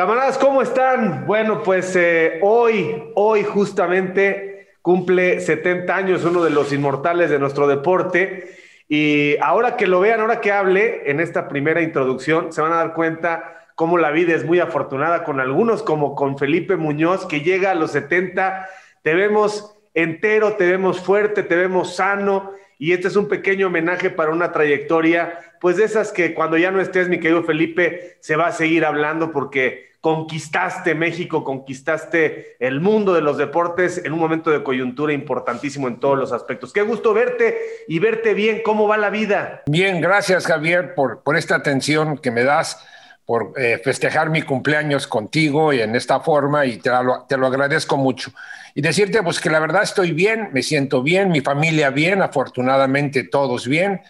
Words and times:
Camaradas, 0.00 0.38
¿cómo 0.38 0.62
están? 0.62 1.26
Bueno, 1.26 1.62
pues 1.62 1.94
eh, 1.94 2.38
hoy, 2.40 3.12
hoy 3.16 3.44
justamente 3.44 4.70
cumple 4.80 5.40
70 5.40 5.94
años 5.94 6.24
uno 6.24 6.42
de 6.42 6.48
los 6.48 6.72
inmortales 6.72 7.28
de 7.28 7.38
nuestro 7.38 7.66
deporte. 7.66 8.50
Y 8.88 9.36
ahora 9.42 9.76
que 9.76 9.86
lo 9.86 10.00
vean, 10.00 10.20
ahora 10.20 10.40
que 10.40 10.52
hable 10.52 11.10
en 11.10 11.20
esta 11.20 11.48
primera 11.48 11.82
introducción, 11.82 12.50
se 12.50 12.62
van 12.62 12.72
a 12.72 12.76
dar 12.76 12.94
cuenta 12.94 13.66
cómo 13.74 13.98
la 13.98 14.10
vida 14.10 14.34
es 14.34 14.46
muy 14.46 14.58
afortunada 14.58 15.22
con 15.22 15.38
algunos, 15.38 15.82
como 15.82 16.14
con 16.14 16.38
Felipe 16.38 16.76
Muñoz, 16.76 17.26
que 17.26 17.42
llega 17.42 17.70
a 17.70 17.74
los 17.74 17.90
70. 17.90 18.70
Te 19.02 19.14
vemos 19.14 19.76
entero, 19.92 20.54
te 20.54 20.66
vemos 20.66 20.98
fuerte, 20.98 21.42
te 21.42 21.56
vemos 21.56 21.96
sano. 21.96 22.52
Y 22.80 22.94
este 22.94 23.08
es 23.08 23.16
un 23.16 23.28
pequeño 23.28 23.66
homenaje 23.66 24.08
para 24.08 24.30
una 24.30 24.52
trayectoria, 24.52 25.38
pues 25.60 25.76
de 25.76 25.84
esas 25.84 26.12
que 26.12 26.32
cuando 26.32 26.56
ya 26.56 26.70
no 26.70 26.80
estés, 26.80 27.10
mi 27.10 27.20
querido 27.20 27.44
Felipe, 27.44 28.16
se 28.20 28.36
va 28.36 28.46
a 28.46 28.52
seguir 28.52 28.86
hablando 28.86 29.32
porque 29.32 29.90
conquistaste 30.00 30.94
México, 30.94 31.44
conquistaste 31.44 32.56
el 32.58 32.80
mundo 32.80 33.12
de 33.12 33.20
los 33.20 33.36
deportes 33.36 34.02
en 34.02 34.14
un 34.14 34.18
momento 34.18 34.50
de 34.50 34.62
coyuntura 34.62 35.12
importantísimo 35.12 35.88
en 35.88 36.00
todos 36.00 36.18
los 36.18 36.32
aspectos. 36.32 36.72
Qué 36.72 36.80
gusto 36.80 37.12
verte 37.12 37.58
y 37.86 37.98
verte 37.98 38.32
bien. 38.32 38.62
¿Cómo 38.64 38.88
va 38.88 38.96
la 38.96 39.10
vida? 39.10 39.62
Bien, 39.66 40.00
gracias 40.00 40.46
Javier 40.46 40.94
por, 40.94 41.22
por 41.22 41.36
esta 41.36 41.56
atención 41.56 42.16
que 42.16 42.30
me 42.30 42.44
das 42.44 42.82
por 43.30 43.52
eh, 43.56 43.80
festejar 43.84 44.28
mi 44.28 44.42
cumpleaños 44.42 45.06
contigo 45.06 45.72
y 45.72 45.80
en 45.80 45.94
esta 45.94 46.18
forma 46.18 46.66
y 46.66 46.78
te 46.78 46.90
lo, 46.90 47.26
te 47.28 47.36
lo, 47.36 47.46
agradezco 47.46 47.96
mucho. 47.96 48.32
Y 48.74 48.80
decirte 48.80 49.22
pues 49.22 49.38
que 49.38 49.48
la 49.48 49.60
verdad 49.60 49.84
estoy 49.84 50.10
bien, 50.10 50.48
me 50.52 50.64
siento 50.64 51.00
bien, 51.00 51.30
mi 51.30 51.40
familia 51.40 51.90
bien, 51.90 52.22
afortunadamente 52.22 53.22
todos 53.22 53.68
bien. 53.68 54.00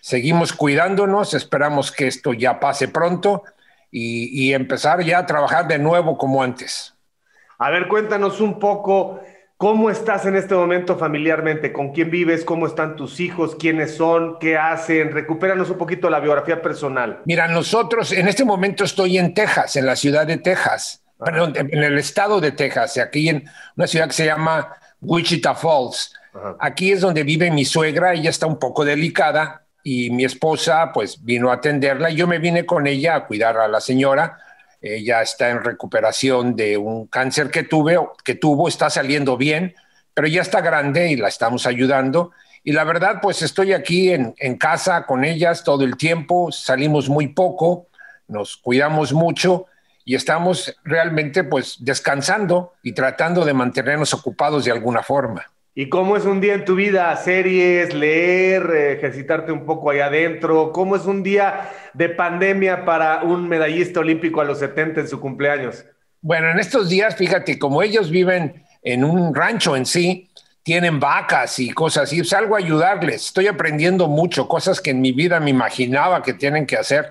Seguimos 0.00 0.54
cuidándonos, 0.54 1.34
esperamos 1.34 1.92
que 1.92 2.06
esto 2.06 2.32
ya 2.32 2.60
pase 2.60 2.88
pronto 2.88 3.42
y, 3.90 4.46
y 4.46 4.54
empezar 4.54 5.02
ya 5.02 5.18
a 5.18 5.26
trabajar 5.26 5.68
de 5.68 5.78
nuevo 5.78 6.16
como 6.16 6.42
antes. 6.42 6.94
A 7.58 7.68
ver, 7.68 7.88
cuéntanos 7.88 8.40
un 8.40 8.58
poco 8.58 9.20
¿Cómo 9.62 9.90
estás 9.90 10.26
en 10.26 10.34
este 10.34 10.56
momento 10.56 10.98
familiarmente? 10.98 11.72
¿Con 11.72 11.92
quién 11.92 12.10
vives? 12.10 12.44
¿Cómo 12.44 12.66
están 12.66 12.96
tus 12.96 13.20
hijos? 13.20 13.54
¿Quiénes 13.54 13.94
son? 13.94 14.40
¿Qué 14.40 14.58
hacen? 14.58 15.12
Recupéranos 15.12 15.70
un 15.70 15.78
poquito 15.78 16.10
la 16.10 16.18
biografía 16.18 16.60
personal. 16.60 17.20
Mira, 17.26 17.46
nosotros 17.46 18.10
en 18.10 18.26
este 18.26 18.44
momento 18.44 18.82
estoy 18.82 19.18
en 19.18 19.32
Texas, 19.34 19.76
en 19.76 19.86
la 19.86 19.94
ciudad 19.94 20.26
de 20.26 20.38
Texas, 20.38 21.04
ah. 21.20 21.26
perdón, 21.26 21.52
en 21.54 21.80
el 21.80 21.96
estado 21.96 22.40
de 22.40 22.50
Texas, 22.50 22.98
aquí 22.98 23.28
en 23.28 23.44
una 23.76 23.86
ciudad 23.86 24.08
que 24.08 24.14
se 24.14 24.26
llama 24.26 24.74
Wichita 25.00 25.54
Falls. 25.54 26.12
Ajá. 26.34 26.56
Aquí 26.58 26.90
es 26.90 27.00
donde 27.00 27.22
vive 27.22 27.48
mi 27.52 27.64
suegra, 27.64 28.14
ella 28.14 28.30
está 28.30 28.48
un 28.48 28.58
poco 28.58 28.84
delicada 28.84 29.62
y 29.84 30.10
mi 30.10 30.24
esposa 30.24 30.90
pues 30.92 31.22
vino 31.22 31.52
a 31.52 31.54
atenderla. 31.54 32.10
Yo 32.10 32.26
me 32.26 32.40
vine 32.40 32.66
con 32.66 32.88
ella 32.88 33.14
a 33.14 33.26
cuidar 33.28 33.56
a 33.58 33.68
la 33.68 33.80
señora 33.80 34.38
ella 34.82 35.22
está 35.22 35.50
en 35.50 35.62
recuperación 35.62 36.56
de 36.56 36.76
un 36.76 37.06
cáncer 37.06 37.50
que, 37.50 37.62
tuve, 37.62 37.98
que 38.24 38.34
tuvo, 38.34 38.68
está 38.68 38.90
saliendo 38.90 39.36
bien, 39.36 39.74
pero 40.12 40.26
ya 40.26 40.42
está 40.42 40.60
grande 40.60 41.10
y 41.10 41.16
la 41.16 41.28
estamos 41.28 41.66
ayudando. 41.66 42.32
Y 42.64 42.72
la 42.72 42.84
verdad, 42.84 43.20
pues 43.22 43.42
estoy 43.42 43.72
aquí 43.72 44.12
en 44.12 44.56
casa 44.58 45.06
con 45.06 45.24
ellas 45.24 45.64
todo 45.64 45.84
el 45.84 45.96
tiempo, 45.96 46.52
salimos 46.52 47.08
muy 47.08 47.28
poco, 47.28 47.88
nos 48.28 48.56
cuidamos 48.56 49.12
mucho 49.12 49.66
y 50.04 50.14
estamos 50.14 50.74
realmente 50.84 51.44
pues 51.44 51.76
descansando 51.80 52.72
y 52.82 52.92
tratando 52.92 53.44
de 53.44 53.54
mantenernos 53.54 54.14
ocupados 54.14 54.64
de 54.64 54.72
alguna 54.72 55.02
forma. 55.02 55.46
¿Y 55.74 55.88
cómo 55.88 56.18
es 56.18 56.26
un 56.26 56.42
día 56.42 56.52
en 56.52 56.66
tu 56.66 56.74
vida? 56.74 57.16
¿Series, 57.16 57.94
leer, 57.94 58.96
ejercitarte 58.98 59.52
un 59.52 59.64
poco 59.64 59.88
ahí 59.88 60.00
adentro? 60.00 60.70
¿Cómo 60.70 60.96
es 60.96 61.06
un 61.06 61.22
día 61.22 61.70
de 61.94 62.10
pandemia 62.10 62.84
para 62.84 63.22
un 63.22 63.48
medallista 63.48 64.00
olímpico 64.00 64.42
a 64.42 64.44
los 64.44 64.58
70 64.58 65.00
en 65.00 65.08
su 65.08 65.18
cumpleaños? 65.18 65.86
Bueno, 66.20 66.50
en 66.50 66.58
estos 66.58 66.90
días, 66.90 67.16
fíjate, 67.16 67.58
como 67.58 67.82
ellos 67.82 68.10
viven 68.10 68.64
en 68.82 69.02
un 69.02 69.34
rancho 69.34 69.74
en 69.74 69.86
sí, 69.86 70.28
tienen 70.62 71.00
vacas 71.00 71.58
y 71.58 71.70
cosas 71.70 72.04
así, 72.04 72.22
salgo 72.22 72.54
a 72.54 72.58
ayudarles. 72.58 73.26
Estoy 73.26 73.46
aprendiendo 73.46 74.08
mucho, 74.08 74.48
cosas 74.48 74.78
que 74.78 74.90
en 74.90 75.00
mi 75.00 75.12
vida 75.12 75.40
me 75.40 75.48
imaginaba 75.48 76.22
que 76.22 76.34
tienen 76.34 76.66
que 76.66 76.76
hacer 76.76 77.08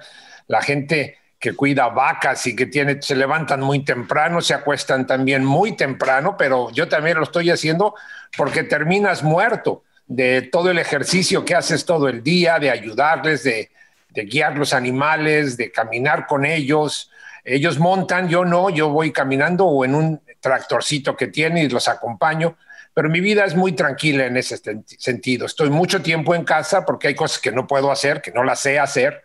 la 0.47 0.61
gente 0.61 1.17
que 1.41 1.55
cuida 1.55 1.87
vacas 1.87 2.45
y 2.45 2.55
que 2.55 2.67
tiene, 2.67 3.01
se 3.01 3.15
levantan 3.15 3.61
muy 3.61 3.83
temprano, 3.83 4.41
se 4.41 4.53
acuestan 4.53 5.07
también 5.07 5.43
muy 5.43 5.75
temprano, 5.75 6.37
pero 6.37 6.69
yo 6.69 6.87
también 6.87 7.17
lo 7.17 7.23
estoy 7.23 7.49
haciendo 7.49 7.95
porque 8.37 8.63
terminas 8.63 9.23
muerto 9.23 9.83
de 10.05 10.43
todo 10.43 10.69
el 10.69 10.77
ejercicio 10.77 11.43
que 11.43 11.55
haces 11.55 11.83
todo 11.83 12.07
el 12.07 12.21
día, 12.21 12.59
de 12.59 12.69
ayudarles, 12.69 13.43
de, 13.43 13.71
de 14.09 14.25
guiar 14.25 14.55
los 14.55 14.71
animales, 14.71 15.57
de 15.57 15.71
caminar 15.71 16.27
con 16.27 16.45
ellos. 16.45 17.09
Ellos 17.43 17.79
montan, 17.79 18.29
yo 18.29 18.45
no, 18.45 18.69
yo 18.69 18.89
voy 18.89 19.11
caminando 19.11 19.65
o 19.65 19.83
en 19.83 19.95
un 19.95 20.21
tractorcito 20.41 21.17
que 21.17 21.25
tiene 21.25 21.63
y 21.63 21.69
los 21.69 21.87
acompaño, 21.87 22.55
pero 22.93 23.09
mi 23.09 23.19
vida 23.19 23.45
es 23.45 23.55
muy 23.55 23.71
tranquila 23.71 24.27
en 24.27 24.37
ese 24.37 24.61
sentido. 24.85 25.47
Estoy 25.47 25.71
mucho 25.71 26.03
tiempo 26.03 26.35
en 26.35 26.43
casa 26.43 26.85
porque 26.85 27.07
hay 27.07 27.15
cosas 27.15 27.39
que 27.39 27.51
no 27.51 27.65
puedo 27.65 27.91
hacer, 27.91 28.21
que 28.21 28.31
no 28.31 28.43
las 28.43 28.59
sé 28.59 28.77
hacer 28.77 29.23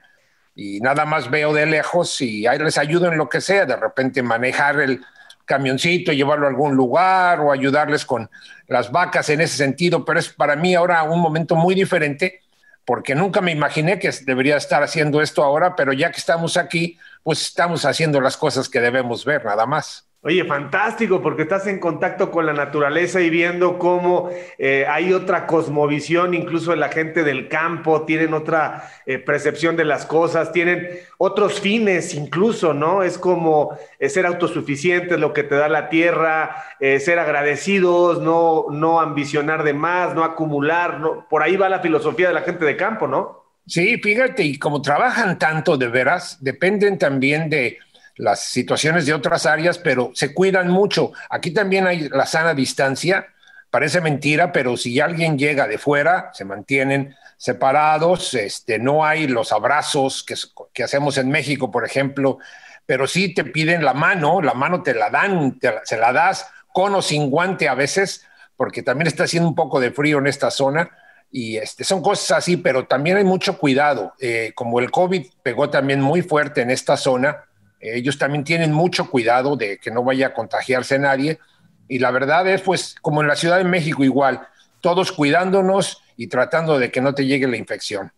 y 0.56 0.80
nada 0.80 1.04
más 1.04 1.30
veo 1.30 1.52
de 1.52 1.66
lejos 1.66 2.20
y 2.22 2.46
ahí 2.46 2.58
les 2.58 2.78
ayudo 2.78 3.12
en 3.12 3.18
lo 3.18 3.28
que 3.28 3.42
sea, 3.42 3.66
de 3.66 3.76
repente 3.76 4.22
manejar 4.22 4.80
el 4.80 5.04
camioncito, 5.44 6.12
llevarlo 6.12 6.46
a 6.46 6.50
algún 6.50 6.74
lugar 6.74 7.40
o 7.40 7.52
ayudarles 7.52 8.06
con 8.06 8.30
las 8.66 8.90
vacas 8.90 9.28
en 9.28 9.42
ese 9.42 9.58
sentido, 9.58 10.04
pero 10.04 10.18
es 10.18 10.30
para 10.30 10.56
mí 10.56 10.74
ahora 10.74 11.02
un 11.04 11.20
momento 11.20 11.54
muy 11.54 11.74
diferente 11.74 12.40
porque 12.86 13.14
nunca 13.14 13.40
me 13.40 13.52
imaginé 13.52 13.98
que 13.98 14.10
debería 14.24 14.56
estar 14.56 14.82
haciendo 14.82 15.20
esto 15.20 15.44
ahora, 15.44 15.76
pero 15.76 15.92
ya 15.92 16.10
que 16.10 16.18
estamos 16.18 16.56
aquí, 16.56 16.98
pues 17.22 17.42
estamos 17.42 17.84
haciendo 17.84 18.20
las 18.20 18.36
cosas 18.36 18.68
que 18.68 18.80
debemos 18.80 19.24
ver, 19.24 19.44
nada 19.44 19.66
más. 19.66 20.05
Oye, 20.26 20.44
fantástico, 20.44 21.22
porque 21.22 21.42
estás 21.42 21.68
en 21.68 21.78
contacto 21.78 22.32
con 22.32 22.46
la 22.46 22.52
naturaleza 22.52 23.20
y 23.20 23.30
viendo 23.30 23.78
cómo 23.78 24.28
eh, 24.58 24.84
hay 24.88 25.12
otra 25.12 25.46
cosmovisión, 25.46 26.34
incluso 26.34 26.74
la 26.74 26.88
gente 26.88 27.22
del 27.22 27.46
campo, 27.46 28.02
tienen 28.02 28.34
otra 28.34 28.90
eh, 29.06 29.20
percepción 29.20 29.76
de 29.76 29.84
las 29.84 30.04
cosas, 30.04 30.50
tienen 30.50 30.98
otros 31.16 31.60
fines 31.60 32.12
incluso, 32.12 32.74
¿no? 32.74 33.04
Es 33.04 33.18
como 33.18 33.78
eh, 34.00 34.08
ser 34.08 34.26
autosuficientes, 34.26 35.16
lo 35.16 35.32
que 35.32 35.44
te 35.44 35.54
da 35.54 35.68
la 35.68 35.88
tierra, 35.88 36.56
ser 36.80 37.20
agradecidos, 37.20 38.20
no, 38.20 38.66
no 38.72 39.00
ambicionar 39.00 39.62
de 39.62 39.74
más, 39.74 40.16
no 40.16 40.24
acumular, 40.24 41.00
por 41.30 41.44
ahí 41.44 41.56
va 41.56 41.68
la 41.68 41.78
filosofía 41.78 42.26
de 42.26 42.34
la 42.34 42.42
gente 42.42 42.64
de 42.64 42.76
campo, 42.76 43.06
¿no? 43.06 43.46
Sí, 43.68 43.98
fíjate, 43.98 44.44
y 44.44 44.58
como 44.58 44.80
trabajan 44.80 45.40
tanto 45.40 45.76
de 45.76 45.88
veras, 45.88 46.38
dependen 46.40 46.98
también 46.98 47.50
de 47.50 47.78
las 48.16 48.40
situaciones 48.44 49.06
de 49.06 49.14
otras 49.14 49.46
áreas, 49.46 49.78
pero 49.78 50.10
se 50.14 50.32
cuidan 50.34 50.68
mucho. 50.68 51.12
Aquí 51.30 51.50
también 51.50 51.86
hay 51.86 52.08
la 52.08 52.26
sana 52.26 52.54
distancia, 52.54 53.26
parece 53.70 54.00
mentira, 54.00 54.52
pero 54.52 54.76
si 54.76 55.00
alguien 55.00 55.38
llega 55.38 55.66
de 55.66 55.78
fuera, 55.78 56.30
se 56.32 56.44
mantienen 56.44 57.14
separados, 57.36 58.32
este, 58.34 58.78
no 58.78 59.04
hay 59.04 59.26
los 59.26 59.52
abrazos 59.52 60.24
que, 60.24 60.34
que 60.72 60.82
hacemos 60.82 61.18
en 61.18 61.28
México, 61.28 61.70
por 61.70 61.84
ejemplo, 61.84 62.38
pero 62.86 63.06
sí 63.06 63.34
te 63.34 63.44
piden 63.44 63.84
la 63.84 63.92
mano, 63.92 64.40
la 64.40 64.54
mano 64.54 64.82
te 64.82 64.94
la 64.94 65.10
dan, 65.10 65.58
te, 65.58 65.74
se 65.84 65.98
la 65.98 66.12
das 66.12 66.46
con 66.72 66.94
o 66.94 67.02
sin 67.02 67.30
guante 67.30 67.68
a 67.68 67.74
veces, 67.74 68.24
porque 68.56 68.82
también 68.82 69.08
está 69.08 69.24
haciendo 69.24 69.48
un 69.48 69.54
poco 69.54 69.80
de 69.80 69.90
frío 69.90 70.18
en 70.18 70.26
esta 70.26 70.50
zona. 70.50 70.90
Y 71.30 71.56
este, 71.56 71.84
son 71.84 72.02
cosas 72.02 72.38
así, 72.38 72.56
pero 72.56 72.86
también 72.86 73.16
hay 73.16 73.24
mucho 73.24 73.58
cuidado. 73.58 74.14
Eh, 74.20 74.52
como 74.54 74.78
el 74.78 74.90
COVID 74.90 75.26
pegó 75.42 75.68
también 75.68 76.00
muy 76.00 76.22
fuerte 76.22 76.62
en 76.62 76.70
esta 76.70 76.96
zona, 76.96 77.44
ellos 77.80 78.18
también 78.18 78.44
tienen 78.44 78.72
mucho 78.72 79.10
cuidado 79.10 79.56
de 79.56 79.78
que 79.78 79.90
no 79.90 80.02
vaya 80.02 80.28
a 80.28 80.34
contagiarse 80.34 80.98
nadie. 80.98 81.38
Y 81.88 81.98
la 81.98 82.10
verdad 82.10 82.46
es, 82.48 82.62
pues, 82.62 82.96
como 83.00 83.22
en 83.22 83.28
la 83.28 83.36
Ciudad 83.36 83.58
de 83.58 83.64
México 83.64 84.02
igual, 84.02 84.46
todos 84.80 85.12
cuidándonos 85.12 86.02
y 86.16 86.28
tratando 86.28 86.78
de 86.78 86.90
que 86.90 87.00
no 87.00 87.14
te 87.14 87.26
llegue 87.26 87.46
la 87.46 87.56
infección. 87.56 88.12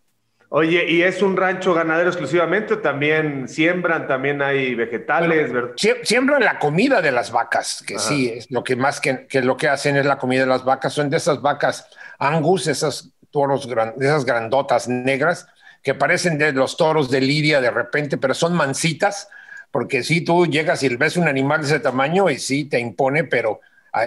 Oye, 0.51 0.83
¿y 0.89 1.03
es 1.03 1.21
un 1.21 1.37
rancho 1.37 1.75
ganadero 1.75 2.09
exclusivamente 2.09 2.73
o 2.73 2.79
también 2.79 3.47
siembran, 3.47 4.07
también 4.07 4.41
hay 4.41 4.73
vegetales? 4.73 5.51
Bueno, 5.51 5.69
siembran 6.01 6.43
la 6.43 6.57
comida 6.57 7.03
de 7.03 7.11
las 7.11 7.31
vacas, 7.31 7.83
que 7.85 7.97
Ajá. 7.97 8.03
sí, 8.03 8.29
es 8.29 8.49
lo 8.49 8.63
que 8.63 8.75
más 8.75 8.99
que, 8.99 9.27
que, 9.27 9.43
lo 9.43 9.55
que 9.55 9.67
hacen 9.67 9.95
es 9.97 10.07
la 10.07 10.17
comida 10.17 10.41
de 10.41 10.47
las 10.47 10.65
vacas. 10.65 10.93
Son 10.93 11.07
de 11.07 11.17
esas 11.17 11.39
vacas 11.39 11.87
angus, 12.17 12.65
esas 12.65 13.11
toros, 13.29 13.67
gran, 13.67 13.93
esas 13.99 14.25
grandotas 14.25 14.87
negras, 14.87 15.47
que 15.83 15.93
parecen 15.93 16.39
de 16.39 16.51
los 16.51 16.77
toros 16.77 17.11
de 17.11 17.21
Lidia 17.21 17.61
de 17.61 17.69
repente, 17.69 18.17
pero 18.17 18.33
son 18.33 18.53
mansitas, 18.53 19.29
porque 19.71 20.03
si 20.03 20.21
tú 20.21 20.45
llegas 20.45 20.83
y 20.83 20.95
ves 20.95 21.17
un 21.17 21.27
animal 21.27 21.61
de 21.61 21.67
ese 21.67 21.79
tamaño 21.79 22.29
y 22.29 22.39
sí 22.39 22.65
te 22.65 22.79
impone, 22.79 23.23
pero 23.23 23.61
a, 23.93 24.01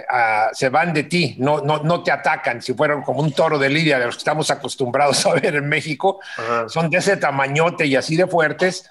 a, 0.47 0.53
se 0.53 0.69
van 0.69 0.93
de 0.93 1.03
ti, 1.03 1.35
no, 1.39 1.61
no, 1.61 1.83
no 1.83 2.03
te 2.03 2.11
atacan. 2.11 2.61
Si 2.61 2.73
fueran 2.73 3.01
como 3.01 3.21
un 3.21 3.31
toro 3.31 3.57
de 3.57 3.69
lidia 3.69 3.99
de 3.99 4.05
los 4.05 4.15
que 4.15 4.19
estamos 4.19 4.51
acostumbrados 4.51 5.25
a 5.25 5.33
ver 5.33 5.55
en 5.55 5.67
México, 5.67 6.19
Ajá. 6.37 6.69
son 6.69 6.89
de 6.89 6.97
ese 6.97 7.17
tamañote 7.17 7.85
y 7.85 7.95
así 7.95 8.15
de 8.15 8.27
fuertes, 8.27 8.89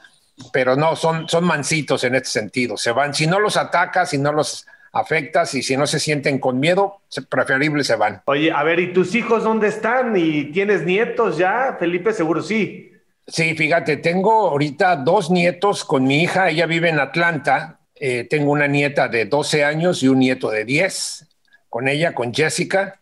pero 0.53 0.77
no, 0.77 0.97
son, 0.97 1.29
son 1.29 1.45
mansitos 1.45 2.05
en 2.05 2.15
este 2.15 2.31
sentido. 2.31 2.77
Se 2.77 2.93
van, 2.93 3.15
si 3.15 3.27
no 3.27 3.39
los 3.39 3.57
atacas, 3.57 4.11
si 4.11 4.19
no 4.19 4.33
los 4.33 4.67
afectas 4.93 5.55
y 5.55 5.63
si 5.63 5.77
no 5.77 5.87
se 5.87 5.99
sienten 5.99 6.39
con 6.39 6.61
miedo, 6.61 7.01
preferible 7.29 7.83
se 7.85 7.97
van. 7.97 8.23
Oye, 8.27 8.53
a 8.53 8.63
ver, 8.63 8.79
¿y 8.79 8.93
tus 8.93 9.15
hijos 9.15 9.43
dónde 9.43 9.69
están? 9.69 10.17
¿Y 10.17 10.45
tienes 10.53 10.85
nietos 10.85 11.39
ya? 11.39 11.77
Felipe, 11.79 12.13
seguro 12.13 12.43
sí. 12.43 12.92
Sí, 13.27 13.55
fíjate, 13.55 13.97
tengo 13.99 14.49
ahorita 14.51 14.97
dos 14.97 15.31
nietos 15.31 15.85
con 15.85 16.05
mi 16.05 16.23
hija, 16.23 16.51
ella 16.51 16.67
vive 16.67 16.89
en 16.89 16.99
Atlanta, 17.01 17.79
Eh, 18.05 18.25
tengo 18.29 18.51
una 18.51 18.67
nieta 18.67 19.07
de 19.07 19.27
12 19.27 19.65
años 19.65 20.03
y 20.03 20.09
un 20.09 20.19
nieto 20.19 20.51
de 20.51 20.65
10 20.65 21.25
con 21.69 21.87
ella, 21.87 22.15
con 22.15 22.35
Jessica. 22.35 22.99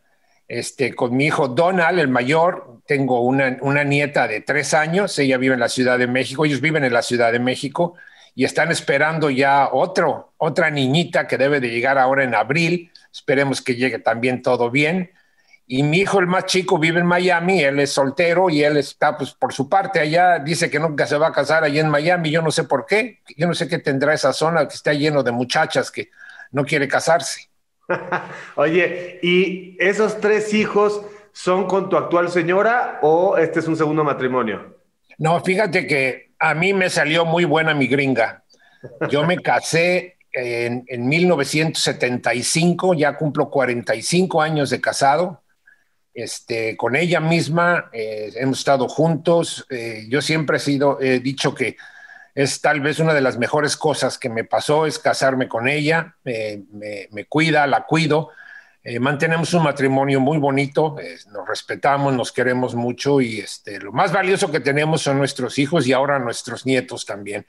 Este, 0.46 0.94
con 0.94 1.17
mi 1.17 1.26
hijo 1.26 1.49
Donald, 1.49 1.99
el 1.99 2.08
mayor, 2.08 2.81
tengo 2.87 3.22
una, 3.22 3.56
una 3.62 3.82
nieta 3.84 4.28
de 4.28 4.43
3 4.43 4.75
años, 4.75 5.19
ella 5.19 5.38
vive 5.38 5.55
en 5.55 5.61
la 5.61 5.70
Ciudad 5.70 5.99
de 5.99 6.06
México, 6.06 6.44
ellos 6.44 6.61
viven 6.61 6.84
en 6.84 6.93
la 6.93 7.00
Ciudad 7.02 7.32
de 7.32 7.38
México 7.38 7.94
y 8.34 8.44
están 8.44 8.70
esperando 8.70 9.31
ya 9.31 9.70
otro, 9.72 10.34
otra 10.37 10.70
niñita 10.70 11.26
que 11.26 11.38
debe 11.38 11.61
de 11.61 11.70
llegar 11.70 11.96
ahora 11.96 12.25
en 12.25 12.34
abril. 12.34 12.90
Esperemos 13.12 13.62
que 13.62 13.76
llegue 13.76 14.00
también 14.00 14.43
todo 14.43 14.70
bien. 14.70 15.11
Y 15.72 15.84
mi 15.84 15.99
hijo, 15.99 16.19
el 16.19 16.26
más 16.26 16.46
chico, 16.46 16.81
vive 16.81 16.99
en 16.99 17.06
Miami, 17.06 17.62
él 17.62 17.78
es 17.78 17.93
soltero 17.93 18.50
y 18.50 18.64
él 18.64 18.76
está, 18.76 19.17
pues, 19.17 19.31
por 19.31 19.52
su 19.52 19.69
parte 19.69 20.00
allá, 20.00 20.40
dice 20.40 20.69
que 20.69 20.81
nunca 20.81 21.06
se 21.06 21.17
va 21.17 21.28
a 21.28 21.32
casar 21.32 21.62
allá 21.62 21.81
en 21.81 21.88
Miami, 21.88 22.32
yo 22.32 22.43
no 22.43 22.50
sé 22.50 22.64
por 22.64 22.87
qué, 22.87 23.20
yo 23.37 23.46
no 23.46 23.55
sé 23.55 23.69
qué 23.69 23.78
tendrá 23.78 24.12
esa 24.12 24.32
zona 24.32 24.67
que 24.67 24.75
está 24.75 24.93
lleno 24.94 25.22
de 25.22 25.31
muchachas 25.31 25.93
que 25.93 26.11
no 26.50 26.64
quiere 26.64 26.88
casarse. 26.88 27.50
Oye, 28.56 29.20
¿y 29.22 29.76
esos 29.78 30.19
tres 30.19 30.52
hijos 30.55 31.02
son 31.31 31.69
con 31.69 31.88
tu 31.88 31.96
actual 31.96 32.31
señora 32.31 32.99
o 33.02 33.37
este 33.37 33.61
es 33.61 33.69
un 33.69 33.76
segundo 33.76 34.02
matrimonio? 34.02 34.76
No, 35.19 35.40
fíjate 35.40 35.87
que 35.87 36.32
a 36.40 36.52
mí 36.52 36.75
me 36.75 36.90
salió 36.90 37.25
muy 37.25 37.44
buena 37.44 37.75
mi 37.75 37.87
gringa. 37.87 38.43
Yo 39.08 39.25
me 39.25 39.38
casé 39.38 40.17
en, 40.32 40.82
en 40.88 41.08
1975, 41.08 42.94
ya 42.94 43.17
cumplo 43.17 43.49
45 43.49 44.43
años 44.43 44.70
de 44.70 44.81
casado 44.81 45.40
este, 46.20 46.76
con 46.76 46.96
ella 46.96 47.20
misma, 47.20 47.90
eh, 47.93 48.32
hemos 48.37 48.58
estado 48.58 48.88
juntos. 48.88 49.67
Eh, 49.70 50.06
yo 50.08 50.22
siempre 50.22 50.58
he 50.58 50.61
sido, 50.61 51.00
he 51.00 51.20
dicho 51.20 51.55
que 51.55 51.76
es 52.34 52.61
tal 52.61 52.81
vez 52.81 52.99
una 52.99 53.14
de 53.14 53.20
las 53.20 53.38
mejores 53.38 53.76
cosas 53.76 54.19
que 54.19 54.28
me 54.28 54.44
pasó, 54.44 54.87
es 54.87 54.99
casarme 54.99 55.49
con 55.49 55.69
ella, 55.69 56.17
me, 56.25 57.25
cuida, 57.28 57.67
la 57.67 57.84
cuido. 57.87 58.31
Eh, 58.82 58.99
mantenemos 58.99 59.52
un 59.52 59.64
matrimonio 59.64 60.20
muy 60.20 60.38
bonito, 60.38 60.96
nos 61.32 61.49
respetamos, 61.49 62.14
nos 62.14 62.32
queremos 62.32 62.75
mucho 62.75 63.20
y 63.20 63.40
este, 63.40 63.78
lo 63.78 63.93
más 63.93 64.12
valioso 64.12 64.50
que 64.50 64.61
tenemos 64.61 65.02
son 65.02 65.19
nuestros 65.19 65.58
hijos 65.58 65.87
y 65.87 65.93
ahora 65.93 66.19
nuestros 66.19 66.64
nietos 66.64 67.05
también. 67.05 67.46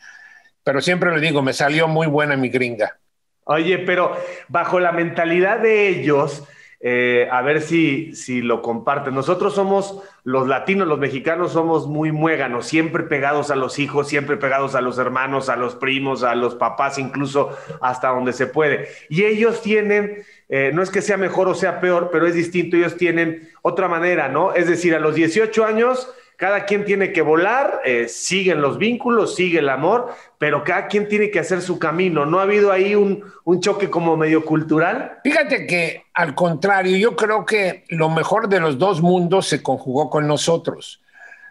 Pero 0.63 0.81
siempre 0.81 1.11
le 1.13 1.21
digo, 1.21 1.41
me 1.41 1.53
salió 1.53 1.87
muy 1.87 2.07
buena 2.07 2.35
mi 2.35 2.49
gringa. 2.49 2.97
Oye, 3.45 3.79
pero 3.79 4.15
bajo 4.47 4.79
la 4.79 4.91
mentalidad 4.91 5.59
de 5.59 5.89
ellos, 5.89 6.43
eh, 6.83 7.27
a 7.31 7.43
ver 7.43 7.61
si, 7.61 8.15
si 8.15 8.41
lo 8.41 8.63
comparten. 8.63 9.13
Nosotros 9.13 9.53
somos, 9.53 10.01
los 10.23 10.47
latinos, 10.47 10.87
los 10.87 10.97
mexicanos, 10.97 11.51
somos 11.51 11.87
muy 11.87 12.11
muéganos, 12.11 12.65
siempre 12.65 13.03
pegados 13.03 13.51
a 13.51 13.55
los 13.55 13.77
hijos, 13.77 14.07
siempre 14.07 14.37
pegados 14.37 14.73
a 14.73 14.81
los 14.81 14.97
hermanos, 14.97 15.49
a 15.49 15.55
los 15.55 15.75
primos, 15.75 16.23
a 16.23 16.33
los 16.33 16.55
papás, 16.55 16.97
incluso 16.97 17.55
hasta 17.81 18.09
donde 18.09 18.33
se 18.33 18.47
puede. 18.47 18.87
Y 19.09 19.25
ellos 19.25 19.61
tienen, 19.61 20.23
eh, 20.49 20.71
no 20.73 20.81
es 20.81 20.89
que 20.89 21.03
sea 21.03 21.17
mejor 21.17 21.47
o 21.47 21.53
sea 21.53 21.81
peor, 21.81 22.09
pero 22.11 22.25
es 22.25 22.33
distinto, 22.33 22.77
ellos 22.77 22.97
tienen 22.97 23.49
otra 23.61 23.87
manera, 23.87 24.27
¿no? 24.27 24.53
Es 24.53 24.67
decir, 24.67 24.95
a 24.95 24.99
los 24.99 25.13
18 25.13 25.63
años 25.65 26.11
cada 26.41 26.65
quien 26.65 26.85
tiene 26.85 27.13
que 27.13 27.21
volar, 27.21 27.81
eh, 27.85 28.07
siguen 28.07 28.61
los 28.61 28.79
vínculos, 28.79 29.35
sigue 29.35 29.59
el 29.59 29.69
amor, 29.69 30.11
pero 30.39 30.63
cada 30.63 30.87
quien 30.87 31.07
tiene 31.07 31.29
que 31.29 31.37
hacer 31.37 31.61
su 31.61 31.77
camino. 31.77 32.25
¿No 32.25 32.39
ha 32.39 32.41
habido 32.41 32.71
ahí 32.71 32.95
un, 32.95 33.23
choque 33.59 33.91
como 33.91 34.17
medio 34.17 34.43
cultural? 34.43 35.19
Fíjate 35.23 35.67
que 35.67 36.05
al 36.15 36.33
contrario, 36.33 36.97
yo 36.97 37.15
creo 37.15 37.45
que 37.45 37.83
lo 37.89 38.09
mejor 38.09 38.49
de 38.49 38.59
los 38.59 38.79
dos 38.79 39.03
mundos 39.03 39.45
se 39.45 39.61
conjugó 39.61 40.09
con 40.09 40.25
nosotros. 40.25 41.03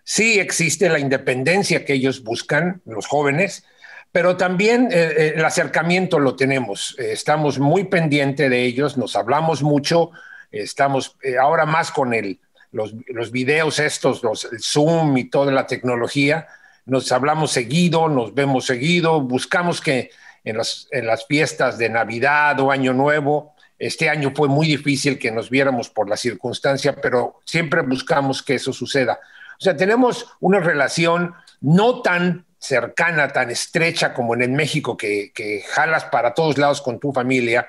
Sí 0.02 0.40
existe 0.40 0.88
la 0.88 0.98
independencia 0.98 1.84
que 1.84 1.92
ellos 1.92 2.24
buscan, 2.24 2.82
los 2.84 3.06
jóvenes, 3.06 3.64
pero 4.10 4.36
también 4.36 4.88
eh, 4.90 5.14
eh, 5.16 5.32
el 5.36 5.44
acercamiento 5.44 6.18
lo 6.18 6.34
tenemos. 6.34 6.96
estamos 6.98 7.60
muy 7.60 7.84
pendientes 7.84 8.50
de 8.50 8.64
ellos, 8.64 8.98
nos 8.98 9.14
hablamos 9.14 9.62
mucho, 9.62 10.10
estamos 10.50 11.16
ahora 11.40 11.64
más 11.64 11.92
con 11.92 12.12
él 12.12 12.40
los, 12.72 12.94
los 13.08 13.30
videos 13.30 13.78
estos, 13.78 14.22
los, 14.22 14.44
el 14.44 14.60
Zoom 14.60 15.16
y 15.16 15.24
toda 15.24 15.52
la 15.52 15.66
tecnología, 15.66 16.46
nos 16.86 17.10
hablamos 17.12 17.52
seguido, 17.52 18.08
nos 18.08 18.34
vemos 18.34 18.66
seguido, 18.66 19.20
buscamos 19.20 19.80
que 19.80 20.10
en 20.44 20.56
las, 20.56 20.88
en 20.90 21.06
las 21.06 21.26
fiestas 21.26 21.78
de 21.78 21.88
Navidad 21.88 22.58
o 22.60 22.70
Año 22.70 22.92
Nuevo, 22.92 23.54
este 23.78 24.08
año 24.10 24.32
fue 24.34 24.48
muy 24.48 24.66
difícil 24.66 25.18
que 25.18 25.30
nos 25.30 25.48
viéramos 25.48 25.88
por 25.88 26.08
la 26.08 26.16
circunstancia, 26.16 26.96
pero 26.96 27.40
siempre 27.44 27.82
buscamos 27.82 28.42
que 28.42 28.56
eso 28.56 28.72
suceda. 28.72 29.18
O 29.58 29.62
sea, 29.62 29.76
tenemos 29.76 30.26
una 30.40 30.60
relación 30.60 31.34
no 31.60 32.02
tan 32.02 32.44
cercana, 32.58 33.28
tan 33.28 33.50
estrecha 33.50 34.12
como 34.12 34.34
en 34.34 34.42
el 34.42 34.50
México, 34.50 34.96
que, 34.96 35.32
que 35.34 35.62
jalas 35.62 36.04
para 36.04 36.34
todos 36.34 36.58
lados 36.58 36.82
con 36.82 37.00
tu 37.00 37.12
familia, 37.12 37.68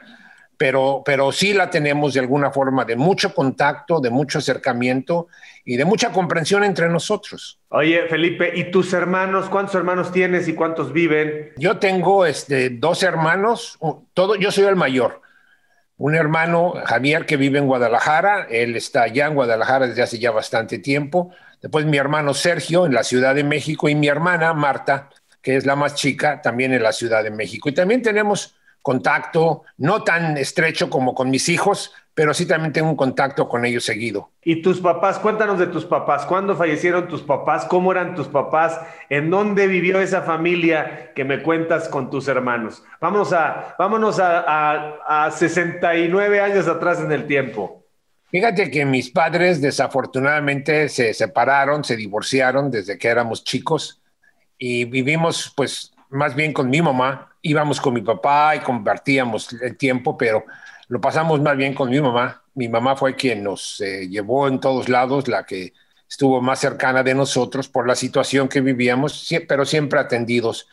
pero, 0.61 1.01
pero 1.03 1.31
sí 1.31 1.53
la 1.53 1.71
tenemos 1.71 2.13
de 2.13 2.19
alguna 2.19 2.51
forma 2.51 2.85
de 2.85 2.95
mucho 2.95 3.33
contacto, 3.33 3.99
de 3.99 4.11
mucho 4.11 4.37
acercamiento 4.37 5.27
y 5.65 5.75
de 5.75 5.85
mucha 5.85 6.11
comprensión 6.11 6.63
entre 6.63 6.87
nosotros. 6.87 7.59
Oye, 7.69 8.07
Felipe, 8.07 8.51
¿y 8.53 8.69
tus 8.69 8.93
hermanos? 8.93 9.49
¿Cuántos 9.49 9.73
hermanos 9.73 10.11
tienes 10.11 10.47
y 10.47 10.53
cuántos 10.53 10.93
viven? 10.93 11.53
Yo 11.57 11.79
tengo 11.79 12.27
este, 12.27 12.69
dos 12.69 13.01
hermanos, 13.01 13.79
todo, 14.13 14.35
yo 14.35 14.51
soy 14.51 14.65
el 14.65 14.75
mayor. 14.75 15.23
Un 15.97 16.13
hermano, 16.13 16.75
Javier, 16.85 17.25
que 17.25 17.37
vive 17.37 17.57
en 17.57 17.65
Guadalajara, 17.65 18.45
él 18.47 18.75
está 18.75 19.01
allá 19.01 19.25
en 19.25 19.33
Guadalajara 19.33 19.87
desde 19.87 20.03
hace 20.03 20.19
ya 20.19 20.29
bastante 20.29 20.77
tiempo. 20.77 21.31
Después 21.59 21.87
mi 21.87 21.97
hermano 21.97 22.35
Sergio 22.35 22.85
en 22.85 22.93
la 22.93 23.03
Ciudad 23.03 23.33
de 23.33 23.43
México 23.43 23.89
y 23.89 23.95
mi 23.95 24.09
hermana 24.09 24.53
Marta, 24.53 25.09
que 25.41 25.55
es 25.55 25.65
la 25.65 25.75
más 25.75 25.95
chica, 25.95 26.39
también 26.39 26.71
en 26.71 26.83
la 26.83 26.91
Ciudad 26.91 27.23
de 27.23 27.31
México. 27.31 27.67
Y 27.67 27.71
también 27.71 28.03
tenemos 28.03 28.53
contacto, 28.81 29.63
no 29.77 30.03
tan 30.03 30.37
estrecho 30.37 30.89
como 30.89 31.13
con 31.13 31.29
mis 31.29 31.49
hijos, 31.49 31.93
pero 32.13 32.33
sí 32.33 32.45
también 32.45 32.73
tengo 32.73 32.89
un 32.89 32.95
contacto 32.95 33.47
con 33.47 33.65
ellos 33.65 33.85
seguido. 33.85 34.31
¿Y 34.43 34.61
tus 34.61 34.81
papás? 34.81 35.17
Cuéntanos 35.19 35.59
de 35.59 35.67
tus 35.67 35.85
papás. 35.85 36.25
¿Cuándo 36.25 36.55
fallecieron 36.55 37.07
tus 37.07 37.21
papás? 37.21 37.65
¿Cómo 37.65 37.91
eran 37.91 38.15
tus 38.15 38.27
papás? 38.27 38.79
¿En 39.09 39.29
dónde 39.29 39.67
vivió 39.67 40.01
esa 40.01 40.21
familia 40.21 41.13
que 41.15 41.23
me 41.23 41.41
cuentas 41.41 41.87
con 41.87 42.09
tus 42.09 42.27
hermanos? 42.27 42.83
Vamos 42.99 43.31
a, 43.33 43.75
vámonos 43.79 44.19
a, 44.19 45.25
a 45.25 45.31
69 45.31 46.41
años 46.41 46.67
atrás 46.67 46.99
en 46.99 47.11
el 47.11 47.27
tiempo. 47.27 47.85
Fíjate 48.29 48.71
que 48.71 48.85
mis 48.85 49.09
padres 49.09 49.61
desafortunadamente 49.61 50.89
se 50.89 51.13
separaron, 51.13 51.83
se 51.83 51.95
divorciaron 51.95 52.71
desde 52.71 52.97
que 52.97 53.09
éramos 53.09 53.43
chicos 53.43 54.01
y 54.57 54.85
vivimos 54.85 55.51
pues 55.55 55.91
más 56.09 56.35
bien 56.35 56.53
con 56.53 56.69
mi 56.69 56.81
mamá 56.81 57.30
íbamos 57.41 57.81
con 57.81 57.93
mi 57.93 58.01
papá 58.01 58.55
y 58.55 58.59
compartíamos 58.59 59.53
el 59.53 59.77
tiempo, 59.77 60.17
pero 60.17 60.45
lo 60.87 61.01
pasamos 61.01 61.41
más 61.41 61.57
bien 61.57 61.73
con 61.73 61.89
mi 61.89 61.99
mamá. 61.99 62.43
Mi 62.53 62.67
mamá 62.67 62.95
fue 62.95 63.15
quien 63.15 63.43
nos 63.43 63.79
eh, 63.81 64.07
llevó 64.09 64.47
en 64.47 64.59
todos 64.59 64.89
lados, 64.89 65.27
la 65.27 65.45
que 65.45 65.73
estuvo 66.09 66.41
más 66.41 66.59
cercana 66.59 67.03
de 67.03 67.15
nosotros 67.15 67.69
por 67.69 67.87
la 67.87 67.95
situación 67.95 68.49
que 68.49 68.61
vivíamos, 68.61 69.27
pero 69.47 69.65
siempre 69.65 69.99
atendidos 69.99 70.67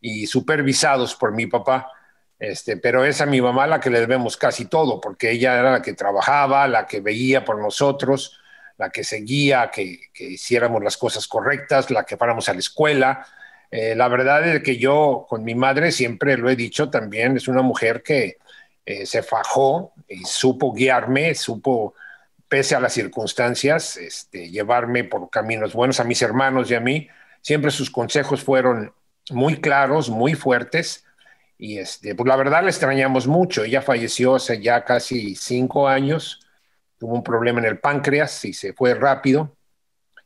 y 0.00 0.26
supervisados 0.26 1.14
por 1.14 1.32
mi 1.32 1.46
papá. 1.46 1.90
Este, 2.38 2.76
pero 2.76 3.04
es 3.04 3.20
a 3.20 3.26
mi 3.26 3.40
mamá 3.40 3.66
la 3.66 3.80
que 3.80 3.88
le 3.88 4.00
debemos 4.00 4.36
casi 4.36 4.66
todo, 4.66 5.00
porque 5.00 5.30
ella 5.30 5.58
era 5.58 5.70
la 5.70 5.82
que 5.82 5.94
trabajaba, 5.94 6.68
la 6.68 6.86
que 6.86 7.00
veía 7.00 7.44
por 7.44 7.58
nosotros, 7.60 8.38
la 8.78 8.90
que 8.90 9.04
seguía 9.04 9.70
que, 9.70 10.00
que 10.12 10.24
hiciéramos 10.24 10.82
las 10.82 10.96
cosas 10.96 11.26
correctas, 11.28 11.90
la 11.90 12.04
que 12.04 12.16
fuéramos 12.16 12.48
a 12.48 12.52
la 12.52 12.58
escuela, 12.58 13.26
eh, 13.72 13.94
la 13.96 14.06
verdad 14.08 14.46
es 14.46 14.62
que 14.62 14.76
yo 14.76 15.24
con 15.26 15.44
mi 15.44 15.54
madre 15.54 15.92
siempre 15.92 16.36
lo 16.36 16.50
he 16.50 16.56
dicho 16.56 16.90
también, 16.90 17.38
es 17.38 17.48
una 17.48 17.62
mujer 17.62 18.02
que 18.02 18.36
eh, 18.84 19.06
se 19.06 19.22
fajó 19.22 19.94
y 20.06 20.24
supo 20.24 20.74
guiarme, 20.74 21.34
supo, 21.34 21.94
pese 22.48 22.74
a 22.74 22.80
las 22.80 22.92
circunstancias, 22.92 23.96
este, 23.96 24.50
llevarme 24.50 25.04
por 25.04 25.30
caminos 25.30 25.72
buenos 25.72 26.00
a 26.00 26.04
mis 26.04 26.20
hermanos 26.20 26.70
y 26.70 26.74
a 26.74 26.80
mí. 26.80 27.08
Siempre 27.40 27.70
sus 27.70 27.90
consejos 27.90 28.44
fueron 28.44 28.92
muy 29.30 29.58
claros, 29.58 30.10
muy 30.10 30.34
fuertes. 30.34 31.06
Y 31.56 31.78
este, 31.78 32.14
pues 32.14 32.28
la 32.28 32.36
verdad 32.36 32.62
le 32.62 32.68
extrañamos 32.68 33.26
mucho. 33.26 33.64
Ella 33.64 33.80
falleció 33.80 34.34
hace 34.34 34.60
ya 34.60 34.84
casi 34.84 35.34
cinco 35.34 35.88
años. 35.88 36.40
Tuvo 36.98 37.14
un 37.14 37.22
problema 37.22 37.60
en 37.60 37.66
el 37.66 37.78
páncreas 37.78 38.44
y 38.44 38.52
se 38.52 38.74
fue 38.74 38.94
rápido. 38.94 39.56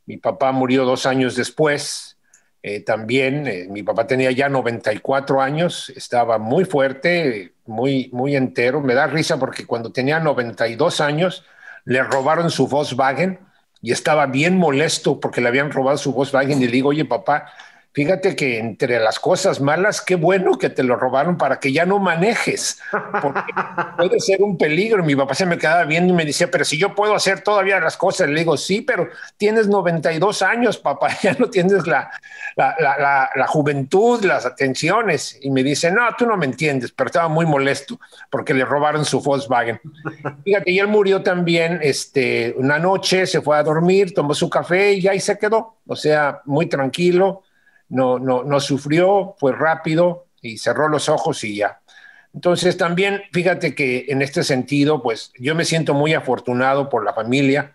Mi 0.04 0.16
papá 0.16 0.50
murió 0.50 0.84
dos 0.84 1.06
años 1.06 1.36
después 1.36 2.15
eh, 2.62 2.80
también 2.80 3.46
eh, 3.46 3.66
mi 3.70 3.82
papá 3.82 4.06
tenía 4.06 4.30
ya 4.32 4.48
94 4.48 5.40
años, 5.40 5.92
estaba 5.94 6.38
muy 6.38 6.64
fuerte, 6.64 7.54
muy, 7.64 8.10
muy 8.12 8.34
entero. 8.36 8.80
Me 8.80 8.94
da 8.94 9.06
risa 9.06 9.38
porque 9.38 9.66
cuando 9.66 9.92
tenía 9.92 10.18
92 10.20 11.00
años 11.00 11.44
le 11.84 12.02
robaron 12.02 12.50
su 12.50 12.66
Volkswagen 12.66 13.38
y 13.82 13.92
estaba 13.92 14.26
bien 14.26 14.56
molesto 14.56 15.20
porque 15.20 15.40
le 15.40 15.48
habían 15.48 15.70
robado 15.70 15.96
su 15.98 16.12
Volkswagen 16.12 16.60
y 16.60 16.66
le 16.66 16.72
digo, 16.72 16.88
oye 16.88 17.04
papá, 17.04 17.52
Fíjate 17.96 18.36
que 18.36 18.58
entre 18.58 19.00
las 19.00 19.18
cosas 19.18 19.62
malas, 19.62 20.02
qué 20.02 20.16
bueno 20.16 20.58
que 20.58 20.68
te 20.68 20.82
lo 20.82 20.96
robaron 20.96 21.38
para 21.38 21.58
que 21.58 21.72
ya 21.72 21.86
no 21.86 21.98
manejes, 21.98 22.78
porque 23.22 23.40
puede 23.96 24.20
ser 24.20 24.42
un 24.42 24.58
peligro. 24.58 25.02
Mi 25.02 25.16
papá 25.16 25.32
se 25.32 25.46
me 25.46 25.56
quedaba 25.56 25.84
viendo 25.84 26.12
y 26.12 26.16
me 26.16 26.26
decía, 26.26 26.50
pero 26.50 26.66
si 26.66 26.76
yo 26.76 26.94
puedo 26.94 27.14
hacer 27.14 27.40
todavía 27.40 27.80
las 27.80 27.96
cosas, 27.96 28.28
le 28.28 28.40
digo, 28.40 28.58
sí, 28.58 28.82
pero 28.82 29.08
tienes 29.38 29.68
92 29.68 30.42
años, 30.42 30.76
papá, 30.76 31.08
ya 31.22 31.34
no 31.38 31.48
tienes 31.48 31.86
la, 31.86 32.10
la, 32.54 33.46
juventud, 33.46 34.22
las 34.26 34.44
atenciones. 34.44 35.38
Y 35.40 35.50
me 35.50 35.62
dice, 35.62 35.90
no, 35.90 36.02
tú 36.18 36.26
no 36.26 36.36
me 36.36 36.44
entiendes, 36.44 36.92
pero 36.92 37.06
estaba 37.06 37.28
muy 37.28 37.46
molesto 37.46 37.98
porque 38.28 38.52
le 38.52 38.66
robaron 38.66 39.06
su 39.06 39.22
Volkswagen. 39.22 39.80
Fíjate, 40.44 40.70
y 40.70 40.80
él 40.80 40.88
murió 40.88 41.22
también 41.22 41.80
este, 41.80 42.54
una 42.58 42.78
noche, 42.78 43.26
se 43.26 43.40
fue 43.40 43.56
a 43.56 43.62
dormir, 43.62 44.12
tomó 44.12 44.34
su 44.34 44.50
café 44.50 44.92
y 44.92 45.08
ahí 45.08 45.18
se 45.18 45.38
quedó. 45.38 45.76
O 45.86 45.96
sea, 45.96 46.42
muy 46.44 46.66
tranquilo 46.66 47.44
no, 47.88 48.18
no, 48.18 48.44
no 48.44 48.60
sufrió, 48.60 49.34
fue 49.38 49.52
rápido 49.52 50.26
y 50.40 50.58
cerró 50.58 50.88
los 50.88 51.08
ojos 51.08 51.42
y 51.44 51.56
ya. 51.56 51.80
Entonces 52.34 52.76
también, 52.76 53.22
fíjate 53.32 53.74
que 53.74 54.06
en 54.08 54.20
este 54.20 54.44
sentido, 54.44 55.02
pues 55.02 55.32
yo 55.38 55.54
me 55.54 55.64
siento 55.64 55.94
muy 55.94 56.12
afortunado 56.12 56.88
por 56.88 57.04
la 57.04 57.14
familia, 57.14 57.72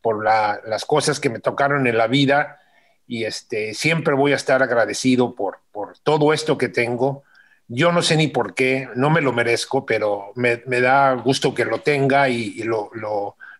por 0.00 0.24
las 0.24 0.84
cosas 0.84 1.18
que 1.18 1.30
me 1.30 1.40
tocaron 1.40 1.86
en 1.86 1.98
la 1.98 2.06
vida 2.06 2.60
y 3.06 3.24
este, 3.24 3.74
siempre 3.74 4.14
voy 4.14 4.32
a 4.32 4.36
estar 4.36 4.62
agradecido 4.62 5.34
por, 5.34 5.58
por 5.72 5.98
todo 5.98 6.32
esto 6.32 6.56
que 6.56 6.68
tengo. 6.68 7.24
Yo 7.66 7.90
no 7.90 8.02
sé 8.02 8.16
ni 8.16 8.28
por 8.28 8.54
qué, 8.54 8.88
no 8.94 9.10
me 9.10 9.20
lo 9.20 9.32
merezco, 9.32 9.84
pero 9.84 10.32
me, 10.36 10.58
da 10.80 11.14
gusto 11.14 11.52
que 11.54 11.64
lo 11.64 11.80
tenga 11.80 12.28
y, 12.28 12.62
lo, 12.62 12.90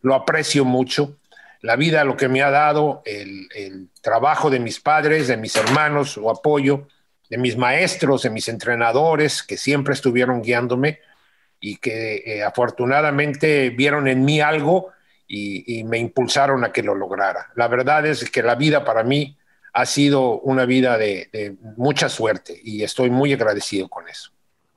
lo 0.03 0.15
aprecio 0.15 0.65
mucho 0.65 1.17
la 1.61 1.77
vida 1.77 2.05
lo 2.05 2.17
que 2.17 2.29
me 2.29 2.43
ha 2.43 2.51
dado, 2.51 3.03
el, 3.05 3.89
trabajo 4.01 4.49
de 4.51 4.61
mis 4.61 4.81
padres, 4.81 5.29
de 5.29 5.37
mis 5.37 5.57
hermanos, 5.57 6.13
su 6.13 6.31
apoyo, 6.31 6.87
de 7.29 7.39
mis 7.39 7.57
maestros, 7.57 8.23
de 8.23 8.31
mis 8.31 8.49
entrenadores 8.49 9.43
que 9.43 9.57
siempre 9.57 9.95
estuvieron 9.95 10.41
guiándome 10.41 11.01
y 11.61 11.77
que 11.77 12.23
eh, 12.25 12.43
afortunadamente 12.43 13.71
vieron 13.71 14.09
en 14.09 14.25
mí 14.25 14.41
algo 14.41 14.93
y, 15.27 15.85
me 15.85 15.99
impulsaron 15.99 16.65
a 16.65 16.73
que 16.73 16.83
lo 16.83 16.95
lograra. 16.95 17.51
La 17.55 17.69
verdad 17.69 18.07
es 18.07 18.31
que 18.31 18.43
la 18.43 18.55
vida 18.55 18.85
para 18.85 19.03
mí 19.03 19.37
ha 19.75 19.85
sido 19.85 20.41
una 20.41 20.65
vida 20.65 20.97
de 20.97 21.57
mucha 21.77 22.09
suerte 22.09 22.59
y 22.63 22.83
estoy 22.83 23.11
muy 23.11 23.33
agradecido 23.35 23.89
con 23.89 24.09
eso. 24.09 24.31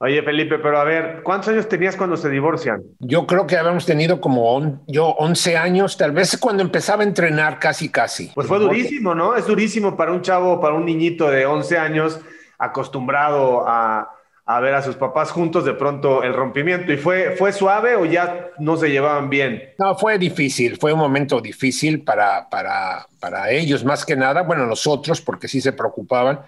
Oye, 0.04 0.24
Felipe, 0.24 0.58
pero 0.58 0.80
a 0.80 0.84
ver, 0.84 1.22
¿cuántos 1.22 1.50
años 1.50 1.70
tenías 1.70 1.96
cuando 1.96 2.18
se 2.18 2.28
divorcian? 2.28 2.82
Yo 2.98 3.28
creo 3.28 3.46
que 3.46 3.56
habíamos 3.56 3.86
tenido 3.86 4.20
como 4.20 4.82
yo 4.88 5.10
11 5.10 5.58
años, 5.58 5.96
tal 5.96 6.12
vez 6.12 6.40
cuando 6.40 6.64
empezaba 6.64 7.04
a 7.04 7.06
entrenar 7.06 7.60
casi, 7.60 7.88
casi. 7.88 8.32
Pues 8.34 8.48
fue 8.48 8.58
durísimo, 8.58 9.14
¿no? 9.14 9.36
Es 9.36 9.46
durísimo 9.46 9.96
para 9.96 10.12
un 10.12 10.24
chavo, 10.24 10.60
para 10.60 10.74
un 10.74 10.86
niñito 10.86 11.30
de 11.30 11.46
11 11.46 11.78
años 11.78 12.20
acostumbrado 12.58 13.64
a, 13.68 14.18
ver 14.60 14.74
a 14.74 14.82
sus 14.82 14.96
papás 14.96 15.30
juntos, 15.30 15.66
de 15.66 15.76
pronto 15.76 16.24
el 16.24 16.34
rompimiento. 16.34 16.92
¿Y 16.92 16.98
fue, 16.98 17.36
fue 17.38 17.54
suave 17.54 17.96
o 17.96 18.04
ya 18.06 18.50
no 18.58 18.78
se 18.78 18.90
llevaban 18.90 19.30
bien? 19.30 19.62
No, 19.78 19.94
fue 19.94 20.18
difícil, 20.18 20.80
fue 20.80 20.94
un 20.94 21.00
momento 21.00 21.40
difícil 21.40 22.04
para, 22.04 22.50
para, 22.50 23.06
para 23.20 23.52
ellos 23.52 23.86
más 23.86 24.04
que 24.04 24.16
nada, 24.16 24.42
bueno, 24.42 24.66
nosotros, 24.66 25.22
porque 25.22 25.48
sí 25.48 25.62
se 25.62 25.74
preocupaban 25.74 26.40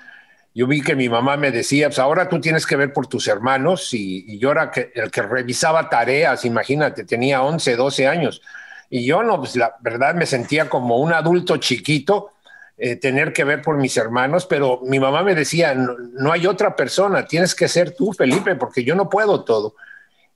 yo 0.55 0.67
vi 0.67 0.81
que 0.81 0.95
mi 0.95 1.09
mamá 1.09 1.35
me 1.35 1.51
decía, 1.51 1.87
pues 1.87 1.99
ahora 1.99 2.29
tú 2.29 2.39
tienes 2.39 2.67
que 2.67 2.75
ver 2.75 2.93
por 2.93 3.07
tus 3.07 3.27
hermanos 3.27 3.89
y, 3.93 4.37
yo 4.37 4.51
era 4.51 4.69
que, 4.69 4.91
el 4.93 5.09
que 5.09 5.23
revisaba 5.23 5.89
tareas, 5.89 6.45
imagínate, 6.45 7.05
tenía 7.05 7.41
11, 7.41 7.75
12 7.75 8.07
años. 8.07 8.41
Y 8.89 9.05
yo 9.05 9.23
no, 9.23 9.39
pues 9.39 9.55
la 9.55 9.75
verdad 9.79 10.13
me 10.13 10.27
sentía 10.27 10.69
como 10.69 10.97
un 10.97 11.11
adulto 11.11 11.57
chiquito, 11.57 12.29
eh, 12.77 12.95
tener 12.97 13.33
que 13.33 13.43
ver 13.43 13.63
por 13.63 13.77
mis 13.77 13.97
hermanos, 13.97 14.45
pero 14.45 14.81
mi 14.83 14.99
mamá 14.99 15.23
me 15.23 15.33
decía, 15.33 15.73
no, 15.73 16.31
hay 16.31 16.45
otra 16.45 16.75
persona, 16.75 17.25
tienes 17.25 17.55
que 17.55 17.67
ser 17.67 17.95
tú, 17.95 18.13
Felipe, 18.13 18.55
porque 18.55 18.83
yo 18.83 18.93
no 18.93 19.09
puedo 19.09 19.43
todo. 19.43 19.75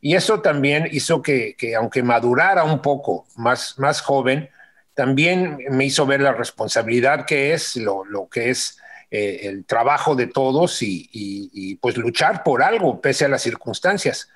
Y 0.02 0.16
eso 0.16 0.42
también 0.42 0.88
hizo 0.92 1.22
que, 1.22 1.56
que 1.56 1.76
aunque 1.76 2.02
madurara 2.02 2.64
un 2.64 2.82
poco 2.82 3.28
más, 3.36 3.78
más 3.78 4.02
joven, 4.02 4.50
también 4.96 5.60
me 5.70 5.86
hizo 5.86 6.08
ver 6.08 6.22
la 6.22 6.34
responsabilidad 6.34 7.26
que 7.26 7.54
es, 7.54 7.76
lo, 7.76 8.04
lo 8.06 8.28
que 8.28 8.50
es 8.50 8.80
eh, 9.10 9.42
el 9.44 9.66
trabajo 9.66 10.16
de 10.16 10.28
todos 10.28 10.82
y, 10.82 11.78
pues 11.82 11.96
luchar 11.98 12.44
por 12.44 12.62
algo 12.62 13.00
pese 13.00 13.26
a 13.26 13.30
las 13.30 13.42
circunstancias. 13.42 14.30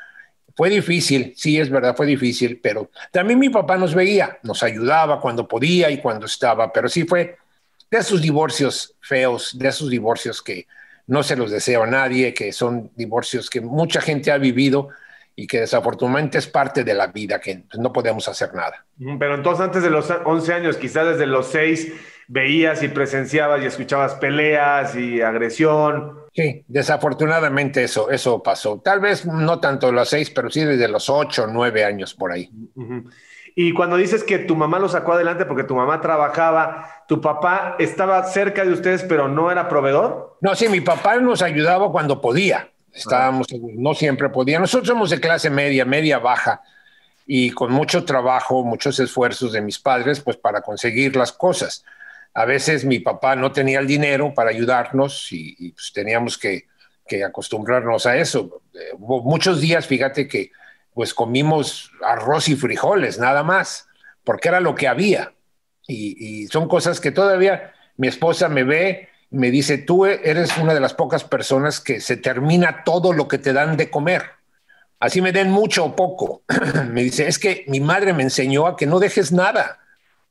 Fue 0.56 0.70
difícil, 0.70 1.34
sí 1.36 1.60
es 1.60 1.70
verdad, 1.70 1.96
fue 1.96 2.06
difícil, 2.06 2.60
pero 2.62 2.90
también 3.12 3.40
mi 3.40 3.50
papá 3.50 3.78
nos 3.78 3.96
veía, 3.96 4.40
nos 4.44 4.64
ayudaba 4.64 5.20
cuando 5.20 5.48
podía 5.48 5.90
y 5.90 6.00
cuando 6.00 6.26
estaba, 6.26 6.72
pero 6.72 6.90
sí 6.90 7.04
fue 7.04 7.38
de 7.90 7.98
esos 7.98 8.22
divorcios 8.22 8.96
feos, 9.02 9.58
de 9.58 9.68
esos 9.68 9.90
divorcios 9.90 10.42
que 10.42 10.68
no 11.08 11.24
se 11.24 11.36
los 11.36 11.52
deseo 11.52 11.84
a 11.84 11.88
nadie, 11.88 12.34
que 12.34 12.54
son 12.54 12.92
divorcios 12.96 13.50
que 13.50 13.60
mucha 13.60 14.00
gente 14.02 14.32
ha 14.32 14.38
vivido 14.38 14.90
y 15.36 15.48
que 15.48 15.60
desafortunadamente 15.60 16.38
es 16.38 16.48
parte 16.48 16.84
de 16.84 16.94
la 16.94 17.08
vida, 17.08 17.40
que 17.40 17.64
no 17.78 17.92
podemos 17.92 18.28
hacer 18.28 18.54
nada. 18.54 18.86
Pero 19.20 19.36
entonces 19.36 19.66
antes 19.66 19.84
de 19.84 19.90
los 19.90 20.10
11 20.10 20.54
años, 20.54 20.78
quizás 20.78 21.08
desde 21.08 21.26
los 21.26 21.48
6, 21.48 21.94
veías 22.28 22.84
y 22.84 22.88
presenciabas 22.88 23.62
y 23.62 23.66
escuchabas 23.66 24.16
peleas 24.16 24.96
y 24.96 25.22
agresión. 25.22 26.20
Sí, 26.34 26.64
desafortunadamente 26.68 27.84
eso, 27.84 28.10
eso 28.10 28.42
pasó. 28.42 28.80
Tal 28.80 29.00
vez 29.00 29.26
no 29.26 29.60
tanto 29.60 29.92
los 29.92 30.10
seis, 30.10 30.30
pero 30.30 30.50
sí 30.50 30.64
desde 30.64 30.88
los 30.88 31.10
ocho, 31.10 31.48
nueve 31.48 31.84
años 31.84 32.14
por 32.14 32.32
ahí. 32.32 32.50
Y 33.56 33.74
cuando 33.74 33.98
dices 33.98 34.24
que 34.24 34.40
tu 34.40 34.56
mamá 34.56 34.80
lo 34.80 34.88
sacó 34.88 35.14
adelante 35.14 35.46
porque 35.46 35.66
tu 35.66 35.76
mamá 35.76 36.00
trabajaba, 36.00 37.04
¿tu 37.08 37.20
papá 37.20 37.76
estaba 37.80 38.24
cerca 38.24 38.64
de 38.64 38.72
ustedes 38.72 39.04
pero 39.04 39.28
no 39.28 39.52
era 39.52 39.68
proveedor? 39.68 40.38
No, 40.42 40.56
sí, 40.56 40.70
mi 40.70 40.82
papá 40.82 41.18
nos 41.18 41.42
ayudaba 41.42 41.92
cuando 41.92 42.22
podía. 42.22 42.70
Estábamos, 42.94 43.48
no 43.78 43.94
siempre 43.94 44.30
podía. 44.30 44.60
Nosotros 44.60 44.88
somos 44.88 45.10
de 45.10 45.20
clase 45.20 45.50
media, 45.50 45.86
media 45.86 46.20
baja, 46.20 46.62
y 47.26 47.52
con 47.52 47.72
mucho 47.72 48.04
trabajo, 48.04 48.64
muchos 48.64 49.00
esfuerzos 49.00 49.54
de 49.54 49.62
mis 49.62 49.80
padres, 49.80 50.20
pues 50.20 50.38
para 50.38 50.62
conseguir 50.62 51.16
las 51.16 51.32
cosas 51.32 51.86
a 52.34 52.46
veces 52.46 52.86
mi 52.86 53.00
papá 53.00 53.36
no 53.36 53.52
tenía 53.52 53.80
el 53.80 53.88
dinero 53.88 54.34
para 54.34 54.50
ayudarnos 54.50 55.28
y, 55.32 55.72
pues 55.72 55.92
teníamos 55.94 56.38
que, 56.38 56.70
acostumbrarnos 57.26 58.06
a 58.06 58.16
eso. 58.16 58.62
Eh, 58.74 58.94
hubo 58.98 59.22
muchos 59.22 59.60
días, 59.60 59.86
fíjate 59.86 60.30
que 60.30 60.52
pues 60.94 61.14
comimos 61.14 61.92
arroz 62.02 62.48
y 62.48 62.56
frijoles, 62.56 63.20
nada 63.20 63.44
más, 63.44 63.90
porque 64.24 64.48
era 64.48 64.62
lo 64.62 64.76
que 64.76 64.88
había. 64.88 65.34
Y, 65.88 66.48
son 66.48 66.70
cosas 66.70 67.02
que 67.02 67.12
todavía 67.12 67.74
mi 67.98 68.08
esposa 68.08 68.48
me 68.48 68.64
ve 68.64 69.10
me 69.30 69.50
dice, 69.50 69.78
tú 69.78 70.06
eres 70.06 70.58
una 70.58 70.74
de 70.74 70.82
las 70.82 70.94
pocas 70.94 71.24
personas 71.24 71.80
que 71.80 72.02
se 72.02 72.18
termina 72.18 72.84
todo 72.84 73.14
lo 73.14 73.30
que 73.30 73.38
te 73.38 73.54
dan 73.54 73.78
de 73.78 73.90
comer. 73.90 74.24
Así 75.00 75.22
me 75.22 75.32
den 75.32 75.50
mucho 75.50 75.86
o 75.86 75.96
poco. 75.96 76.44
me 76.92 77.04
dice, 77.04 77.28
es 77.28 77.40
que 77.40 77.64
mi 77.68 77.80
madre 77.80 78.14
me 78.14 78.24
enseñó 78.24 78.68
a 78.68 78.76
que 78.76 78.86
no 78.86 79.00
dejes 79.00 79.32
nada 79.32 79.81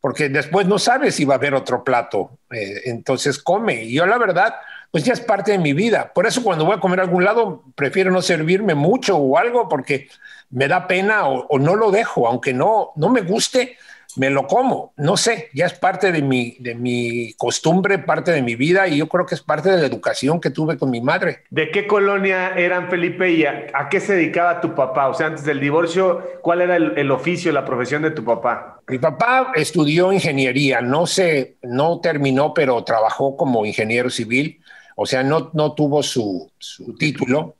porque 0.00 0.28
después 0.28 0.66
no 0.66 0.78
sabes 0.78 1.14
si 1.14 1.25
va 1.25 1.35
a 1.35 1.38
haber 1.38 1.54
otro 1.54 1.85
plato, 1.85 2.38
eh, 2.50 2.83
entonces 2.85 3.38
come. 3.38 3.85
Y 3.85 3.95
yo 3.95 4.07
la 4.07 4.19
verdad, 4.19 4.54
pues 4.90 5.04
ya 5.04 5.12
es 5.12 5.21
parte 5.21 5.52
de 5.52 5.59
mi 5.59 5.73
vida. 5.73 6.12
Por 6.14 6.26
eso 6.26 6.42
cuando 6.42 6.64
voy 6.64 6.76
a 6.76 6.80
comer 6.80 7.00
a 7.00 7.02
algún 7.02 7.25
lado, 7.25 7.64
prefiero 7.75 8.11
no 8.11 8.23
servirme 8.23 8.75
mucho 8.75 9.16
o 9.16 9.37
algo 9.37 9.69
porque 9.69 10.09
me 10.50 10.69
da 10.69 10.87
pena 10.87 11.28
o, 11.28 11.47
o 11.49 11.59
no 11.59 11.76
lo 11.76 11.90
dejo, 11.90 12.26
aunque 12.26 12.52
no, 12.54 12.92
no 12.97 13.09
me 13.11 13.21
guste, 13.21 13.76
me 14.17 14.31
lo 14.31 14.47
como, 14.47 14.93
no 14.97 15.17
sé, 15.17 15.49
ya 15.55 15.67
es 15.67 15.75
parte 15.75 16.12
de 16.12 16.23
mi, 16.23 16.57
de 16.61 16.75
mi 16.75 17.33
costumbre, 17.35 17.99
parte 17.99 18.33
de 18.33 18.43
mi 18.43 18.55
vida 18.55 18.88
y 18.88 18.97
yo 18.97 19.09
creo 19.09 19.26
que 19.26 19.35
es 19.35 19.43
parte 19.43 19.71
de 19.71 19.79
la 19.79 19.87
educación 19.87 20.40
que 20.40 20.50
tuve 20.50 20.79
con 20.79 20.90
mi 20.90 21.00
madre. 21.00 21.45
¿De 21.50 21.71
qué 21.71 21.87
colonia 21.87 22.55
eran 22.57 22.88
Felipe 22.88 23.31
y 23.31 23.45
a, 23.45 23.88
qué 23.90 24.00
se 24.00 24.14
dedicaba 24.14 24.61
tu 24.61 24.75
papá? 24.75 25.09
O 25.09 25.14
sea, 25.14 25.29
antes 25.29 25.45
del 25.45 25.61
divorcio, 25.61 26.23
¿cuál 26.43 26.62
era 26.62 26.76
el, 26.76 27.11
oficio, 27.11 27.52
la 27.52 27.64
profesión 27.64 28.02
de 28.02 28.11
tu 28.11 28.25
papá? 28.25 28.81
Mi 28.88 28.99
papá 28.99 29.52
estudió 29.55 30.12
ingeniería, 30.12 30.81
no 30.81 31.07
se, 31.07 31.57
no 31.62 32.00
terminó, 32.00 32.52
pero 32.55 32.83
trabajó 32.85 33.37
como 33.37 33.64
ingeniero 33.64 34.11
civil, 34.11 34.61
o 34.97 35.07
sea, 35.07 35.23
no, 35.23 35.50
no 35.55 35.75
tuvo 35.75 36.02
su, 36.02 36.50
su 36.59 36.95
título, 36.97 37.57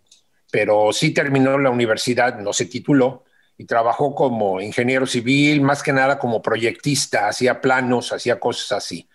pero 0.51 0.93
sí 0.93 1.13
terminó 1.13 1.59
la 1.59 1.71
universidad, 1.71 2.39
no 2.39 2.53
se 2.53 2.67
tituló 2.67 3.25
y 3.61 3.67
trabajó 3.67 4.15
como 4.15 4.59
ingeniero 4.63 5.07
civil, 5.07 5.61
más 5.61 5.83
que 5.83 5.93
nada 5.93 6.19
como 6.19 6.41
proyectista, 6.41 7.29
hacía 7.29 7.61
planos, 7.61 8.11
hacía 8.11 8.41
cosas 8.41 8.73
así. 8.73 9.07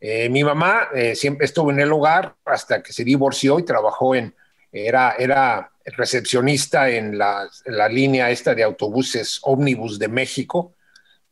Eh, 0.00 0.28
mi 0.30 0.42
mamá 0.42 0.88
eh, 0.92 1.14
siempre 1.14 1.44
estuvo 1.44 1.70
en 1.70 1.78
el 1.78 1.92
hogar 1.92 2.34
hasta 2.44 2.82
que 2.82 2.92
se 2.92 3.04
divorció 3.04 3.60
y 3.60 3.62
trabajó 3.62 4.16
en, 4.16 4.34
era, 4.72 5.14
era 5.16 5.70
recepcionista 5.84 6.90
en 6.90 7.16
la, 7.16 7.48
línea 7.88 8.32
esta 8.32 8.52
de 8.56 8.64
autobuses 8.64 9.38
ómnibus 9.42 10.00
de 10.00 10.08
México. 10.08 10.74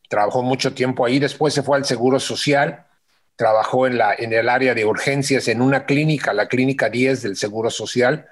Trabajó 0.08 0.44
mucho 0.44 0.72
tiempo 0.72 1.04
ahí, 1.04 1.18
después 1.18 1.52
se 1.52 1.64
fue 1.64 1.78
al 1.78 1.84
Seguro 1.84 2.20
Social, 2.20 2.86
trabajó 3.34 3.88
en, 3.88 3.98
la, 3.98 4.14
en 4.14 4.32
el 4.32 4.48
área 4.48 4.72
de 4.72 4.84
urgencias 4.84 5.48
en 5.48 5.62
una 5.62 5.84
clínica, 5.84 6.32
la 6.32 6.46
Clínica 6.46 6.88
10 6.88 7.22
del 7.22 7.36
Seguro 7.36 7.70
Social. 7.70 8.28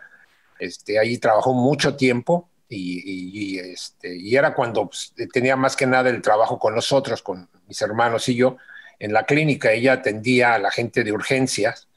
Este, 0.61 1.01
ahí 1.01 1.19
trabajó 1.19 1.53
mucho 1.53 1.97
tiempo 1.97 2.50
y, 2.73 3.59
este, 3.59 4.17
y 4.17 4.37
era 4.37 4.55
cuando 4.55 4.87
pues, 4.87 5.13
tenía 5.33 5.57
más 5.57 5.75
que 5.75 5.87
nada 5.87 6.09
el 6.09 6.23
trabajo 6.23 6.59
con 6.59 6.75
nosotros, 6.75 7.21
con 7.21 7.49
mis 7.67 7.83
hermanos 7.83 8.29
y 8.29 8.37
yo, 8.37 8.57
en 8.99 9.13
la 9.13 9.25
clínica. 9.25 9.73
Ella 9.73 9.95
atendía 9.95 10.55
a 10.55 10.59
la 10.59 10.71
gente 10.71 11.03
de 11.03 11.13
urgencias, 11.13 11.89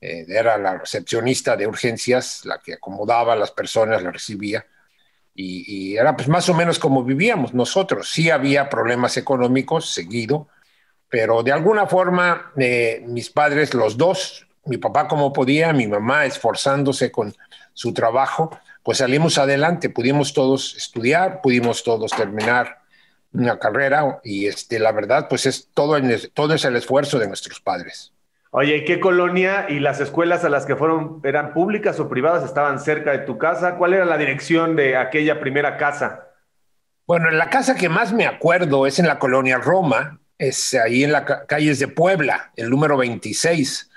eh, 0.00 0.24
era 0.28 0.56
la 0.56 0.78
recepcionista 0.78 1.56
de 1.56 1.66
urgencias, 1.66 2.44
la 2.44 2.58
que 2.58 2.74
acomodaba 2.74 3.34
a 3.34 3.36
las 3.36 3.50
personas, 3.50 4.02
la 4.02 4.10
recibía. 4.10 4.64
Y, 5.36 5.96
era 5.96 6.16
pues 6.16 6.28
más 6.28 6.48
o 6.48 6.54
menos 6.54 6.78
como 6.78 7.02
vivíamos 7.02 7.52
nosotros. 7.54 8.10
Sí 8.10 8.30
había 8.30 8.70
problemas 8.70 9.16
económicos 9.16 9.92
seguido, 9.92 10.48
pero 11.08 11.42
de 11.42 11.52
alguna 11.52 11.86
forma 11.86 12.52
eh, 12.56 13.02
mis 13.06 13.30
padres, 13.30 13.74
los 13.74 13.96
dos, 13.96 14.46
mi 14.64 14.78
papá 14.78 15.08
como 15.08 15.32
podía, 15.32 15.72
mi 15.72 15.86
mamá 15.86 16.24
esforzándose 16.24 17.10
con 17.10 17.34
su 17.72 17.92
trabajo, 17.92 18.56
pues 18.84 18.98
salimos 18.98 19.38
adelante, 19.38 19.88
pudimos 19.90 20.34
todos 20.34 20.76
estudiar, 20.76 21.40
pudimos 21.42 21.82
todos 21.82 22.12
terminar 22.12 22.78
una 23.32 23.58
carrera 23.58 24.20
y 24.22 24.46
este, 24.46 24.78
la 24.78 24.92
verdad 24.92 25.26
pues 25.28 25.46
es 25.46 25.70
todo, 25.74 25.96
todo 26.34 26.54
es 26.54 26.64
el 26.64 26.76
esfuerzo 26.76 27.18
de 27.18 27.26
nuestros 27.26 27.60
padres. 27.60 28.12
Oye, 28.50 28.84
¿qué 28.84 29.00
colonia 29.00 29.66
y 29.68 29.80
las 29.80 29.98
escuelas 30.00 30.44
a 30.44 30.48
las 30.48 30.64
que 30.66 30.76
fueron 30.76 31.20
eran 31.24 31.52
públicas 31.54 31.98
o 31.98 32.08
privadas? 32.08 32.44
¿Estaban 32.44 32.78
cerca 32.78 33.10
de 33.10 33.18
tu 33.18 33.36
casa? 33.36 33.76
¿Cuál 33.76 33.94
era 33.94 34.04
la 34.04 34.16
dirección 34.16 34.76
de 34.76 34.96
aquella 34.96 35.40
primera 35.40 35.76
casa? 35.76 36.28
Bueno, 37.06 37.30
la 37.30 37.50
casa 37.50 37.74
que 37.74 37.88
más 37.88 38.12
me 38.12 38.26
acuerdo 38.26 38.86
es 38.86 38.98
en 39.00 39.08
la 39.08 39.18
colonia 39.18 39.58
Roma, 39.58 40.20
es 40.38 40.74
ahí 40.74 41.02
en 41.02 41.10
las 41.10 41.24
calles 41.48 41.78
de 41.78 41.88
Puebla, 41.88 42.52
el 42.54 42.70
número 42.70 42.96
26. 42.96 43.90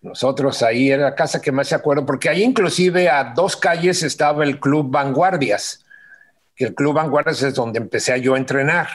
Nosotros 0.00 0.62
ahí 0.62 0.90
era 0.90 1.04
la 1.04 1.14
casa 1.14 1.40
que 1.40 1.50
más 1.50 1.68
se 1.68 1.74
acuerdo, 1.74 2.06
porque 2.06 2.28
ahí 2.28 2.42
inclusive 2.42 3.08
a 3.08 3.24
dos 3.24 3.56
calles 3.56 4.02
estaba 4.02 4.44
el 4.44 4.60
Club 4.60 4.90
Vanguardias, 4.90 5.84
que 6.54 6.66
el 6.66 6.74
Club 6.74 6.94
Vanguardias 6.94 7.42
es 7.42 7.54
donde 7.54 7.78
empecé 7.78 8.20
yo 8.20 8.34
a 8.34 8.38
entrenar. 8.38 8.88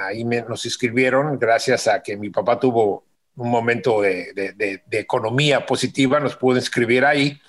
Ahí 0.00 0.24
me, 0.24 0.42
nos 0.42 0.64
inscribieron 0.64 1.38
gracias 1.38 1.86
a 1.86 2.02
que 2.02 2.16
mi 2.16 2.30
papá 2.30 2.58
tuvo 2.58 3.04
un 3.36 3.50
momento 3.50 4.02
de, 4.02 4.82
economía 4.90 5.64
positiva, 5.64 6.18
nos 6.18 6.36
pudo 6.36 6.56
inscribir 6.56 7.04
ahí. 7.04 7.40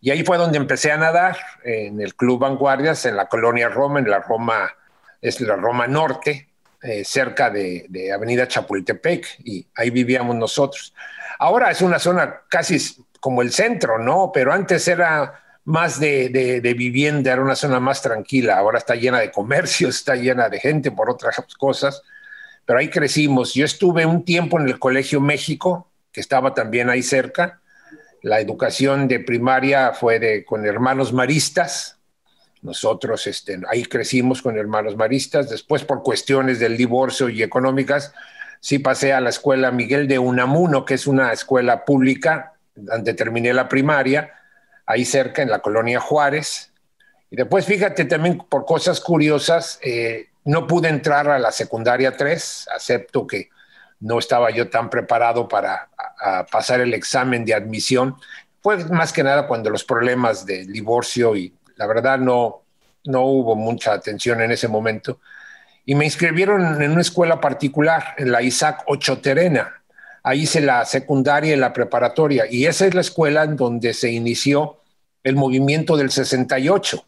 Y 0.00 0.10
ahí 0.10 0.24
fue 0.24 0.38
donde 0.38 0.56
empecé 0.56 0.92
a 0.92 0.96
nadar, 0.96 1.36
en 1.62 2.00
el 2.00 2.14
Club 2.14 2.40
Vanguardias, 2.40 3.04
en 3.04 3.16
la 3.16 3.28
colonia 3.28 3.68
Roma, 3.68 3.98
en 3.98 4.08
la 4.08 4.20
Roma, 4.20 4.70
es 5.20 5.40
la 5.40 5.56
Roma 5.56 5.86
Norte, 5.86 6.48
eh, 6.86 7.04
cerca 7.04 7.50
de, 7.50 8.10
Avenida 8.14 8.48
Chapultepec, 8.48 9.40
y 9.44 9.66
ahí 9.74 9.90
vivíamos 9.90 10.36
nosotros. 10.36 10.94
Ahora 11.38 11.70
es 11.70 11.82
una 11.82 11.98
zona 11.98 12.42
casi 12.48 12.78
como 13.20 13.42
el 13.42 13.52
centro, 13.52 13.98
¿no? 13.98 14.30
Pero 14.32 14.52
antes 14.52 14.86
era 14.88 15.42
más 15.64 15.98
de, 16.00 16.60
vivienda, 16.76 17.32
era 17.32 17.42
una 17.42 17.56
zona 17.56 17.80
más 17.80 18.00
tranquila. 18.00 18.56
Ahora 18.56 18.78
está 18.78 18.94
llena 18.94 19.20
de 19.20 19.30
comercio, 19.30 19.88
está 19.90 20.14
llena 20.14 20.48
de 20.48 20.60
gente 20.60 20.90
por 20.90 21.10
otras 21.10 21.36
cosas 21.58 22.02
pero 22.66 22.80
ahí 22.80 22.90
crecimos. 22.90 23.54
Yo 23.54 23.64
estuve 23.64 24.04
un 24.04 24.24
tiempo 24.24 24.60
en 24.60 24.66
el 24.66 24.78
Colegio 24.78 25.20
México, 25.20 25.88
que 26.12 26.20
estaba 26.20 26.52
también 26.52 26.90
ahí 26.90 27.02
cerca. 27.02 27.60
La 28.22 28.40
educación 28.40 29.06
de 29.06 29.20
primaria 29.20 29.92
fue 29.92 30.44
con 30.44 30.66
hermanos 30.66 31.12
maristas. 31.12 31.95
Nosotros 32.62 33.26
este, 33.26 33.60
ahí 33.68 33.84
crecimos 33.84 34.42
con 34.42 34.58
hermanos 34.58 34.96
maristas. 34.96 35.48
Después, 35.50 35.84
por 35.84 36.02
cuestiones 36.02 36.58
del 36.58 36.76
divorcio 36.76 37.28
y 37.28 37.42
económicas, 37.42 38.12
sí 38.60 38.78
pasé 38.78 39.12
a 39.12 39.20
la 39.20 39.30
escuela 39.30 39.70
Miguel 39.70 40.08
de 40.08 40.18
Unamuno, 40.18 40.84
que 40.84 40.94
es 40.94 41.06
una 41.06 41.32
escuela 41.32 41.84
pública, 41.84 42.54
donde 42.74 43.14
terminé 43.14 43.52
la 43.52 43.68
primaria, 43.68 44.32
ahí 44.84 45.04
cerca 45.04 45.42
en 45.42 45.50
la 45.50 45.60
colonia 45.60 46.00
Juárez. 46.00 46.72
Y 47.30 47.36
después, 47.36 47.66
fíjate 47.66 48.04
también 48.04 48.38
por 48.38 48.64
cosas 48.64 49.00
curiosas, 49.00 49.78
eh, 49.82 50.28
no 50.44 50.66
pude 50.66 50.88
entrar 50.88 51.28
a 51.28 51.38
la 51.38 51.52
secundaria 51.52 52.16
3, 52.16 52.68
acepto 52.74 53.26
que 53.26 53.50
no 54.00 54.18
estaba 54.18 54.50
yo 54.50 54.68
tan 54.68 54.90
preparado 54.90 55.48
para 55.48 55.88
pasar 56.50 56.80
el 56.80 56.94
examen 56.94 57.44
de 57.44 57.54
admisión. 57.54 58.16
Fue 58.62 58.76
más 58.86 59.12
que 59.12 59.22
nada 59.22 59.46
cuando 59.46 59.70
los 59.70 59.84
problemas 59.84 60.44
del 60.44 60.72
divorcio 60.72 61.36
y 61.36 61.52
la 61.76 61.86
verdad 61.86 62.18
no, 62.18 62.62
no 63.04 63.22
hubo 63.22 63.54
mucha 63.54 63.92
atención 63.92 64.40
en 64.40 64.50
ese 64.50 64.68
momento. 64.68 65.20
Y 65.84 65.94
me 65.94 66.04
inscribieron 66.04 66.82
en 66.82 66.90
una 66.90 67.00
escuela 67.00 67.40
particular, 67.40 68.14
en 68.18 68.32
la 68.32 68.42
Isaac 68.42 68.82
Ocho 68.86 69.18
Terena. 69.20 69.82
Ahí 70.22 70.42
hice 70.42 70.60
la 70.60 70.84
secundaria 70.84 71.54
y 71.54 71.56
la 71.56 71.72
preparatoria. 71.72 72.44
Y 72.50 72.66
esa 72.66 72.86
es 72.86 72.94
la 72.94 73.00
escuela 73.00 73.44
en 73.44 73.56
donde 73.56 73.94
se 73.94 74.10
inició 74.10 74.80
el 75.22 75.36
movimiento 75.36 75.96
del 75.96 76.10
68 76.10 77.04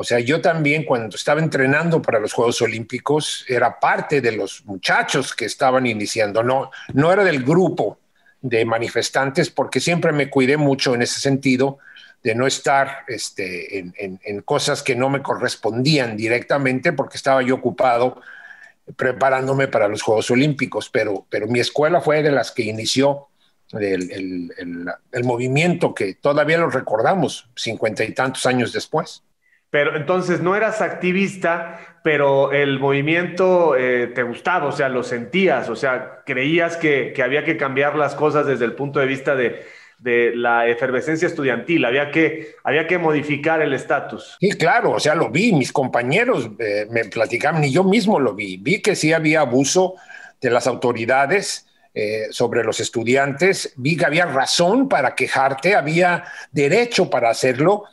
o 0.00 0.04
sea, 0.04 0.20
yo 0.20 0.40
también 0.40 0.84
cuando 0.84 1.16
estaba 1.16 1.40
entrenando 1.40 2.00
para 2.00 2.20
los 2.20 2.32
Juegos 2.32 2.62
Olímpicos 2.62 3.44
era 3.48 3.80
parte 3.80 4.20
de 4.20 4.30
los 4.30 4.64
muchachos 4.64 5.34
que 5.34 5.44
estaban 5.44 5.88
iniciando, 5.88 6.44
no, 6.44 6.70
no 6.94 7.12
era 7.12 7.24
del 7.24 7.42
grupo 7.42 7.98
de 8.40 8.64
manifestantes 8.64 9.50
porque 9.50 9.80
siempre 9.80 10.12
me 10.12 10.30
cuidé 10.30 10.56
mucho 10.56 10.94
en 10.94 11.02
ese 11.02 11.18
sentido 11.18 11.78
de 12.22 12.34
no 12.34 12.46
estar 12.46 13.04
este, 13.06 13.78
en, 13.78 14.42
cosas 14.42 14.82
que 14.82 14.96
no 14.96 15.08
me 15.08 15.22
correspondían 15.22 16.16
directamente 16.16 16.92
porque 16.92 17.16
estaba 17.16 17.42
yo 17.42 17.56
ocupado 17.56 18.20
preparándome 18.96 19.68
para 19.68 19.88
los 19.88 20.02
Juegos 20.02 20.30
Olímpicos, 20.30 20.88
pero, 20.90 21.26
pero 21.28 21.46
mi 21.46 21.60
escuela 21.60 22.00
fue 22.00 22.22
de 22.22 22.32
las 22.32 22.50
que 22.50 22.62
inició 22.62 23.28
el, 23.72 24.50
el 25.12 25.24
movimiento 25.24 25.94
que 25.94 26.14
todavía 26.14 26.58
lo 26.58 26.70
recordamos 26.70 27.50
cincuenta 27.54 28.02
y 28.04 28.12
tantos 28.12 28.46
años 28.46 28.72
después. 28.72 29.22
Pero 29.70 29.96
entonces 29.96 30.40
no 30.40 30.56
eras 30.56 30.80
activista, 30.80 31.98
pero 32.02 32.52
el 32.52 32.78
movimiento 32.78 33.76
eh, 33.76 34.06
te 34.06 34.22
gustaba, 34.22 34.66
o 34.66 34.72
sea, 34.72 34.88
lo 34.88 35.02
sentías, 35.02 35.68
o 35.68 35.76
sea, 35.76 36.22
creías 36.24 36.78
que, 36.78 37.14
había 37.22 37.44
que 37.44 37.58
cambiar 37.58 37.94
las 37.96 38.14
cosas 38.14 38.46
desde 38.46 38.64
el 38.64 38.72
punto 38.72 38.98
de 38.98 39.06
vista 39.06 39.36
de, 39.36 39.66
la 40.02 40.68
efervescencia 40.68 41.26
estudiantil, 41.26 41.84
había 41.84 42.10
que, 42.10 42.56
había 42.64 42.86
que 42.86 42.98
modificar 42.98 43.60
el 43.62 43.72
estatus. 43.72 44.36
Sí, 44.40 44.50
claro, 44.52 44.92
o 44.92 45.00
sea, 45.00 45.14
lo 45.14 45.30
vi, 45.30 45.52
mis 45.52 45.72
compañeros 45.72 46.50
eh, 46.58 46.86
me 46.90 47.04
platicaban 47.04 47.64
y 47.64 47.72
yo 47.72 47.84
mismo 47.84 48.20
lo 48.20 48.34
vi, 48.34 48.56
vi 48.58 48.80
que 48.80 48.94
sí 48.94 49.12
había 49.12 49.40
abuso 49.40 49.94
de 50.40 50.50
las 50.50 50.66
autoridades. 50.66 51.64
Eh, 51.94 52.28
sobre 52.30 52.62
los 52.62 52.78
estudiantes, 52.78 53.72
vi 53.76 53.96
que 53.96 54.04
había 54.04 54.26
razón 54.26 54.88
para 54.88 55.16
quejarte, 55.16 55.74
había 55.74 56.22
derecho 56.52 57.10
para 57.10 57.30
hacerlo, 57.30 57.86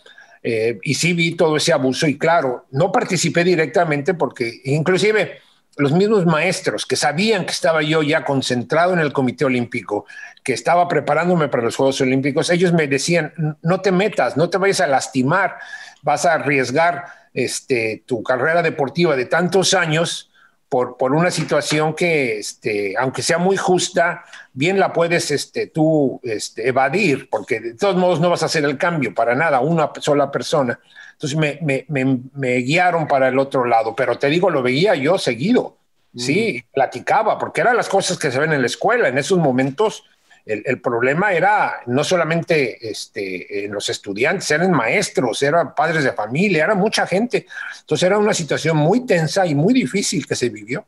eh, 0.47 0.77
y 0.83 0.93
sí 0.93 1.13
vi 1.13 1.31
todo 1.31 1.57
ese 1.57 1.73
abuso 1.73 2.05
y 2.05 2.19
claro, 2.19 2.67
no 2.69 2.91
participé 2.91 3.43
directamente 3.43 4.13
porque 4.13 4.61
inclusive 4.65 5.39
los 5.77 5.91
mismos 5.91 6.25
maestros 6.25 6.85
que 6.85 6.95
sabían 6.95 7.45
que 7.45 7.51
estaba 7.51 7.81
yo 7.81 8.01
ya 8.01 8.23
concentrado 8.23 8.93
en 8.93 8.99
el 8.99 9.11
Comité 9.11 9.45
Olímpico, 9.45 10.05
que 10.43 10.53
estaba 10.53 10.87
preparándome 10.87 11.47
para 11.49 11.63
los 11.63 11.75
Juegos 11.75 11.99
Olímpicos, 12.01 12.49
ellos 12.49 12.71
me 12.71 12.87
decían, 12.87 13.57
no 13.61 13.81
te 13.81 13.91
metas, 13.91 14.37
no 14.37 14.49
te 14.49 14.57
vayas 14.57 14.81
a 14.81 14.87
lastimar, 14.87 15.57
vas 16.01 16.25
a 16.25 16.33
arriesgar 16.33 17.05
este, 17.33 18.03
tu 18.05 18.23
carrera 18.23 18.61
deportiva 18.61 19.15
de 19.15 19.25
tantos 19.25 19.73
años 19.73 20.29
por, 20.69 21.13
una 21.13 21.31
situación 21.31 21.93
que, 21.93 22.39
este, 22.39 22.95
aunque 22.97 23.21
sea 23.21 23.37
muy 23.37 23.55
justa, 23.55 24.25
bien 24.53 24.79
la 24.79 24.91
puedes 24.91 25.31
este, 25.31 25.67
tú 25.67 26.19
evadir, 26.57 27.29
porque 27.29 27.59
de 27.59 27.73
todos 27.75 27.95
modos 27.95 28.19
no 28.19 28.29
vas 28.29 28.43
a 28.43 28.47
hacer 28.47 28.65
el 28.65 28.77
cambio 28.77 29.13
para 29.13 29.35
nada, 29.35 29.61
una 29.61 29.91
sola 29.99 30.31
persona. 30.31 30.79
Entonces 31.15 31.37
me, 31.37 31.59
me, 31.61 32.19
me, 32.33 32.55
guiaron 32.57 33.07
para 33.07 33.29
el 33.29 33.39
otro 33.39 33.65
lado, 33.65 33.95
pero 33.95 34.17
te 34.17 34.27
digo, 34.27 34.49
lo 34.49 34.61
veía 34.61 34.95
yo 34.95 35.17
seguido, 35.17 35.77
sí, 36.15 36.63
mm. 36.63 36.73
platicaba, 36.73 37.39
porque 37.39 37.61
eran 37.61 37.77
las 37.77 37.89
cosas 37.89 38.17
que 38.17 38.31
se 38.31 38.39
ven 38.39 38.53
en 38.53 38.61
la 38.61 38.67
escuela. 38.67 39.07
En 39.07 39.17
esos 39.17 39.39
momentos 39.39 40.03
el, 40.45 40.61
el 40.65 40.79
problema 40.79 41.33
era 41.33 41.81
no 41.87 42.03
solamente 42.03 42.89
este, 42.89 43.65
en 43.65 43.71
los 43.71 43.89
estudiantes, 43.89 44.51
eran 44.51 44.71
maestros, 44.71 45.41
eran 45.41 45.73
padres 45.73 46.03
de 46.03 46.11
familia, 46.11 46.65
era 46.65 46.75
mucha 46.75 47.07
gente. 47.07 47.47
Entonces 47.79 48.05
era 48.05 48.17
una 48.17 48.33
situación 48.33 48.77
muy 48.77 49.05
tensa 49.05 49.45
y 49.45 49.55
muy 49.55 49.73
difícil 49.73 50.27
que 50.27 50.35
se 50.35 50.49
vivió. 50.49 50.85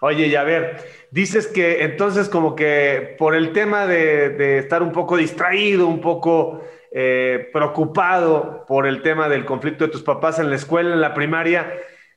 Oye, 0.00 0.26
y 0.26 0.34
a 0.34 0.42
ver, 0.42 0.78
dices 1.12 1.46
que 1.46 1.84
entonces 1.84 2.28
como 2.28 2.56
que 2.56 3.14
por 3.18 3.36
el 3.36 3.52
tema 3.52 3.86
de, 3.86 4.58
estar 4.58 4.82
un 4.82 4.90
poco 4.90 5.16
distraído, 5.16 5.86
un 5.86 6.00
poco 6.00 6.64
eh, 6.92 7.48
preocupado 7.52 8.64
por 8.66 8.86
el 8.86 9.02
tema 9.02 9.28
del 9.28 9.44
conflicto 9.44 9.84
de 9.84 9.92
tus 9.92 10.02
papás 10.02 10.38
en 10.38 10.50
la 10.50 10.56
escuela, 10.56 10.94
en 10.94 11.00
la 11.00 11.14
primaria, 11.14 11.72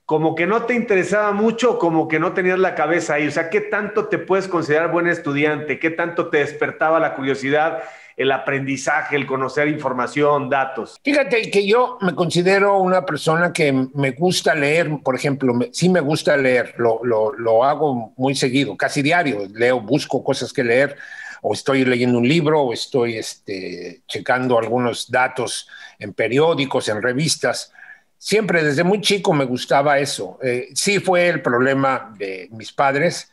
como 0.06 0.36
que 0.36 0.46
no 0.46 0.64
te 0.64 0.74
interesaba 0.74 1.32
mucho, 1.32 1.78
como 1.78 2.08
que 2.08 2.20
no 2.20 2.34
tenías 2.34 2.60
la 2.60 2.76
cabeza 2.76 3.16
ahí. 3.16 3.28
O 3.28 3.32
sea, 3.32 3.50
¿qué 3.50 3.62
tanto 3.62 4.08
te 4.08 4.18
puedes 4.18 4.48
considerar 4.48 4.92
buen 4.92 5.08
estudiante? 5.08 5.80
¿Qué 5.80 5.90
tanto 5.90 6.30
te 6.30 6.40
despertaba 6.40 7.00
la 7.00 7.16
curiosidad? 7.16 7.84
el 8.18 8.32
aprendizaje, 8.32 9.16
el 9.16 9.26
conocer 9.26 9.68
información, 9.68 10.50
datos? 10.50 11.00
Fíjate 11.04 11.50
que 11.50 11.66
yo 11.66 11.98
me 12.02 12.14
considero 12.14 12.78
una 12.78 13.06
persona 13.06 13.52
que 13.52 13.72
me 13.72 14.12
gusta 14.12 14.54
leer, 14.54 14.92
por 15.04 15.16
ejemplo, 15.16 15.58
sí 15.72 15.90
me 15.90 16.02
gusta 16.02 16.38
leer, 16.38 16.76
lo, 16.78 17.00
lo, 17.04 17.34
lo 17.34 17.64
hago 17.64 18.14
muy 18.18 18.36
seguido, 18.36 18.78
casi 18.78 19.02
diario, 19.02 19.48
leo, 19.54 19.82
busco 19.82 20.24
cosas 20.24 20.54
que 20.54 20.64
leer, 20.64 20.98
o 21.42 21.54
estoy 21.54 21.86
leyendo 21.86 22.18
un 22.18 22.28
libro, 22.28 22.62
o 22.62 22.74
estoy 22.74 23.18
este, 23.18 24.02
checando 24.08 24.58
algunos 24.58 25.10
datos 25.10 25.68
en 26.00 26.14
periódicos, 26.14 26.88
en 26.90 27.02
revistas. 27.02 27.72
Siempre 28.18 28.64
desde 28.64 28.84
muy 28.84 29.02
chico 29.02 29.34
me 29.34 29.46
gustaba 29.46 30.00
eso. 30.00 30.40
Eh, 30.44 30.70
sí 30.74 31.00
fue 31.00 31.28
el 31.28 31.42
problema 31.42 32.14
de 32.18 32.48
mis 32.52 32.72
padres, 32.72 33.32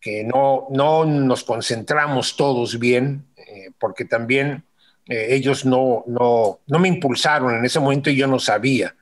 que 0.00 0.22
no, 0.22 0.68
no 0.70 1.04
nos 1.04 1.42
concentramos 1.42 2.36
todos 2.36 2.78
bien 2.78 3.28
porque 3.78 4.04
también 4.04 4.64
eh, 5.06 5.28
ellos 5.30 5.64
no, 5.64 6.04
no, 6.06 6.60
no, 6.66 6.78
me 6.78 6.88
impulsaron 6.88 7.54
en 7.54 7.64
ese 7.64 7.80
momento 7.80 8.10
y 8.10 8.16
yo 8.16 8.26
no 8.26 8.38
sabía. 8.38 8.94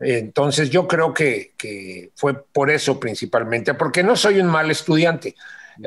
Entonces 0.00 0.70
yo 0.70 0.88
creo 0.88 1.14
que, 1.14 1.52
que, 1.56 2.10
fue 2.16 2.34
por 2.44 2.70
eso 2.70 2.98
principalmente, 2.98 3.74
porque 3.74 4.02
no 4.02 4.16
soy 4.16 4.40
un 4.40 4.48
mal 4.48 4.70
estudiante. 4.70 5.34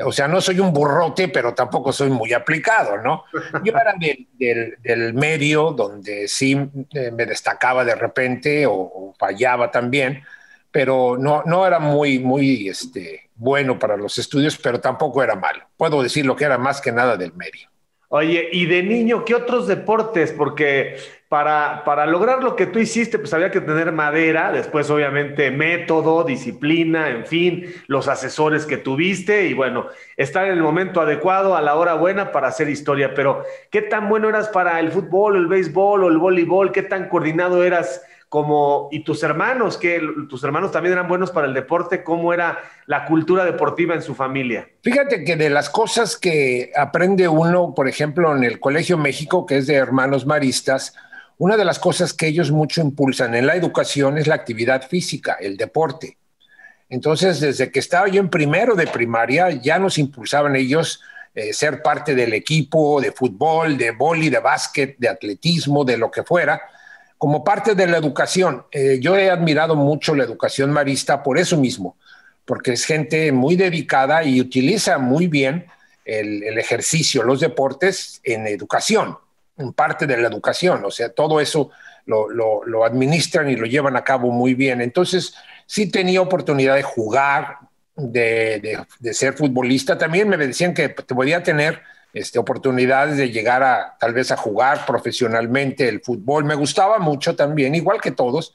O 0.04 0.12
sea, 0.12 0.28
no 0.28 0.40
soy 0.40 0.60
un 0.60 0.72
burrote, 0.72 1.28
pero 1.28 1.54
tampoco 1.54 1.92
soy 1.92 2.10
muy 2.10 2.32
aplicado, 2.32 2.98
¿no? 2.98 3.24
Yo 3.64 3.72
era 3.72 3.94
del, 3.98 4.26
del, 4.34 4.76
del 4.82 5.14
medio 5.14 5.72
donde 5.72 6.28
sí 6.28 6.58
eh, 6.92 7.10
me 7.10 7.26
destacaba 7.26 7.84
de 7.84 7.94
repente 7.94 8.66
o, 8.66 8.74
o, 8.74 9.14
fallaba 9.18 9.70
también, 9.70 10.22
pero 10.70 11.16
no, 11.18 11.42
no 11.46 11.66
era 11.66 11.78
muy, 11.78 12.18
muy 12.18 12.68
este, 12.68 13.30
bueno 13.34 13.78
para 13.78 13.96
los 13.96 14.18
estudios, 14.18 14.58
pero 14.58 14.80
tampoco 14.80 15.22
era 15.22 15.34
malo. 15.34 15.64
Puedo 15.76 16.02
decir 16.02 16.26
lo 16.26 16.36
que 16.36 16.44
era 16.44 16.58
más 16.58 16.80
que 16.80 16.92
nada 16.92 17.16
del 17.16 17.32
medio. 17.34 17.68
Oye, 18.10 18.48
y 18.52 18.64
de 18.66 18.82
niño, 18.82 19.24
¿qué 19.24 19.34
otros 19.34 19.66
deportes? 19.66 20.32
Porque 20.32 20.96
para, 21.28 21.82
para 21.84 22.06
lograr 22.06 22.42
lo 22.42 22.56
que 22.56 22.66
tú 22.66 22.78
hiciste, 22.78 23.18
pues 23.18 23.34
había 23.34 23.50
que 23.50 23.60
tener 23.60 23.92
madera, 23.92 24.50
después 24.50 24.88
obviamente 24.88 25.50
método, 25.50 26.24
disciplina, 26.24 27.10
en 27.10 27.26
fin, 27.26 27.66
los 27.86 28.08
asesores 28.08 28.64
que 28.64 28.78
tuviste 28.78 29.46
y 29.46 29.52
bueno, 29.52 29.86
estar 30.16 30.46
en 30.46 30.52
el 30.52 30.62
momento 30.62 31.02
adecuado, 31.02 31.54
a 31.54 31.60
la 31.60 31.74
hora 31.74 31.94
buena 31.94 32.32
para 32.32 32.48
hacer 32.48 32.70
historia. 32.70 33.12
Pero, 33.14 33.44
¿qué 33.70 33.82
tan 33.82 34.08
bueno 34.08 34.28
eras 34.30 34.48
para 34.48 34.80
el 34.80 34.90
fútbol, 34.90 35.36
el 35.36 35.46
béisbol 35.48 36.04
o 36.04 36.08
el 36.08 36.16
voleibol? 36.16 36.72
¿Qué 36.72 36.82
tan 36.82 37.08
coordinado 37.08 37.62
eras? 37.62 38.02
como 38.28 38.88
y 38.92 39.04
tus 39.04 39.22
hermanos, 39.22 39.78
que 39.78 40.02
tus 40.28 40.44
hermanos 40.44 40.70
también 40.70 40.92
eran 40.92 41.08
buenos 41.08 41.30
para 41.30 41.46
el 41.46 41.54
deporte, 41.54 42.04
¿cómo 42.04 42.34
era 42.34 42.58
la 42.84 43.06
cultura 43.06 43.42
deportiva 43.44 43.94
en 43.94 44.02
su 44.02 44.14
familia? 44.14 44.68
Fíjate 44.82 45.24
que 45.24 45.36
de 45.36 45.48
las 45.48 45.70
cosas 45.70 46.18
que 46.18 46.70
aprende 46.76 47.26
uno, 47.26 47.72
por 47.74 47.88
ejemplo, 47.88 48.36
en 48.36 48.44
el 48.44 48.60
Colegio 48.60 48.98
México, 48.98 49.46
que 49.46 49.56
es 49.56 49.66
de 49.66 49.76
hermanos 49.76 50.26
maristas, 50.26 50.94
una 51.38 51.56
de 51.56 51.64
las 51.64 51.78
cosas 51.78 52.12
que 52.12 52.26
ellos 52.26 52.50
mucho 52.50 52.80
impulsan 52.80 53.34
en 53.34 53.46
la 53.46 53.56
educación 53.56 54.18
es 54.18 54.26
la 54.26 54.34
actividad 54.34 54.86
física, 54.86 55.36
el 55.40 55.56
deporte. 55.56 56.18
Entonces, 56.88 57.40
desde 57.40 57.70
que 57.70 57.78
estaba 57.78 58.08
yo 58.08 58.20
en 58.20 58.28
primero 58.28 58.74
de 58.74 58.86
primaria, 58.86 59.50
ya 59.50 59.78
nos 59.78 59.98
impulsaban 59.98 60.56
ellos 60.56 61.00
eh, 61.34 61.52
ser 61.52 61.82
parte 61.82 62.14
del 62.14 62.32
equipo 62.32 63.00
de 63.00 63.12
fútbol, 63.12 63.76
de 63.78 63.92
boli, 63.92 64.30
de 64.30 64.40
básquet, 64.40 64.96
de 64.98 65.08
atletismo, 65.08 65.84
de 65.84 65.96
lo 65.96 66.10
que 66.10 66.24
fuera 66.24 66.60
como 67.18 67.42
parte 67.42 67.74
de 67.74 67.86
la 67.86 67.98
educación. 67.98 68.64
Eh, 68.70 68.98
yo 69.00 69.16
he 69.16 69.28
admirado 69.28 69.74
mucho 69.74 70.14
la 70.14 70.24
educación 70.24 70.70
marista 70.70 71.22
por 71.22 71.38
eso 71.38 71.56
mismo, 71.56 71.96
porque 72.44 72.72
es 72.72 72.84
gente 72.84 73.32
muy 73.32 73.56
dedicada 73.56 74.22
y 74.22 74.40
utiliza 74.40 74.98
muy 74.98 75.26
bien 75.26 75.66
el, 76.04 76.44
el 76.44 76.58
ejercicio, 76.58 77.24
los 77.24 77.40
deportes 77.40 78.20
en 78.22 78.46
educación, 78.46 79.18
en 79.58 79.72
parte 79.72 80.06
de 80.06 80.16
la 80.16 80.28
educación. 80.28 80.84
O 80.84 80.90
sea, 80.90 81.10
todo 81.10 81.40
eso 81.40 81.70
lo, 82.06 82.30
lo, 82.30 82.84
administran 82.84 83.50
y 83.50 83.56
lo 83.56 83.66
llevan 83.66 83.96
a 83.96 84.04
cabo 84.04 84.30
muy 84.30 84.54
bien. 84.54 84.80
Entonces, 84.80 85.34
sí 85.66 85.90
tenía 85.90 86.20
oportunidad 86.20 86.76
de 86.76 86.82
jugar, 86.82 87.58
de, 87.94 88.84
de, 89.00 89.14
ser 89.14 89.34
futbolista. 89.34 89.98
También 89.98 90.28
me 90.28 90.36
decían 90.36 90.72
que 90.72 90.88
podía 90.88 91.42
tener 91.42 91.82
este, 92.14 92.38
oportunidades 92.38 93.16
de 93.18 93.30
llegar 93.30 93.62
a 93.62 93.96
tal 93.98 94.14
vez 94.14 94.30
a 94.30 94.36
jugar 94.36 94.86
profesionalmente 94.86 95.88
el 95.88 96.00
fútbol. 96.00 96.44
Me 96.44 96.54
gustaba 96.54 96.98
mucho 96.98 97.36
también, 97.36 97.74
igual 97.74 98.00
que 98.00 98.12
todos, 98.12 98.54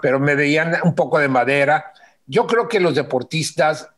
pero 0.00 0.18
me 0.18 0.34
veían 0.34 0.74
un 0.82 0.94
poco 0.94 1.18
de 1.18 1.28
madera. 1.28 1.92
Yo 2.26 2.46
creo 2.46 2.68
que 2.68 2.80
los 2.80 2.94
deportistas 2.94 3.88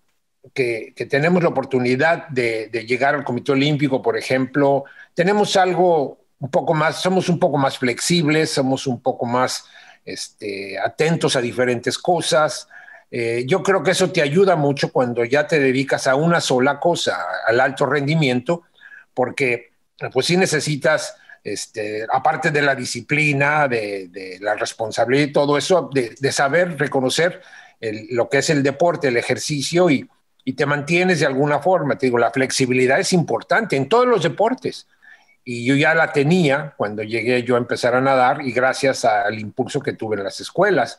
que, 0.53 0.93
que 0.97 1.07
tenemos 1.07 1.43
la 1.43 1.51
oportunidad 1.51 2.29
de, 2.29 2.69
de, 2.69 2.87
llegar 2.87 3.15
al 3.15 3.25
Comité 3.25 3.53
Olímpico, 3.53 4.03
por 4.03 4.17
ejemplo, 4.17 4.85
tenemos 5.15 5.57
algo 5.57 6.19
un 6.41 6.51
poco 6.51 6.75
más, 6.75 7.01
somos 7.01 7.29
un 7.29 7.39
poco 7.39 7.59
más 7.59 7.79
flexibles, 7.79 8.51
somos 8.51 8.87
un 8.87 9.01
poco 9.01 9.27
más 9.27 9.67
este, 10.05 10.79
atentos 10.79 11.37
a 11.37 11.41
diferentes 11.41 11.99
cosas. 11.99 12.67
Eh, 13.11 13.45
yo 13.47 13.63
creo 13.63 13.83
que 13.83 13.91
eso 13.91 14.11
te 14.11 14.23
ayuda 14.23 14.57
mucho 14.57 14.91
cuando 14.91 15.25
ya 15.25 15.47
te 15.47 15.61
dedicas 15.61 16.07
a 16.07 16.15
una 16.15 16.41
sola 16.41 16.81
cosa, 16.81 17.19
al 17.47 17.61
alto 17.61 17.85
rendimiento, 17.85 18.63
porque 19.13 19.73
pues 20.13 20.27
sí 20.27 20.39
necesitas, 20.39 21.15
este, 21.45 22.07
aparte 22.11 22.51
de 22.51 22.63
la 22.63 22.75
disciplina, 22.75 23.69
de, 23.69 24.39
la 24.41 24.55
responsabilidad 24.55 25.27
y 25.27 25.33
todo 25.33 25.59
eso, 25.59 25.91
de, 25.93 26.33
saber 26.33 26.79
reconocer 26.79 27.43
lo 28.11 28.31
que 28.31 28.39
es 28.39 28.49
el 28.49 28.63
deporte, 28.63 29.09
el 29.09 29.19
ejercicio 29.19 29.91
y, 29.91 30.09
y 30.45 30.55
te 30.55 30.65
mantienes 30.65 31.21
de 31.21 31.27
alguna 31.27 31.59
forma. 31.59 31.99
Te 31.99 32.07
digo, 32.07 32.17
la 32.17 32.31
flexibilidad 32.31 32.99
es 32.99 33.13
importante 33.13 33.77
en 33.77 33.91
todos 33.91 34.07
los 34.07 34.23
deportes. 34.23 34.87
Y 35.45 35.65
yo 35.65 35.75
ya 35.75 35.95
la 35.95 36.13
tenía 36.13 36.75
cuando 36.77 37.03
llegué 37.03 37.43
yo 37.43 37.55
a 37.55 37.59
empezar 37.59 37.95
a 37.95 38.01
nadar 38.01 38.43
y 38.43 38.53
gracias 38.53 39.05
al 39.05 39.39
impulso 39.39 39.81
que 39.81 39.95
tuve 39.95 40.17
en 40.17 40.25
las 40.25 40.41
escuelas 40.41 40.99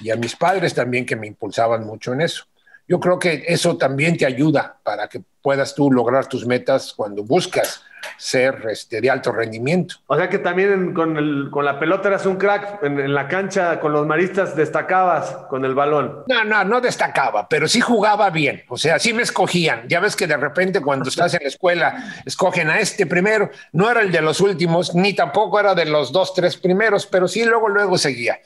y 0.00 0.10
a 0.10 0.16
mis 0.16 0.36
padres 0.36 0.74
también 0.74 1.04
que 1.04 1.16
me 1.16 1.26
impulsaban 1.26 1.84
mucho 1.84 2.12
en 2.12 2.22
eso. 2.22 2.44
Yo 2.88 2.98
creo 3.00 3.18
que 3.18 3.44
eso 3.46 3.76
también 3.76 4.16
te 4.16 4.26
ayuda 4.26 4.76
para 4.82 5.08
que 5.08 5.22
puedas 5.42 5.74
tú 5.74 5.90
lograr 5.90 6.26
tus 6.26 6.46
metas 6.46 6.92
cuando 6.94 7.22
buscas 7.22 7.84
ser 8.16 8.66
este, 8.70 9.00
de 9.00 9.10
alto 9.10 9.32
rendimiento. 9.32 9.96
O 10.06 10.16
sea 10.16 10.28
que 10.28 10.38
también 10.38 10.94
con, 10.94 11.16
el, 11.16 11.48
con 11.50 11.64
la 11.64 11.78
pelota 11.78 12.08
eras 12.08 12.26
un 12.26 12.36
crack, 12.36 12.82
en, 12.82 12.98
en, 12.98 13.14
la 13.14 13.28
cancha 13.28 13.80
con 13.80 13.92
los 13.92 14.06
maristas 14.06 14.56
destacabas 14.56 15.36
con 15.48 15.64
el 15.64 15.74
balón. 15.74 16.24
No, 16.26 16.44
no, 16.44 16.64
no 16.64 16.80
destacaba, 16.80 17.48
pero 17.48 17.68
sí 17.68 17.80
jugaba 17.80 18.30
bien, 18.30 18.62
o 18.68 18.76
sea, 18.76 18.98
sí 18.98 19.12
me 19.12 19.22
escogían. 19.22 19.88
Ya 19.88 20.00
ves 20.00 20.16
que 20.16 20.26
de 20.26 20.36
repente 20.36 20.80
cuando 20.80 21.08
estás 21.08 21.34
en 21.34 21.42
la 21.42 21.48
escuela 21.48 22.14
escogen 22.24 22.70
a 22.70 22.80
este 22.80 23.06
primero, 23.06 23.50
no 23.72 23.90
era 23.90 24.00
el 24.00 24.12
de 24.12 24.20
los 24.20 24.40
últimos, 24.40 24.94
ni 24.94 25.14
tampoco 25.14 25.58
era 25.58 25.74
de 25.74 25.86
los 25.86 26.12
dos, 26.12 26.34
tres 26.34 26.56
primeros, 26.56 27.06
pero 27.06 27.28
sí 27.28 27.44
luego, 27.44 27.68
luego 27.68 27.98
seguía. 27.98 28.40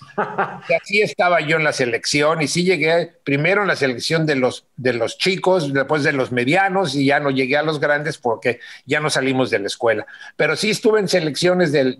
Y 0.68 0.74
así 0.74 1.00
estaba 1.02 1.40
yo 1.40 1.56
en 1.56 1.64
la 1.64 1.72
selección 1.72 2.42
y 2.42 2.48
sí 2.48 2.64
llegué 2.64 3.12
primero 3.24 3.62
en 3.62 3.68
la 3.68 3.76
selección 3.76 4.26
de 4.26 4.36
los, 4.36 4.66
de 4.76 4.94
los 4.94 5.18
chicos, 5.18 5.72
después 5.72 6.02
de 6.02 6.12
los 6.12 6.32
medianos 6.32 6.85
y 6.94 7.06
ya 7.06 7.20
no 7.20 7.30
llegué 7.30 7.56
a 7.56 7.62
los 7.62 7.80
grandes 7.80 8.18
porque 8.18 8.60
ya 8.84 9.00
no 9.00 9.10
salimos 9.10 9.50
de 9.50 9.58
la 9.58 9.66
escuela. 9.66 10.06
Pero 10.36 10.56
sí 10.56 10.70
estuve 10.70 11.00
en 11.00 11.08
selecciones 11.08 11.72
de, 11.72 11.96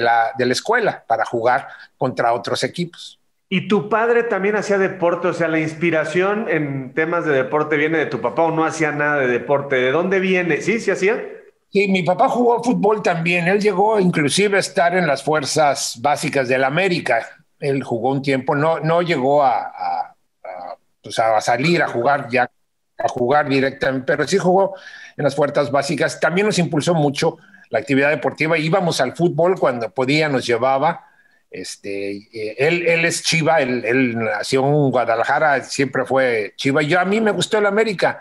la, 0.00 0.32
de 0.36 0.46
la 0.46 0.52
escuela 0.52 1.04
para 1.06 1.24
jugar 1.24 1.68
contra 1.96 2.32
otros 2.32 2.64
equipos. 2.64 3.20
¿Y 3.48 3.68
tu 3.68 3.88
padre 3.88 4.24
también 4.24 4.56
hacía 4.56 4.78
deporte? 4.78 5.28
O 5.28 5.32
sea, 5.32 5.48
la 5.48 5.60
inspiración 5.60 6.46
en 6.48 6.92
temas 6.94 7.24
de 7.24 7.32
deporte 7.32 7.76
viene 7.76 7.98
de 7.98 8.06
tu 8.06 8.20
papá 8.20 8.42
o 8.42 8.50
no 8.50 8.64
hacía 8.64 8.90
nada 8.90 9.18
de 9.18 9.28
deporte. 9.28 9.76
¿De 9.76 9.92
dónde 9.92 10.18
viene? 10.18 10.60
¿Sí? 10.60 10.80
¿Sí 10.80 10.90
hacía? 10.90 11.22
Sí, 11.70 11.88
mi 11.88 12.02
papá 12.02 12.28
jugó 12.28 12.62
fútbol 12.62 13.02
también. 13.02 13.46
Él 13.46 13.60
llegó 13.60 14.00
inclusive 14.00 14.56
a 14.56 14.60
estar 14.60 14.96
en 14.96 15.06
las 15.06 15.22
fuerzas 15.22 15.98
básicas 16.00 16.48
del 16.48 16.64
América. 16.64 17.26
Él 17.60 17.82
jugó 17.82 18.10
un 18.10 18.22
tiempo, 18.22 18.54
no, 18.54 18.80
no 18.80 19.02
llegó 19.02 19.42
a, 19.42 19.58
a, 19.58 20.16
a, 20.44 20.76
pues 21.02 21.18
a 21.18 21.40
salir 21.40 21.82
a 21.82 21.88
jugar 21.88 22.28
ya, 22.28 22.50
a 23.04 23.08
jugar 23.08 23.48
directamente, 23.48 24.06
pero 24.06 24.26
sí 24.26 24.38
jugó 24.38 24.74
en 25.16 25.24
las 25.24 25.34
fuerzas 25.34 25.70
básicas. 25.70 26.18
También 26.20 26.46
nos 26.46 26.58
impulsó 26.58 26.94
mucho 26.94 27.36
la 27.68 27.78
actividad 27.78 28.10
deportiva. 28.10 28.58
Íbamos 28.58 29.00
al 29.00 29.14
fútbol 29.14 29.58
cuando 29.58 29.90
podía, 29.90 30.28
nos 30.28 30.46
llevaba. 30.46 31.08
Este, 31.50 32.16
eh, 32.32 32.56
él, 32.58 32.86
él 32.86 33.04
es 33.04 33.22
Chiva, 33.22 33.60
él, 33.60 33.84
él, 33.84 34.18
nació 34.18 34.66
en 34.66 34.90
Guadalajara, 34.90 35.62
siempre 35.62 36.04
fue 36.04 36.54
Chiva. 36.56 36.82
Yo 36.82 36.98
a 36.98 37.04
mí 37.04 37.20
me 37.20 37.30
gustó 37.30 37.58
el 37.58 37.66
América. 37.66 38.20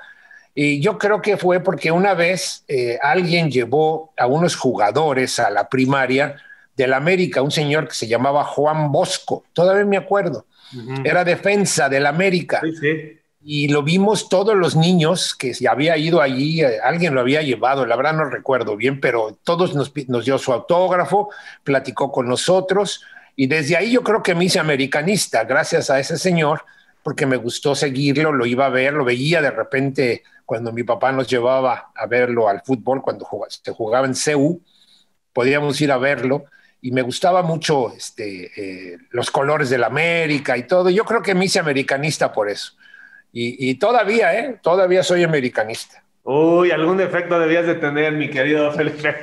Y 0.54 0.82
yo 0.82 1.00
creo 1.00 1.20
que 1.22 1.38
fue 1.38 1.62
porque 1.62 1.92
una 1.92 2.14
vez 2.14 2.64
eh, 2.68 3.00
alguien 3.02 3.50
llevó 3.50 4.14
a 4.18 4.28
unos 4.28 4.56
jugadores 4.56 5.40
a 5.40 5.50
la 5.50 5.68
primaria 5.68 6.36
del 6.76 6.94
América, 6.94 7.42
un 7.42 7.50
señor 7.50 7.88
que 7.88 7.96
se 7.96 8.08
llamaba 8.08 8.44
Juan 8.44 8.92
Bosco, 8.92 9.46
todavía 9.54 9.86
me 9.86 9.98
acuerdo. 9.98 10.46
Uh 10.74 10.78
-huh. 10.78 11.02
Era 11.04 11.24
defensa 11.24 11.90
del 11.90 12.06
América. 12.06 12.62
Sí, 12.62 12.76
sí 12.76 13.20
y 13.46 13.68
lo 13.68 13.84
vimos 13.84 14.30
todos 14.30 14.56
los 14.56 14.76
niños 14.76 15.36
que 15.36 15.54
se 15.54 15.68
había 15.68 15.98
ido 15.98 16.22
allí, 16.22 16.62
eh, 16.62 16.80
alguien 16.82 17.14
lo 17.14 17.22
había 17.22 17.42
llevado, 17.42 17.86
la 17.86 17.96
verdad 17.96 18.14
no 18.14 18.26
recuerdo 18.26 18.78
bien, 18.78 19.02
pero 19.02 19.38
todos 19.44 19.76
nos, 19.76 19.92
nos, 20.08 20.26
dio 20.26 20.38
su 20.38 20.54
autógrafo, 20.54 21.30
platicó 21.64 22.12
con 22.12 22.28
nosotros 22.28 23.04
y 23.36 23.48
desde 23.48 23.76
ahí 23.76 23.92
yo 23.92 24.04
creo 24.04 24.24
que 24.24 24.36
me 24.36 24.46
hice 24.46 24.60
americanista, 24.60 25.44
gracias 25.44 25.90
a 25.90 26.00
ese 26.00 26.18
señor, 26.18 26.64
porque 27.04 27.26
me 27.26 27.36
gustó 27.36 27.76
seguirlo, 27.76 28.32
lo 28.32 28.46
iba 28.46 28.66
a 28.66 28.70
ver, 28.70 28.94
lo 28.94 29.04
veía 29.04 29.42
de 29.42 29.52
repente 29.52 30.24
cuando 30.46 30.72
mi 30.72 30.84
papá 30.84 31.12
nos 31.12 31.28
llevaba 31.28 31.92
a 31.96 32.06
verlo 32.06 32.48
al 32.48 32.62
fútbol, 32.62 33.02
cuando 33.02 33.26
jugaba, 33.26 33.50
se 33.50 33.72
jugaba 33.72 34.08
en 34.08 34.16
CEU, 34.16 34.62
podíamos 35.34 35.82
ir 35.82 35.92
a 35.92 35.98
verlo 35.98 36.46
y 36.82 36.92
me 36.92 37.02
gustaba 37.02 37.44
mucho 37.44 37.94
este, 37.96 38.52
eh, 38.56 38.98
los 39.10 39.32
colores 39.32 39.70
de 39.70 39.78
la 39.78 39.88
América 39.88 40.58
y 40.58 40.64
todo. 40.64 40.90
Yo 40.90 41.06
creo 41.06 41.22
que 41.22 41.34
me 41.34 41.46
hice 41.46 41.60
americanista 41.60 42.32
por 42.32 42.50
eso. 42.50 42.74
Y, 43.34 43.70
y, 43.70 43.76
todavía, 43.76 44.40
¿eh? 44.40 44.60
Todavía 44.62 45.02
soy 45.04 45.24
americanista. 45.24 46.04
Uy, 46.26 46.72
algún 46.72 46.96
defecto 46.96 47.38
debías 47.38 47.66
de 47.66 47.76
tener, 47.76 48.14
mi 48.14 48.30
querido 48.30 48.72
Felipe. 48.72 49.14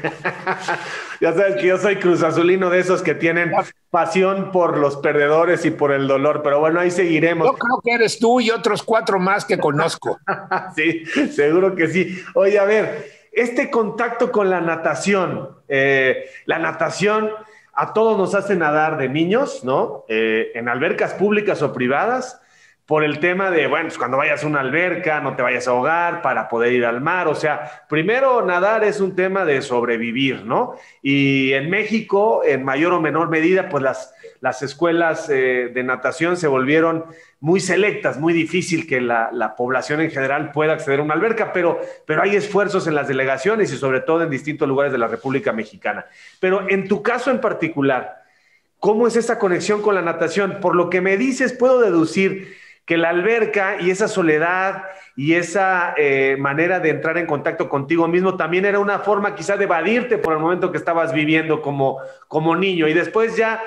ya 1.20 1.32
sabes 1.32 1.56
que 1.56 1.68
yo 1.68 1.78
soy 1.78 1.96
cruzazulino 1.96 2.68
de 2.68 2.80
esos 2.80 3.00
que 3.02 3.14
tienen 3.14 3.52
pasión 3.88 4.50
por 4.52 4.76
los 4.76 4.98
perdedores 4.98 5.64
y 5.64 5.70
por 5.70 5.92
el 5.92 6.06
dolor, 6.06 6.42
pero 6.42 6.60
bueno, 6.60 6.80
ahí 6.80 6.90
seguiremos. 6.90 7.46
Yo 7.46 7.54
creo 7.54 7.80
que 7.82 7.92
eres 7.92 8.18
tú 8.18 8.40
y 8.40 8.50
otros 8.50 8.82
cuatro 8.82 9.18
más 9.18 9.46
que 9.46 9.58
conozco. 9.58 10.18
sí, 10.76 11.04
seguro 11.30 11.74
que 11.74 11.88
sí. 11.88 12.22
Oye, 12.34 12.58
a 12.58 12.64
ver, 12.64 13.10
este 13.32 13.70
contacto 13.70 14.30
con 14.30 14.50
la 14.50 14.60
natación, 14.60 15.56
eh, 15.68 16.28
la 16.44 16.58
natación 16.58 17.30
a 17.72 17.94
todos 17.94 18.18
nos 18.18 18.34
hace 18.34 18.56
nadar 18.56 18.98
de 18.98 19.08
niños, 19.08 19.64
¿no? 19.64 20.04
Eh, 20.08 20.50
en 20.54 20.68
albercas 20.68 21.14
públicas 21.14 21.62
o 21.62 21.72
privadas, 21.72 22.42
por 22.90 23.04
el 23.04 23.20
tema 23.20 23.52
de, 23.52 23.68
bueno, 23.68 23.84
pues 23.86 23.98
cuando 23.98 24.16
vayas 24.16 24.42
a 24.42 24.48
una 24.48 24.58
alberca, 24.58 25.20
no 25.20 25.36
te 25.36 25.42
vayas 25.42 25.68
a 25.68 25.70
ahogar 25.70 26.22
para 26.22 26.48
poder 26.48 26.72
ir 26.72 26.84
al 26.84 27.00
mar. 27.00 27.28
O 27.28 27.36
sea, 27.36 27.84
primero 27.88 28.44
nadar 28.44 28.82
es 28.82 28.98
un 28.98 29.14
tema 29.14 29.44
de 29.44 29.62
sobrevivir, 29.62 30.44
¿no? 30.44 30.74
Y 31.00 31.52
en 31.52 31.70
México, 31.70 32.42
en 32.44 32.64
mayor 32.64 32.92
o 32.92 33.00
menor 33.00 33.28
medida, 33.28 33.68
pues 33.68 33.84
las, 33.84 34.12
las 34.40 34.62
escuelas 34.62 35.30
eh, 35.30 35.70
de 35.72 35.84
natación 35.84 36.36
se 36.36 36.48
volvieron 36.48 37.04
muy 37.38 37.60
selectas, 37.60 38.18
muy 38.18 38.32
difícil 38.32 38.88
que 38.88 39.00
la, 39.00 39.54
población 39.56 40.00
en 40.00 40.10
general 40.10 40.50
pueda 40.50 40.72
acceder 40.72 40.98
a 40.98 41.04
una 41.04 41.14
alberca, 41.14 41.52
pero, 41.52 41.78
pero 42.06 42.22
hay 42.22 42.34
esfuerzos 42.34 42.88
en 42.88 42.96
las 42.96 43.06
delegaciones 43.06 43.72
y 43.72 43.76
sobre 43.76 44.00
todo 44.00 44.24
en 44.24 44.30
distintos 44.30 44.66
lugares 44.66 44.90
de 44.90 44.98
la 44.98 45.06
República 45.06 45.52
Mexicana. 45.52 46.06
Pero 46.40 46.68
en 46.68 46.88
tu 46.88 47.04
caso 47.04 47.30
en 47.30 47.40
particular, 47.40 48.24
¿cómo 48.80 49.06
es 49.06 49.14
esa 49.14 49.38
conexión 49.38 49.80
con 49.80 49.94
la 49.94 50.02
natación? 50.02 50.58
Por 50.60 50.74
lo 50.74 50.90
que 50.90 51.00
me 51.00 51.16
dices, 51.16 51.52
puedo 51.52 51.80
deducir 51.80 52.58
que 52.90 52.96
la 52.96 53.10
alberca 53.10 53.76
y 53.80 53.92
esa 53.92 54.08
soledad 54.08 54.82
y 55.14 55.34
esa 55.34 55.94
eh, 55.96 56.36
manera 56.36 56.80
de 56.80 56.90
entrar 56.90 57.18
en 57.18 57.26
contacto 57.26 57.68
contigo 57.68 58.08
mismo 58.08 58.36
también 58.36 58.64
era 58.64 58.80
una 58.80 58.98
forma 58.98 59.36
quizá 59.36 59.56
de 59.56 59.62
evadirte 59.62 60.18
por 60.18 60.32
el 60.32 60.40
momento 60.40 60.72
que 60.72 60.78
estabas 60.78 61.12
viviendo 61.12 61.62
como, 61.62 61.98
como 62.26 62.56
niño 62.56 62.88
y 62.88 62.92
después 62.92 63.36
ya 63.36 63.62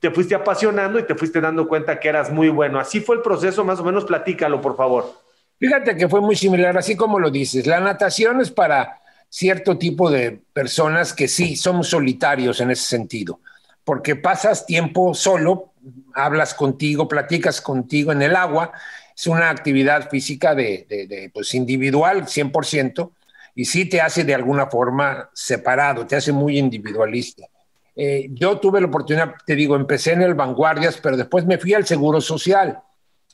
te 0.00 0.10
fuiste 0.10 0.34
apasionando 0.34 0.98
y 0.98 1.04
te 1.04 1.14
fuiste 1.14 1.40
dando 1.40 1.68
cuenta 1.68 2.00
que 2.00 2.08
eras 2.08 2.32
muy 2.32 2.48
bueno. 2.48 2.80
Así 2.80 2.98
fue 2.98 3.14
el 3.14 3.22
proceso, 3.22 3.62
más 3.62 3.78
o 3.78 3.84
menos 3.84 4.04
platícalo, 4.04 4.60
por 4.60 4.76
favor. 4.76 5.14
Fíjate 5.60 5.96
que 5.96 6.08
fue 6.08 6.20
muy 6.20 6.34
similar, 6.34 6.76
así 6.76 6.96
como 6.96 7.20
lo 7.20 7.30
dices. 7.30 7.68
La 7.68 7.78
natación 7.78 8.40
es 8.40 8.50
para 8.50 8.98
cierto 9.28 9.78
tipo 9.78 10.10
de 10.10 10.40
personas 10.52 11.12
que 11.12 11.28
sí, 11.28 11.54
somos 11.54 11.86
solitarios 11.86 12.60
en 12.60 12.72
ese 12.72 12.82
sentido, 12.82 13.38
porque 13.84 14.16
pasas 14.16 14.66
tiempo 14.66 15.14
solo, 15.14 15.70
hablas 16.14 16.54
contigo, 16.54 17.08
platicas 17.08 17.60
contigo 17.60 18.12
en 18.12 18.22
el 18.22 18.36
agua, 18.36 18.72
es 19.16 19.26
una 19.26 19.50
actividad 19.50 20.10
física 20.10 20.54
de, 20.54 21.30
pues 21.32 21.54
individual, 21.54 22.26
100%, 22.26 23.10
y 23.54 23.64
sí 23.64 23.86
te 23.86 24.00
hace 24.00 24.24
de 24.24 24.34
alguna 24.34 24.66
forma 24.66 25.30
separado, 25.32 26.06
te 26.06 26.16
hace 26.16 26.32
muy 26.32 26.58
individualista. 26.58 27.46
Eh, 27.94 28.28
yo 28.32 28.58
tuve 28.58 28.80
la 28.80 28.88
oportunidad, 28.88 29.34
te 29.46 29.54
digo, 29.54 29.74
empecé 29.74 30.12
en 30.12 30.20
el 30.20 30.34
Vanguardias, 30.34 30.98
pero 31.02 31.16
después 31.16 31.46
me 31.46 31.56
fui 31.56 31.72
al 31.72 31.86
Seguro 31.86 32.20
Social. 32.20 32.78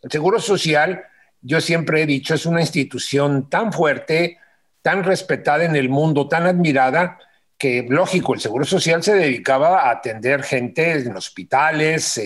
El 0.00 0.10
Seguro 0.10 0.38
Social, 0.38 1.02
yo 1.40 1.60
siempre 1.60 2.02
he 2.02 2.06
dicho, 2.06 2.34
es 2.34 2.46
una 2.46 2.60
institución 2.60 3.50
tan 3.50 3.72
fuerte, 3.72 4.38
tan 4.82 5.02
respetada 5.02 5.64
en 5.64 5.74
el 5.74 5.88
mundo, 5.88 6.28
tan 6.28 6.46
admirada, 6.46 7.18
que 7.62 7.86
lógico, 7.88 8.34
el 8.34 8.40
Seguro 8.40 8.64
Social 8.64 9.04
se 9.04 9.14
dedicaba 9.14 9.82
a 9.82 9.92
atender 9.92 10.42
gente 10.42 10.94
en 10.94 11.16
hospitales, 11.16 12.20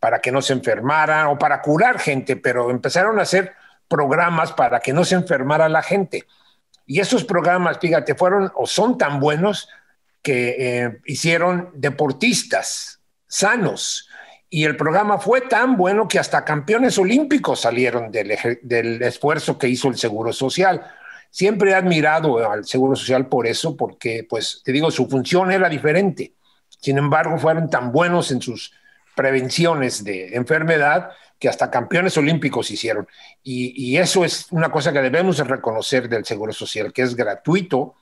para 0.00 0.20
que 0.20 0.32
no 0.32 0.42
se 0.42 0.52
enfermara 0.52 1.28
o 1.28 1.38
para 1.38 1.62
curar 1.62 2.00
gente, 2.00 2.34
pero 2.34 2.72
empezaron 2.72 3.20
a 3.20 3.22
hacer 3.22 3.52
programas 3.86 4.50
para 4.50 4.80
que 4.80 4.92
no 4.92 5.04
se 5.04 5.14
enfermara 5.14 5.68
la 5.68 5.80
gente. 5.80 6.26
Y 6.86 6.98
esos 6.98 7.22
programas, 7.22 7.78
fíjate, 7.78 8.16
fueron 8.16 8.50
o 8.56 8.66
son 8.66 8.98
tan 8.98 9.20
buenos 9.20 9.68
que 10.22 10.56
eh, 10.58 10.98
hicieron 11.04 11.70
deportistas 11.74 13.00
sanos. 13.28 14.08
Y 14.48 14.64
el 14.64 14.76
programa 14.76 15.18
fue 15.18 15.42
tan 15.42 15.76
bueno 15.76 16.08
que 16.08 16.18
hasta 16.18 16.44
campeones 16.44 16.98
olímpicos 16.98 17.60
salieron 17.60 18.10
del 18.10 19.02
esfuerzo 19.02 19.56
que 19.56 19.68
hizo 19.68 19.86
el 19.86 19.96
Seguro 19.96 20.32
Social. 20.32 20.84
Siempre 21.30 21.70
he 21.70 21.74
admirado 21.74 22.50
al 22.50 22.64
Seguro 22.64 22.96
Social 22.96 23.28
por 23.28 23.46
eso, 23.46 23.76
porque, 23.76 24.26
pues, 24.28 24.62
te 24.64 24.72
digo, 24.72 24.90
su 24.90 25.08
función 25.08 25.52
era 25.52 25.68
diferente. 25.68 26.34
Sin 26.68 26.98
embargo, 26.98 27.38
fueron 27.38 27.70
tan 27.70 27.92
buenos 27.92 28.30
en 28.32 28.42
sus 28.42 28.72
prevenciones 29.14 30.02
de 30.02 30.34
enfermedad 30.34 31.10
que 31.38 31.48
hasta 31.48 31.70
campeones 31.70 32.16
olímpicos 32.18 32.70
hicieron. 32.70 33.08
Y, 33.42 33.96
eso 33.96 34.24
es 34.24 34.46
una 34.50 34.70
cosa 34.70 34.92
que 34.92 35.00
debemos 35.00 35.38
reconocer 35.38 36.08
del 36.08 36.24
Seguro 36.24 36.52
Social, 36.52 36.92
que 36.92 37.02
es 37.02 37.16
gratuito 37.16 37.94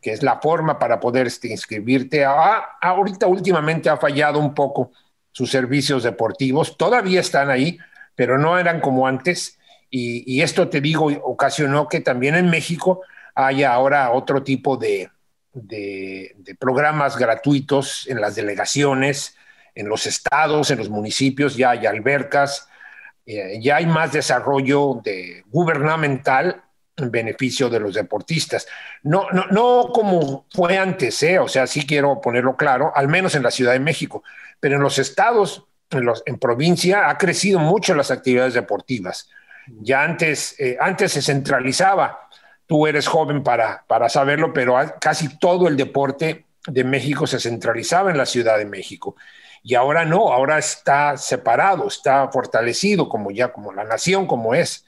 que 0.00 0.12
es 0.12 0.22
la 0.22 0.40
forma 0.40 0.78
para 0.78 1.00
poder 1.00 1.26
este, 1.26 1.48
inscribirte. 1.48 2.24
Ah, 2.24 2.78
ahorita 2.80 3.26
últimamente 3.26 3.90
ha 3.90 3.96
fallado 3.96 4.38
un 4.38 4.54
poco 4.54 4.92
sus 5.32 5.50
servicios 5.50 6.04
deportivos, 6.04 6.76
todavía 6.76 7.20
están 7.20 7.50
ahí, 7.50 7.78
pero 8.14 8.38
no 8.38 8.58
eran 8.58 8.80
como 8.80 9.06
antes. 9.06 9.57
Y, 9.90 10.42
esto 10.42 10.68
te 10.68 10.80
digo, 10.80 11.06
ocasionó 11.24 11.88
que 11.88 12.00
también 12.00 12.34
en 12.34 12.50
México 12.50 13.02
haya 13.34 13.72
ahora 13.72 14.10
otro 14.10 14.42
tipo 14.42 14.76
de, 14.76 15.10
programas 16.58 17.16
gratuitos 17.16 18.06
en 18.08 18.20
las 18.20 18.34
delegaciones, 18.34 19.36
en 19.74 19.88
los 19.88 20.06
estados, 20.06 20.70
en 20.70 20.78
los 20.78 20.90
municipios, 20.90 21.56
ya 21.56 21.70
hay 21.70 21.86
albercas, 21.86 22.68
eh, 23.24 23.58
ya 23.60 23.76
hay 23.76 23.86
más 23.86 24.12
desarrollo 24.12 25.00
de 25.02 25.44
gubernamental 25.46 26.62
en 26.96 27.10
beneficio 27.10 27.68
de 27.70 27.80
los 27.80 27.94
deportistas. 27.94 28.66
No, 29.02 29.30
no, 29.30 29.46
no 29.50 29.90
como 29.92 30.46
fue 30.50 30.76
antes, 30.76 31.22
¿eh? 31.22 31.38
o 31.38 31.48
sea, 31.48 31.66
sí 31.66 31.86
quiero 31.86 32.20
ponerlo 32.20 32.56
claro, 32.56 32.92
al 32.94 33.08
menos 33.08 33.34
en 33.34 33.42
la 33.42 33.50
Ciudad 33.50 33.72
de 33.72 33.80
México, 33.80 34.22
pero 34.60 34.76
en 34.76 34.82
los 34.82 34.98
estados, 34.98 35.66
en, 35.90 36.04
los, 36.04 36.22
en 36.26 36.38
provincia, 36.38 37.08
ha 37.08 37.16
crecido 37.16 37.58
mucho 37.58 37.94
las 37.94 38.10
actividades 38.10 38.54
deportivas. 38.54 39.30
Ya 39.80 40.02
antes, 40.02 40.54
eh, 40.58 40.76
antes 40.80 41.12
se 41.12 41.22
centralizaba, 41.22 42.28
tú 42.66 42.86
eres 42.86 43.06
joven 43.06 43.42
para, 43.42 43.84
para 43.86 44.08
saberlo, 44.08 44.52
pero 44.52 44.76
casi 45.00 45.38
todo 45.38 45.68
el 45.68 45.76
deporte 45.76 46.46
de 46.66 46.84
México 46.84 47.26
se 47.26 47.40
centralizaba 47.40 48.10
en 48.10 48.18
la 48.18 48.26
Ciudad 48.26 48.58
de 48.58 48.66
México. 48.66 49.16
Y 49.62 49.74
ahora 49.74 50.04
no, 50.04 50.32
ahora 50.32 50.58
está 50.58 51.16
separado, 51.16 51.88
está 51.88 52.28
fortalecido 52.28 53.08
como 53.08 53.30
ya, 53.30 53.52
como 53.52 53.72
la 53.72 53.84
nación, 53.84 54.26
como 54.26 54.54
es. 54.54 54.84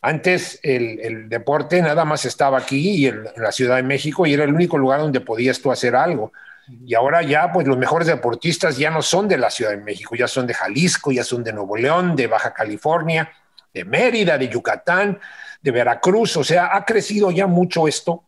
Antes 0.00 0.60
el, 0.62 1.28
deporte 1.28 1.82
nada 1.82 2.04
más 2.04 2.24
estaba 2.24 2.58
aquí 2.58 3.06
en, 3.06 3.24
la 3.36 3.52
Ciudad 3.52 3.76
de 3.76 3.82
México 3.82 4.26
y 4.26 4.34
era 4.34 4.44
el 4.44 4.54
único 4.54 4.78
lugar 4.78 5.00
donde 5.00 5.20
podías 5.20 5.60
tú 5.60 5.70
hacer 5.72 5.96
algo. 5.96 6.32
Y 6.68 6.94
ahora 6.94 7.22
ya, 7.22 7.52
pues 7.52 7.66
los 7.66 7.78
mejores 7.78 8.08
deportistas 8.08 8.76
ya 8.76 8.90
no 8.90 9.02
son 9.02 9.28
de 9.28 9.38
la 9.38 9.50
Ciudad 9.50 9.70
de 9.70 9.76
México, 9.76 10.16
ya 10.16 10.26
son 10.26 10.46
de 10.46 10.54
Jalisco, 10.54 11.12
ya 11.12 11.22
son 11.22 11.44
de 11.44 11.52
Nuevo 11.52 11.76
León, 11.76 12.16
de 12.16 12.26
Baja 12.26 12.52
California, 12.52 13.30
de 13.76 13.84
Mérida, 13.84 14.38
de 14.38 14.48
Yucatán, 14.48 15.20
de 15.60 15.70
Veracruz. 15.70 16.36
O 16.38 16.44
sea, 16.44 16.74
ha 16.74 16.84
crecido 16.86 17.30
ya 17.30 17.46
mucho 17.46 17.86
esto 17.86 18.24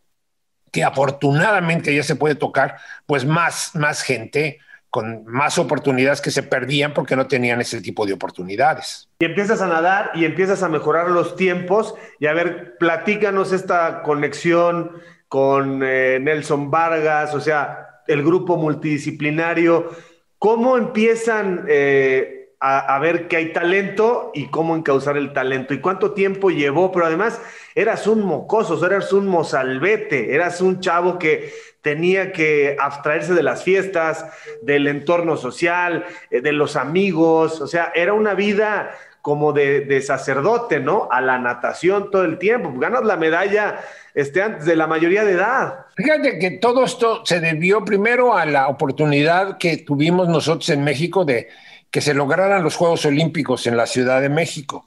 que 0.71 0.85
afortunadamente 0.85 1.95
ya 1.95 2.03
se 2.03 2.17
puede 2.17 2.35
tocar, 2.35 2.77
pues 3.07 3.25
más, 3.25 3.75
más 3.75 4.03
gente 4.03 4.59
con 4.91 5.25
más 5.25 5.59
oportunidades 5.59 6.21
que 6.21 6.31
se 6.31 6.43
perdían 6.43 6.93
porque 6.93 7.17
no 7.17 7.27
tenían 7.27 7.63
ese 7.63 7.81
tipo 7.81 8.05
de 8.05 8.13
oportunidades. 8.13 9.09
Y 9.21 9.25
empiezas 9.25 9.63
a 9.63 9.67
nadar 9.67 10.11
y 10.15 10.27
empiezas 10.27 10.63
a 10.63 10.69
mejorar 10.69 11.11
los 11.11 11.35
tiempos 11.35 11.95
y 12.19 12.27
a 12.27 12.35
ver, 12.35 12.77
platícanos 12.79 13.53
esta 13.53 14.03
conexión 14.03 14.93
con 15.29 15.83
eh, 15.83 16.19
Nelson 16.21 16.71
Vargas, 16.71 17.35
o 17.35 17.41
sea, 17.41 18.03
el 18.07 18.23
grupo 18.23 18.59
multidisciplinario, 18.59 19.91
¿cómo 20.39 20.77
empiezan 20.77 21.65
eh, 21.69 22.38
a, 22.61 22.99
ver 22.99 23.29
que 23.29 23.37
hay 23.37 23.53
talento 23.53 24.33
y 24.35 24.49
cómo 24.49 24.75
encauzar 24.75 25.17
el 25.17 25.33
talento? 25.33 25.75
¿Y 25.75 25.81
cuánto 25.81 26.13
tiempo 26.13 26.51
llevó? 26.51 26.91
Pero 26.91 27.07
además, 27.07 27.41
eras 27.75 28.07
un 28.07 28.25
mocoso, 28.25 28.85
eras 28.85 29.13
un 29.13 29.29
mozalbete, 29.29 30.35
eras 30.35 30.61
un 30.61 30.81
chavo 30.81 31.19
que 31.19 31.53
tenía 31.83 32.33
que 32.33 32.77
abstraerse 32.79 33.35
de 33.35 33.43
las 33.43 33.63
fiestas, 33.63 34.27
del 34.63 34.89
entorno 34.89 35.37
social, 35.37 36.05
eh, 36.31 36.41
de 36.41 36.53
los 36.53 36.77
amigos, 36.77 37.61
o 37.61 37.67
sea, 37.67 37.93
era 37.95 38.13
una 38.13 38.35
vida 38.35 38.91
como 39.23 39.53
de, 39.53 40.01
sacerdote, 40.01 40.81
¿no? 40.81 41.09
A 41.11 41.21
la 41.21 41.39
natación 41.39 42.11
todo 42.11 42.25
el 42.25 42.39
tiempo. 42.39 42.73
Ganas 42.79 43.05
la 43.05 43.17
medalla 43.17 43.81
este, 44.15 44.43
antes 44.43 44.65
de 44.65 44.75
la 44.75 44.87
mayoría 44.87 45.23
de 45.23 45.33
edad. 45.33 45.87
Fíjate 45.97 46.39
que 46.39 46.53
todo 46.53 46.85
esto 46.85 47.25
se 47.27 47.39
debió 47.39 47.85
primero 47.85 48.37
a 48.37 48.47
la 48.47 48.69
oportunidad 48.69 49.59
que 49.59 49.77
tuvimos 49.77 50.29
nosotros 50.29 50.71
en 50.71 50.83
México 50.83 51.27
de 51.27 51.49
que 51.91 52.01
se 52.01 52.15
lograran 52.15 52.63
los 52.63 52.77
Juegos 52.77 53.05
Olímpicos 53.07 53.67
en 53.67 53.77
la 53.77 53.87
Ciudad 53.87 54.21
de 54.21 54.29
México. 54.29 54.87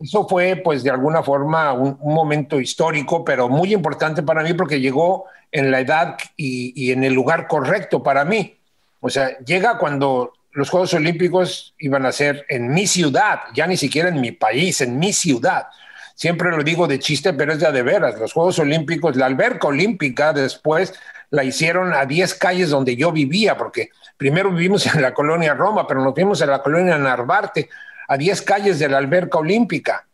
Eso 0.00 0.28
fue, 0.28 0.56
pues, 0.56 0.84
de 0.84 0.90
alguna 0.90 1.22
forma 1.22 1.72
un, 1.72 1.98
momento 2.00 2.60
histórico, 2.60 3.24
pero 3.24 3.48
muy 3.48 3.74
importante 3.74 4.22
para 4.22 4.42
mí 4.42 4.54
porque 4.54 4.80
llegó 4.80 5.24
en 5.50 5.70
la 5.70 5.80
edad 5.80 6.16
y, 6.36 6.92
en 6.92 7.02
el 7.02 7.12
lugar 7.12 7.48
correcto 7.48 8.02
para 8.02 8.24
mí. 8.24 8.56
O 9.00 9.10
sea, 9.10 9.36
llega 9.38 9.78
cuando 9.78 10.32
los 10.52 10.70
Juegos 10.70 10.94
Olímpicos 10.94 11.74
iban 11.78 12.06
a 12.06 12.12
ser 12.12 12.46
en 12.48 12.72
mi 12.72 12.86
ciudad, 12.86 13.40
ya 13.54 13.66
ni 13.66 13.76
siquiera 13.76 14.08
en 14.08 14.20
mi 14.20 14.32
país, 14.32 14.80
en 14.80 14.98
mi 14.98 15.12
ciudad. 15.12 15.66
Siempre 16.14 16.50
lo 16.50 16.62
digo 16.62 16.86
de 16.86 16.98
chiste, 16.98 17.32
pero 17.32 17.52
es 17.52 17.60
de, 17.60 17.70
de 17.70 17.82
veras. 17.82 18.18
Los 18.18 18.32
Juegos 18.32 18.58
Olímpicos, 18.58 19.16
la 19.16 19.26
alberca 19.26 19.68
olímpica 19.68 20.32
después 20.32 20.94
la 21.30 21.44
hicieron 21.44 21.92
a 21.92 22.06
10 22.06 22.34
calles 22.34 22.70
donde 22.70 22.96
yo 22.96 23.12
vivía, 23.12 23.56
porque 23.56 23.90
primero 24.16 24.50
vivimos 24.50 24.86
en 24.94 25.02
la 25.02 25.12
colonia 25.14 25.54
Roma, 25.54 25.86
pero 25.86 26.02
nos 26.02 26.14
fuimos 26.14 26.40
a 26.42 26.46
la 26.46 26.62
colonia 26.62 26.98
Narvarte, 26.98 27.68
a 28.08 28.16
10 28.16 28.42
calles 28.42 28.78
de 28.78 28.88
la 28.88 28.98
alberca 28.98 29.38
olímpica. 29.38 30.06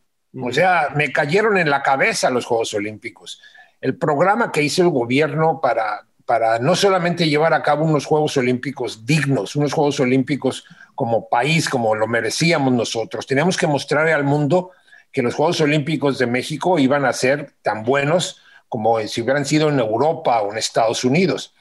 O 0.43 0.53
sea, 0.53 0.89
me 0.97 1.13
cayeron 1.13 1.59
en 1.59 1.71
la 1.71 1.81
cabeza 1.81 2.29
los 2.29 2.45
Juegos 2.45 2.75
Olímpicos. 2.75 3.41
el 3.81 3.97
programa 3.97 4.51
que 4.51 4.63
hizo 4.63 4.83
el 4.83 4.89
gobierno 4.89 5.61
para, 5.61 6.07
para 6.25 6.59
no 6.59 6.75
solamente 6.75 7.29
llevar 7.29 7.53
a 7.53 7.63
cabo 7.63 7.85
unos 7.85 8.07
Juegos 8.07 8.37
Olímpicos 8.37 9.05
dignos, 9.05 9.55
unos 9.57 9.73
Juegos 9.73 10.01
Olímpicos 10.01 10.65
como 10.95 11.29
país, 11.29 11.69
como 11.69 11.95
lo 11.95 12.07
merecíamos 12.07 12.73
nosotros. 12.73 13.27
Teníamos 13.27 13.57
que 13.57 13.67
mostrar 13.67 14.09
al 14.09 14.25
mundo 14.25 14.71
que 15.13 15.23
los 15.23 15.35
Juegos 15.35 15.61
Olímpicos 15.61 16.19
de 16.19 16.27
México 16.27 16.79
iban 16.79 17.05
a 17.05 17.13
ser 17.13 17.53
tan 17.63 17.85
buenos 17.85 18.41
como 18.75 18.99
si 19.07 19.23
hubieran 19.23 19.45
sido 19.45 19.69
en 19.69 19.79
Europa 19.79 20.43
o 20.43 20.51
en 20.51 20.59
Estados 20.59 21.05
Unidos. 21.05 21.55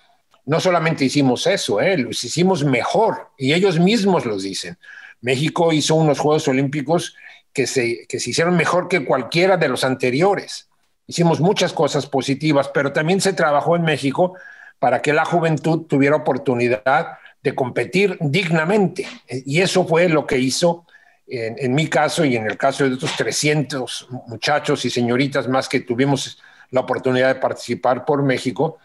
No 0.48 0.60
solamente 0.60 1.06
hicimos 1.06 1.46
eso, 1.46 1.80
¿eh? 1.80 1.96
los 1.96 2.24
hicimos 2.24 2.64
mejor 2.64 3.30
y 3.38 3.54
ellos 3.54 3.78
mismos 3.78 4.26
los 4.26 4.42
dicen. 4.42 4.80
México 5.22 5.72
hizo 5.72 5.94
unos 5.94 6.18
Juegos 6.18 6.48
Olímpicos 6.48 7.16
que 7.54 7.68
se, 7.68 8.08
que 8.08 8.20
se 8.20 8.32
hicieron 8.32 8.58
mejor 8.58 8.88
que 8.88 9.06
cualquiera 9.06 9.58
de 9.58 9.68
los 9.68 9.84
anteriores. 9.84 10.70
Hicimos 11.06 11.40
muchas 11.40 11.72
cosas 11.72 12.08
positivas, 12.08 12.68
pero 12.70 12.92
también 12.92 13.22
se 13.22 13.34
trabajó 13.34 13.76
en 13.76 13.84
México 13.84 14.34
para 14.80 15.00
que 15.00 15.14
la 15.14 15.24
juventud 15.24 15.86
tuviera 15.86 16.16
oportunidad 16.16 17.20
de 17.44 17.54
competir 17.54 18.18
dignamente. 18.22 19.06
Y 19.28 19.62
eso 19.62 19.86
fue 19.86 20.10
lo 20.10 20.26
que 20.26 20.40
hizo 20.40 20.88
en, 21.28 21.76
mi 21.76 21.88
caso 21.90 22.26
y 22.26 22.38
en 22.38 22.48
el 22.48 22.58
caso 22.58 22.90
de 22.90 22.96
otros 22.96 23.16
300 23.16 24.08
muchachos 24.26 24.84
y 24.86 24.90
señoritas 24.90 25.48
más 25.48 25.70
que 25.70 25.82
tuvimos 25.82 26.40
la 26.74 26.82
oportunidad 26.82 27.28
de 27.28 27.40
participar 27.40 28.04
por 28.04 28.24
México, 28.24 28.80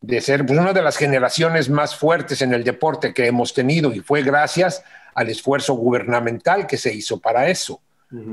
de 0.00 0.20
ser 0.22 0.46
pues, 0.46 0.58
una 0.58 0.72
de 0.72 0.80
las 0.80 0.96
generaciones 0.96 1.68
más 1.68 1.94
fuertes 1.94 2.40
en 2.40 2.54
el 2.54 2.64
deporte 2.64 3.12
que 3.12 3.26
hemos 3.26 3.52
tenido 3.52 3.92
y 3.92 4.00
fue 4.00 4.22
gracias 4.22 4.82
al 5.14 5.28
esfuerzo 5.28 5.74
gubernamental 5.74 6.66
que 6.66 6.78
se 6.78 6.92
hizo 6.92 7.20
para 7.20 7.48
eso. 7.48 7.80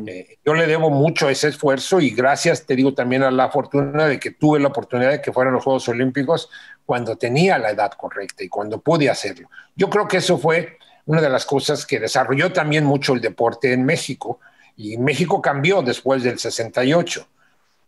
Eh, 0.07 0.37
yo 0.45 0.53
le 0.53 0.67
debo 0.67 0.91
mucho 0.91 1.27
ese 1.27 1.47
esfuerzo 1.49 1.99
y 1.99 2.11
gracias, 2.11 2.65
te 2.65 2.75
digo, 2.75 2.93
también 2.93 3.23
a 3.23 3.31
la 3.31 3.49
fortuna 3.49 4.05
de 4.05 4.19
que 4.19 4.31
tuve 4.31 4.59
la 4.59 4.67
oportunidad 4.67 5.11
de 5.11 5.21
que 5.21 5.33
fueran 5.33 5.53
los 5.53 5.63
Juegos 5.63 5.89
Olímpicos 5.89 6.49
cuando 6.85 7.17
tenía 7.17 7.57
la 7.57 7.71
edad 7.71 7.91
correcta 7.93 8.43
y 8.43 8.47
cuando 8.47 8.79
pude 8.79 9.09
hacerlo. 9.09 9.49
Yo 9.75 9.89
creo 9.89 10.07
que 10.07 10.17
eso 10.17 10.37
fue 10.37 10.77
una 11.05 11.19
de 11.19 11.29
las 11.29 11.45
cosas 11.45 11.85
que 11.85 11.99
desarrolló 11.99 12.53
también 12.53 12.85
mucho 12.85 13.13
el 13.13 13.21
deporte 13.21 13.73
en 13.73 13.83
México 13.83 14.39
y 14.77 14.97
México 14.97 15.41
cambió 15.41 15.81
después 15.81 16.23
del 16.23 16.39
68. 16.39 17.27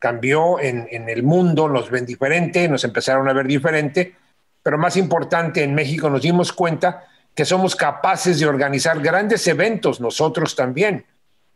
Cambió 0.03 0.59
en, 0.59 0.85
en 0.91 1.07
el 1.07 1.23
mundo, 1.23 1.69
nos 1.69 1.89
ven 1.89 2.05
diferente, 2.05 2.67
nos 2.67 2.83
empezaron 2.83 3.29
a 3.29 3.31
ver 3.31 3.47
diferente, 3.47 4.13
pero 4.61 4.77
más 4.77 4.97
importante, 4.97 5.63
en 5.63 5.73
México 5.73 6.09
nos 6.09 6.21
dimos 6.21 6.51
cuenta 6.51 7.05
que 7.33 7.45
somos 7.45 7.73
capaces 7.73 8.37
de 8.37 8.45
organizar 8.45 8.99
grandes 8.99 9.47
eventos 9.47 10.01
nosotros 10.01 10.57
también 10.57 11.05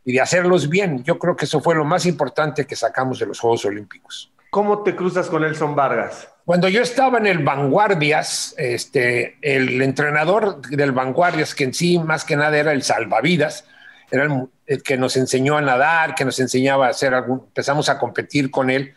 y 0.06 0.14
de 0.14 0.22
hacerlos 0.22 0.70
bien. 0.70 1.04
Yo 1.04 1.20
creo 1.20 1.36
que 1.36 1.44
eso 1.44 1.60
fue 1.60 1.76
lo 1.76 1.84
más 1.84 2.06
importante 2.06 2.64
que 2.64 2.78
sacamos 2.78 3.20
de 3.20 3.26
los 3.26 3.38
Juegos 3.38 3.66
Olímpicos. 3.66 4.32
¿Cómo 4.50 4.82
te 4.82 4.96
cruzas 4.96 5.28
con 5.28 5.44
Elson 5.44 5.76
Vargas? 5.76 6.30
Cuando 6.46 6.70
yo 6.70 6.82
estaba 6.82 7.18
en 7.18 7.28
el 7.28 7.44
Vanguardias, 7.44 8.56
este, 8.58 9.38
el 9.42 9.82
entrenador 9.82 10.62
del 10.62 10.94
Vanguardias, 10.94 11.54
que 11.54 11.66
en 11.66 11.74
sí 11.74 12.00
más 12.00 12.24
que 12.24 12.38
nada 12.38 12.58
era 12.58 12.72
el 12.72 12.82
salvavidas, 12.82 13.66
era 14.12 14.28
el, 14.66 14.84
que 14.84 14.98
nos 14.98 15.18
enseñó 15.18 15.58
a 15.58 15.62
nadar, 15.62 16.16
que 16.16 16.26
nos 16.26 16.40
enseñaba 16.40 16.88
a 16.88 16.90
hacer 16.90 17.14
algún, 17.14 17.44
empezamos 17.48 17.90
a 17.90 17.98
competir 17.98 18.52
con 18.52 18.70
él. 18.70 18.94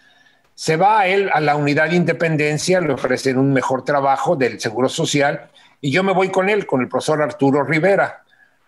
Se 0.55 0.77
va 0.77 1.01
a 1.01 1.07
él 1.07 1.31
a 1.33 1.41
la 1.41 1.57
unidad 1.57 1.91
de 1.91 1.97
independencia, 1.97 2.81
le 2.81 2.93
ofrecen 2.93 3.39
un 3.39 3.53
mejor 3.53 3.85
trabajo 3.85 4.37
del 4.37 4.61
Seguro 4.61 4.89
Social 4.89 5.51
y 5.81 5.91
yo 5.91 6.03
me 6.03 6.13
voy 6.13 6.31
con 6.31 6.49
él, 6.49 6.67
con 6.67 6.81
el 6.81 6.89
profesor 6.89 7.23
Arturo 7.23 7.65
Rivera. 7.65 8.23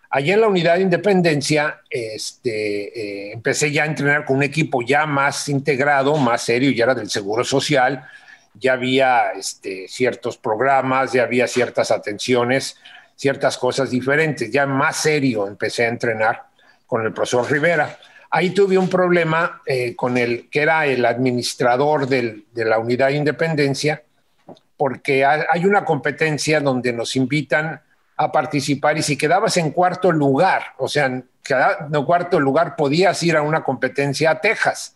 Allí 0.09 0.31
en 0.31 0.41
la 0.41 0.49
unidad 0.49 0.77
de 0.77 0.83
independencia 0.83 1.81
este, 1.89 3.29
eh, 3.29 3.33
empecé 3.33 3.73
ya 3.73 3.85
a 3.85 3.87
entrenar 3.87 4.25
con 4.25 4.37
un 4.37 4.43
equipo 4.43 4.83
ya 4.83 5.07
más 5.07 5.49
integrado, 5.49 6.17
más 6.17 6.43
serio, 6.43 6.71
ya 6.71 6.85
era 6.85 6.95
del 6.95 7.09
Seguro 7.09 7.45
Social, 7.45 8.05
ya 8.55 8.75
había 8.75 9.31
este, 9.31 9.89
ciertos 9.89 10.37
programas, 10.37 11.13
ya 11.13 11.23
había 11.23 11.47
ciertas 11.47 11.91
atenciones, 11.91 12.77
ciertas 13.17 13.59
cosas 13.59 13.91
diferentes, 13.91 14.51
ya 14.51 14.67
más 14.67 14.97
serio 14.97 15.47
empecé 15.47 15.85
a 15.85 15.89
entrenar 15.89 16.47
con 16.87 17.05
el 17.05 17.13
profesor 17.13 17.51
Rivera. 17.51 17.99
Ahí 18.31 18.51
tuve 18.51 18.79
un 18.79 18.89
problema 18.89 19.63
eh, 19.67 19.95
con 19.95 20.17
el 20.17 20.49
que 20.51 20.63
era 20.63 20.87
el 20.87 21.05
administrador 21.05 22.09
de 22.09 22.45
la 22.55 22.79
unidad 22.79 23.09
de 23.09 23.17
independencia, 23.17 24.03
porque 24.77 25.25
hay 25.25 25.65
una 25.65 25.85
competencia 25.85 26.61
donde 26.61 26.93
nos 26.93 27.15
invitan 27.15 27.81
a 28.17 28.33
participar 28.33 28.99
y 28.99 29.03
si 29.03 29.17
quedabas 29.17 29.57
en 29.57 29.71
cuarto 29.71 30.13
lugar, 30.13 30.63
o 30.79 30.89
sea, 30.89 31.07
en 31.07 31.25
cuarto 32.05 32.41
lugar 32.41 32.77
podías 32.77 33.23
ir 33.23 33.37
a 33.37 33.43
una 33.43 33.63
competencia 33.63 34.31
a 34.31 34.41
Texas. 34.41 34.95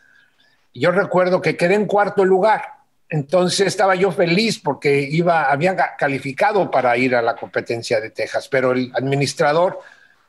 Yo 0.75 0.91
recuerdo 0.91 1.41
que 1.41 1.57
quedé 1.57 1.75
en 1.75 1.87
cuarto 1.87 2.25
lugar, 2.25 2.76
entonces 3.09 3.67
estaba 3.67 3.95
yo 3.95 4.11
feliz 4.11 4.59
porque 4.59 5.01
iba, 5.01 5.51
había 5.51 5.77
calificado 5.97 6.71
para 6.71 6.97
ir 6.97 7.15
a 7.15 7.23
la 7.23 7.37
competencia 7.37 8.01
de 8.01 8.11
Texas, 8.11 8.49
pero 8.49 8.73
el 8.73 8.91
administrador 8.95 9.81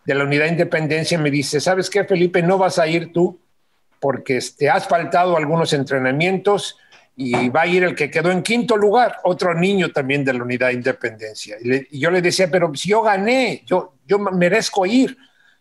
de 0.05 0.15
la 0.15 0.23
unidad 0.23 0.45
de 0.45 0.51
independencia 0.51 1.17
me 1.17 1.31
dice, 1.31 1.59
¿sabes 1.59 1.89
qué, 1.89 2.03
Felipe? 2.03 2.41
No 2.41 2.57
vas 2.57 2.79
a 2.79 2.87
ir 2.87 3.11
tú 3.11 3.39
porque 3.99 4.33
te 4.33 4.37
este, 4.37 4.69
has 4.69 4.87
faltado 4.87 5.35
algunos 5.37 5.73
entrenamientos 5.73 6.77
y 7.15 7.49
va 7.49 7.61
a 7.61 7.67
ir 7.67 7.83
el 7.83 7.95
que 7.95 8.11
quedó 8.11 8.31
en 8.31 8.43
quinto 8.43 8.77
lugar, 8.77 9.17
otro 9.23 9.55
niño 9.55 9.91
también 9.91 10.23
de 10.23 10.33
la 10.33 10.43
unidad 10.43 10.67
de 10.67 10.73
independencia. 10.73 11.57
Y, 11.61 11.99
yo 11.99 12.11
le 12.11 12.21
decía, 12.21 12.49
pero 12.51 12.71
si 12.75 12.89
yo 12.89 13.01
gané, 13.01 13.63
yo, 13.65 13.95
yo 14.05 14.19
merezco 14.19 14.85
ir. 14.85 15.17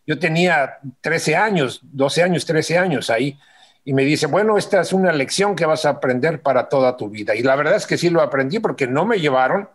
Yo 0.07 0.18
tenía 0.18 0.79
13 1.00 1.35
años, 1.35 1.81
12 1.83 2.22
años, 2.22 2.44
13 2.44 2.79
años 2.79 3.11
ahí. 3.11 3.38
Y 3.87 3.92
me 3.92 4.05
dice, 4.05 4.27
bueno, 4.27 4.59
esta 4.59 4.81
es 4.81 4.92
una 4.92 5.12
lección 5.12 5.55
que 5.55 5.64
vas 5.64 5.85
a 5.85 5.90
aprender 5.90 6.42
para 6.42 6.68
toda 6.68 6.96
tu 6.96 7.09
vida. 7.09 7.37
Y 7.37 7.42
la 7.44 7.55
verdad 7.55 7.77
es 7.77 7.87
que 7.87 7.96
sí 7.96 8.11
lo 8.11 8.20
aprendí 8.20 8.59
porque 8.59 8.88
no 8.88 9.07
me 9.07 9.20
llevaron. 9.20 9.68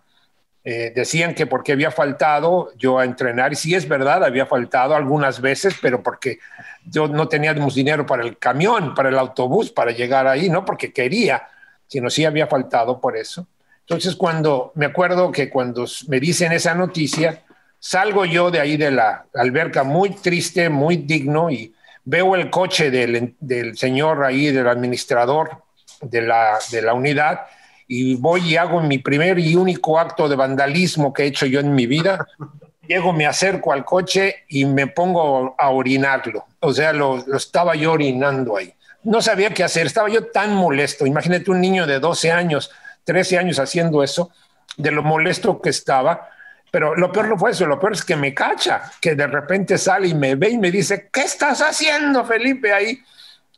Eh, 0.65 0.91
decían 0.93 1.33
que 1.33 1.47
porque 1.47 1.71
había 1.71 1.91
faltado 1.91 2.73
yo 2.75 2.99
a 2.99 3.05
entrenar, 3.05 3.53
y 3.53 3.55
sí 3.55 3.73
es 3.73 3.87
verdad, 3.87 4.25
había 4.25 4.45
faltado 4.45 4.95
algunas 4.95 5.39
veces, 5.39 5.75
pero 5.81 6.03
porque 6.03 6.39
yo 6.85 7.07
no 7.07 7.29
teníamos 7.29 7.73
dinero 7.73 8.05
para 8.05 8.23
el 8.23 8.37
camión, 8.37 8.93
para 8.93 9.07
el 9.07 9.17
autobús, 9.17 9.71
para 9.71 9.91
llegar 9.91 10.27
ahí, 10.27 10.49
no 10.49 10.65
porque 10.65 10.91
quería, 10.91 11.47
sino 11.87 12.09
sí 12.09 12.25
había 12.25 12.47
faltado 12.47 12.99
por 12.99 13.15
eso. 13.15 13.47
Entonces, 13.79 14.13
cuando 14.17 14.73
me 14.75 14.87
acuerdo 14.87 15.31
que 15.31 15.49
cuando 15.49 15.85
me 16.09 16.19
dicen 16.19 16.51
esa 16.51 16.75
noticia, 16.75 17.43
salgo 17.79 18.25
yo 18.25 18.51
de 18.51 18.59
ahí 18.59 18.75
de 18.75 18.91
la 18.91 19.25
alberca 19.33 19.83
muy 19.83 20.09
triste, 20.09 20.67
muy 20.69 20.97
digno 20.97 21.49
y 21.49 21.73
veo 22.05 22.35
el 22.35 22.49
coche 22.49 22.91
del, 22.91 23.35
del 23.39 23.77
señor 23.77 24.23
ahí, 24.23 24.51
del 24.51 24.67
administrador 24.67 25.63
de 26.01 26.21
la, 26.21 26.57
de 26.71 26.81
la 26.81 26.93
unidad 26.93 27.41
y 27.87 28.15
voy 28.15 28.41
y 28.49 28.55
hago 28.55 28.81
mi 28.81 28.97
primer 28.97 29.37
y 29.39 29.55
único 29.55 29.99
acto 29.99 30.29
de 30.29 30.35
vandalismo 30.35 31.13
que 31.13 31.23
he 31.23 31.27
hecho 31.27 31.45
yo 31.45 31.59
en 31.59 31.75
mi 31.75 31.87
vida. 31.87 32.25
Llego, 32.87 33.13
me 33.13 33.25
acerco 33.25 33.71
al 33.71 33.85
coche 33.85 34.43
y 34.49 34.65
me 34.65 34.87
pongo 34.87 35.55
a 35.57 35.69
orinarlo. 35.69 36.45
O 36.59 36.73
sea, 36.73 36.91
lo, 36.91 37.23
lo 37.25 37.37
estaba 37.37 37.75
yo 37.75 37.93
orinando 37.93 38.57
ahí 38.57 38.73
no 39.03 39.21
sabía 39.21 39.53
qué 39.53 39.63
hacer, 39.63 39.87
estaba 39.87 40.09
yo 40.09 40.27
tan 40.27 40.53
molesto. 40.53 41.05
Imagínate 41.05 41.49
un 41.51 41.61
niño 41.61 41.87
de 41.87 41.99
12 41.99 42.31
años, 42.31 42.71
13 43.03 43.37
años 43.37 43.59
haciendo 43.59 44.03
eso, 44.03 44.31
de 44.77 44.91
lo 44.91 45.03
molesto 45.03 45.61
que 45.61 45.69
estaba. 45.69 46.29
Pero 46.71 46.95
lo 46.95 47.11
peor 47.11 47.27
no 47.27 47.37
fue 47.37 47.51
eso, 47.51 47.67
lo 47.67 47.77
peor 47.77 47.93
es 47.93 48.03
que 48.03 48.15
me 48.15 48.33
cacha, 48.33 48.81
que 49.01 49.13
de 49.13 49.27
repente 49.27 49.77
sale 49.77 50.07
y 50.07 50.13
me 50.13 50.35
ve 50.35 50.51
y 50.51 50.57
me 50.57 50.71
dice, 50.71 51.09
¿qué 51.11 51.21
estás 51.21 51.61
haciendo, 51.61 52.23
Felipe, 52.25 52.73
ahí? 52.73 52.99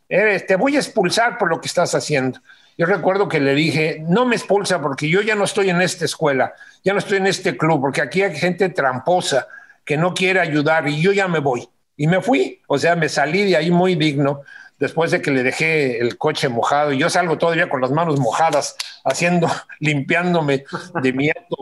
te 0.07 0.55
voy 0.57 0.75
a 0.75 0.79
expulsar 0.79 1.37
por 1.37 1.49
lo 1.49 1.59
que 1.61 1.67
estás 1.67 1.95
haciendo. 1.95 2.39
Yo 2.77 2.85
recuerdo 2.85 3.27
que 3.27 3.39
le 3.39 3.53
dije, 3.53 4.03
no 4.07 4.25
me 4.25 4.35
expulsa 4.35 4.81
porque 4.81 5.07
yo 5.07 5.21
ya 5.21 5.35
no 5.35 5.43
estoy 5.43 5.69
en 5.69 5.81
esta 5.81 6.05
escuela, 6.05 6.53
ya 6.83 6.93
no 6.93 6.99
estoy 6.99 7.17
en 7.17 7.27
este 7.27 7.55
club, 7.55 7.81
porque 7.81 8.01
aquí 8.01 8.21
hay 8.21 8.35
gente 8.35 8.69
tramposa 8.69 9.47
que 9.85 9.97
no 9.97 10.13
quiere 10.13 10.39
ayudar 10.39 10.87
y 10.87 11.01
yo 11.01 11.11
ya 11.11 11.27
me 11.27 11.39
voy. 11.39 11.67
Y 11.95 12.07
me 12.07 12.21
fui, 12.21 12.61
o 12.67 12.77
sea, 12.77 12.95
me 12.95 13.09
salí 13.09 13.43
de 13.43 13.57
ahí 13.57 13.69
muy 13.69 13.95
digno 13.95 14.41
después 14.83 15.11
de 15.11 15.21
que 15.21 15.31
le 15.31 15.43
dejé 15.43 15.99
el 15.99 16.17
coche 16.17 16.49
mojado 16.49 16.91
y 16.91 16.97
yo 16.97 17.09
salgo 17.09 17.37
todavía 17.37 17.69
con 17.69 17.79
las 17.79 17.91
manos 17.91 18.19
mojadas, 18.19 18.75
haciendo, 19.05 19.47
limpiándome 19.79 20.65
de 21.01 21.13
mi 21.13 21.29
acto 21.29 21.55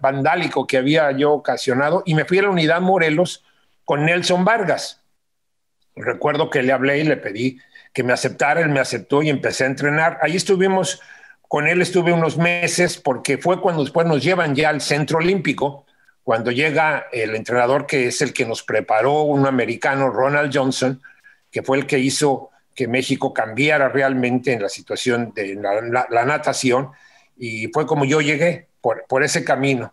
vandálico 0.00 0.68
que 0.68 0.76
había 0.76 1.10
yo 1.10 1.32
ocasionado 1.32 2.04
y 2.06 2.14
me 2.14 2.24
fui 2.24 2.38
a 2.38 2.42
la 2.42 2.50
unidad 2.50 2.80
Morelos 2.80 3.44
con 3.84 4.04
Nelson 4.04 4.44
Vargas. 4.44 5.02
Recuerdo 5.96 6.48
que 6.48 6.62
le 6.62 6.72
hablé 6.72 6.98
y 6.98 7.02
le 7.02 7.16
pedí 7.16 7.58
que 7.92 8.04
me 8.04 8.12
aceptara, 8.12 8.60
él 8.60 8.68
me 8.68 8.78
aceptó 8.78 9.20
y 9.20 9.30
empecé 9.30 9.64
a 9.64 9.66
entrenar. 9.66 10.20
Ahí 10.22 10.36
estuvimos, 10.36 11.00
con 11.48 11.66
él 11.66 11.82
estuve 11.82 12.12
unos 12.12 12.38
meses 12.38 12.98
porque 12.98 13.36
fue 13.36 13.60
cuando 13.60 13.82
después 13.82 14.06
nos 14.06 14.22
llevan 14.22 14.54
ya 14.54 14.68
al 14.68 14.80
centro 14.80 15.18
olímpico, 15.18 15.86
cuando 16.22 16.52
llega 16.52 17.06
el 17.10 17.34
entrenador 17.34 17.86
que 17.86 18.06
es 18.06 18.22
el 18.22 18.32
que 18.32 18.46
nos 18.46 18.62
preparó, 18.62 19.22
un 19.22 19.44
americano, 19.44 20.08
Ronald 20.08 20.56
Johnson, 20.56 21.02
que 21.50 21.64
fue 21.64 21.78
el 21.78 21.86
que 21.86 21.98
hizo 21.98 22.49
que 22.74 22.88
México 22.88 23.32
cambiara 23.32 23.88
realmente 23.88 24.52
en 24.52 24.62
la 24.62 24.68
situación 24.68 25.32
de 25.34 25.54
la, 25.54 26.24
natación 26.24 26.90
y 27.36 27.68
fue 27.68 27.86
como 27.86 28.04
yo 28.04 28.20
llegué 28.20 28.68
por, 28.80 29.04
por, 29.08 29.22
ese 29.22 29.44
camino, 29.44 29.92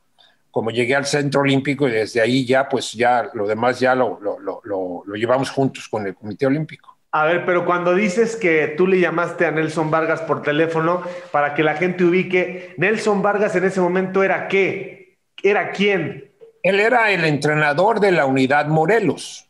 como 0.52 0.72
llegué 0.72 0.96
al 0.96 1.06
Centro 1.06 1.42
Olímpico 1.42 1.88
y 1.88 1.92
desde 1.92 2.22
ahí 2.22 2.46
ya 2.46 2.70
pues 2.70 2.94
ya 2.94 3.30
lo 3.34 3.48
demás 3.48 3.80
ya 3.80 3.96
lo, 3.96 4.20
lo, 4.22 4.40
lo, 4.40 5.04
lo 5.06 5.16
llevamos 5.16 5.50
juntos 5.50 5.88
con 5.90 6.06
el 6.08 6.16
Comité 6.16 6.46
Olímpico. 6.46 6.98
A 7.12 7.26
ver, 7.26 7.46
pero 7.46 7.66
cuando 7.66 7.96
dices 7.96 8.36
que 8.36 8.74
tú 8.78 8.86
le 8.86 9.00
llamaste 9.00 9.46
a 9.46 9.52
Nelson 9.52 9.90
Vargas 9.90 10.22
por 10.22 10.42
teléfono 10.42 11.02
para 11.32 11.56
que 11.56 11.64
la 11.64 11.76
gente 11.76 12.04
ubique, 12.04 12.76
Nelson 12.78 13.22
Vargas 13.22 13.56
en 13.56 13.64
ese 13.64 13.80
momento 13.80 14.24
era 14.24 14.48
qué? 14.48 15.18
¿Era 15.42 15.72
quién? 15.72 16.32
Él 16.64 16.80
era 16.80 17.12
el 17.12 17.24
entrenador 17.24 18.02
de 18.02 18.12
la 18.12 18.26
unidad 18.26 18.68
Morelos. 18.68 19.47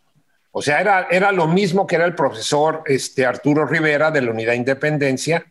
O 0.58 0.62
sea, 0.64 0.82
era, 0.82 1.08
era 1.12 1.32
lo 1.32 1.48
mismo 1.48 1.86
que 1.86 1.98
era 1.98 2.06
el 2.06 2.16
profesor 2.16 2.82
este, 2.88 3.28
Arturo 3.28 3.68
Rivera 3.68 4.10
de 4.10 4.24
la 4.24 4.32
unidad 4.32 4.54
Independencia, 4.54 5.46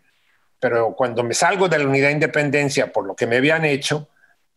pero 0.58 0.96
cuando 0.96 1.22
me 1.22 1.32
salgo 1.32 1.68
de 1.68 1.78
la 1.78 1.86
unidad 1.86 2.10
Independencia 2.10 2.92
por 2.92 3.06
lo 3.06 3.14
que 3.14 3.24
me 3.28 3.36
habían 3.36 3.64
hecho, 3.64 4.08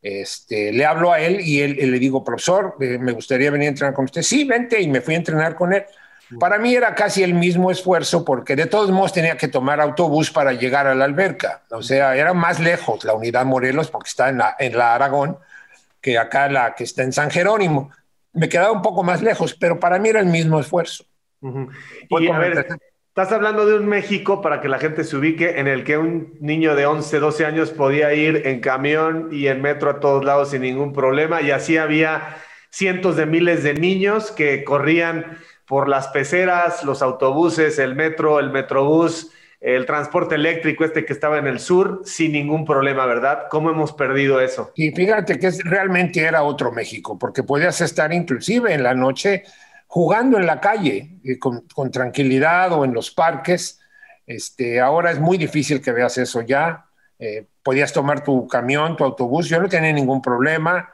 este, 0.01 0.73
le 0.73 0.87
hablo 0.87 1.13
a 1.13 1.19
él 1.19 1.39
y 1.41 1.61
él, 1.61 1.75
le 1.75 1.99
digo, 1.99 2.23
profesor, 2.23 2.77
eh, 2.81 2.97
me 2.97 3.11
gustaría 3.11 3.51
venir 3.51 3.67
a 3.67 3.69
entrenar 3.69 3.93
con 3.93 4.05
usted. 4.05 4.23
Sí, 4.23 4.43
vente 4.43 4.81
y 4.81 4.87
me 4.87 5.01
fui 5.01 5.13
a 5.13 5.17
entrenar 5.17 5.53
con 5.53 5.71
él. 5.71 5.85
Para 6.39 6.57
mí 6.57 6.73
era 6.73 6.95
casi 6.95 7.21
el 7.21 7.35
mismo 7.35 7.69
esfuerzo 7.69 8.25
porque 8.25 8.55
de 8.55 8.65
todos 8.65 8.89
modos 8.89 9.13
tenía 9.13 9.37
que 9.37 9.49
tomar 9.49 9.79
autobús 9.79 10.31
para 10.31 10.53
llegar 10.53 10.87
a 10.87 10.95
la 10.95 11.05
alberca. 11.05 11.61
O 11.69 11.83
sea, 11.83 12.15
era 12.15 12.33
más 12.33 12.59
lejos 12.59 13.03
la 13.03 13.13
unidad 13.13 13.45
Morelos 13.45 13.91
porque 13.91 14.09
está 14.09 14.29
en 14.29 14.39
la, 14.39 14.55
en 14.57 14.75
la 14.75 14.95
Aragón 14.95 15.37
que 16.01 16.17
acá 16.17 16.49
la 16.49 16.73
que 16.73 16.85
está 16.85 17.03
en 17.03 17.13
San 17.13 17.29
Jerónimo. 17.29 17.91
Me 18.33 18.49
quedaba 18.49 18.71
un 18.71 18.81
poco 18.81 19.03
más 19.03 19.21
lejos, 19.21 19.55
pero 19.55 19.79
para 19.79 19.99
mí 19.99 20.09
era 20.09 20.19
el 20.19 20.27
mismo 20.27 20.59
esfuerzo. 20.59 21.05
Y 21.41 22.27
a 22.27 22.37
ver, 22.37 22.67
estás 23.07 23.31
hablando 23.31 23.65
de 23.65 23.75
un 23.75 23.87
México, 23.87 24.41
para 24.41 24.61
que 24.61 24.69
la 24.69 24.79
gente 24.79 25.03
se 25.03 25.15
ubique, 25.17 25.59
en 25.59 25.67
el 25.67 25.83
que 25.83 25.97
un 25.97 26.37
niño 26.39 26.75
de 26.75 26.85
11, 26.85 27.19
12 27.19 27.45
años 27.45 27.71
podía 27.71 28.13
ir 28.13 28.45
en 28.45 28.59
camión 28.59 29.29
y 29.31 29.47
en 29.47 29.61
metro 29.61 29.89
a 29.89 29.99
todos 29.99 30.23
lados 30.23 30.51
sin 30.51 30.61
ningún 30.61 30.93
problema, 30.93 31.41
y 31.41 31.51
así 31.51 31.77
había 31.77 32.37
cientos 32.69 33.15
de 33.15 33.25
miles 33.25 33.63
de 33.63 33.73
niños 33.73 34.31
que 34.31 34.63
corrían 34.63 35.37
por 35.65 35.89
las 35.89 36.07
peceras, 36.09 36.83
los 36.83 37.01
autobuses, 37.01 37.79
el 37.79 37.95
metro, 37.95 38.39
el 38.39 38.51
metrobús, 38.51 39.31
el 39.61 39.85
transporte 39.85 40.35
eléctrico 40.35 40.85
este 40.85 41.05
que 41.05 41.13
estaba 41.13 41.37
en 41.37 41.47
el 41.47 41.59
sur, 41.59 42.01
sin 42.05 42.31
ningún 42.31 42.65
problema, 42.65 43.05
¿verdad? 43.05 43.47
¿Cómo 43.49 43.69
hemos 43.69 43.93
perdido 43.93 44.39
eso? 44.39 44.71
Y 44.75 44.91
fíjate 44.91 45.37
que 45.37 45.51
realmente 45.63 46.21
era 46.21 46.43
otro 46.43 46.71
México, 46.71 47.17
porque 47.19 47.43
podías 47.43 47.81
estar 47.81 48.13
inclusive 48.13 48.73
en 48.73 48.83
la 48.83 48.93
noche 48.93 49.43
jugando 49.87 50.37
en 50.37 50.45
la 50.45 50.61
calle 50.61 51.19
eh, 51.23 51.37
con, 51.39 51.91
tranquilidad 51.91 52.71
o 52.71 52.85
en 52.85 52.93
los 52.93 53.11
parques. 53.11 53.79
Este, 54.25 54.79
ahora 54.79 55.11
es 55.11 55.19
muy 55.19 55.37
difícil 55.37 55.81
que 55.81 55.91
veas 55.91 56.17
eso 56.17 56.41
ya. 56.41 56.85
Eh, 57.17 57.47
podías 57.61 57.91
tomar 57.91 58.23
tu 58.23 58.47
camión, 58.47 58.95
tu 58.95 59.03
autobús, 59.03 59.49
yo 59.49 59.59
no 59.59 59.67
tenía 59.67 59.91
ningún 59.91 60.21
problema 60.21 60.89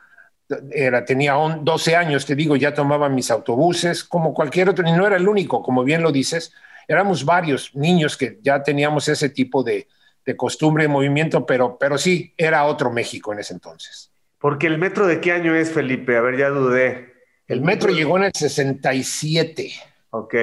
era, 0.72 1.06
tenía 1.06 1.34
12 1.34 1.96
años, 1.96 2.26
te 2.26 2.36
digo, 2.36 2.56
ya 2.56 2.74
tomaba 2.74 3.10
mis 3.10 3.32
autobuses, 3.32 4.04
como 4.04 4.34
cualquier 4.34 4.70
otro, 4.70 4.88
y 4.88 4.92
no 4.92 5.08
era 5.08 5.16
el 5.16 5.28
único, 5.28 5.64
como 5.64 5.84
bien 5.84 6.02
lo 6.02 6.12
dices, 6.12 6.54
éramos 6.88 7.24
varios 7.24 7.76
niños 7.76 8.18
que 8.18 8.40
ya 8.42 8.62
teníamos 8.62 9.08
ese 9.08 9.30
tipo 9.30 9.64
de, 9.64 9.88
de 10.26 10.36
costumbre 10.36 10.86
y 10.86 10.88
movimiento, 10.88 11.46
pero, 11.46 11.78
pero 11.78 11.98
sí, 11.98 12.34
era 12.38 12.66
otro 12.66 12.92
México 12.92 13.34
en 13.34 13.40
ese 13.40 13.54
entonces. 13.54 14.12
Porque 14.40 14.68
el 14.68 14.78
metro 14.78 15.08
de 15.08 15.22
qué 15.22 15.32
año 15.32 15.56
es, 15.56 15.72
Felipe? 15.72 16.18
A 16.18 16.22
ver, 16.22 16.38
ya 16.38 16.50
dudé. 16.50 17.14
El 17.48 17.62
metro 17.62 17.92
llegó 17.92 18.18
en 18.18 18.26
el 18.26 18.34
67. 18.34 19.72
Ok. 20.10 20.36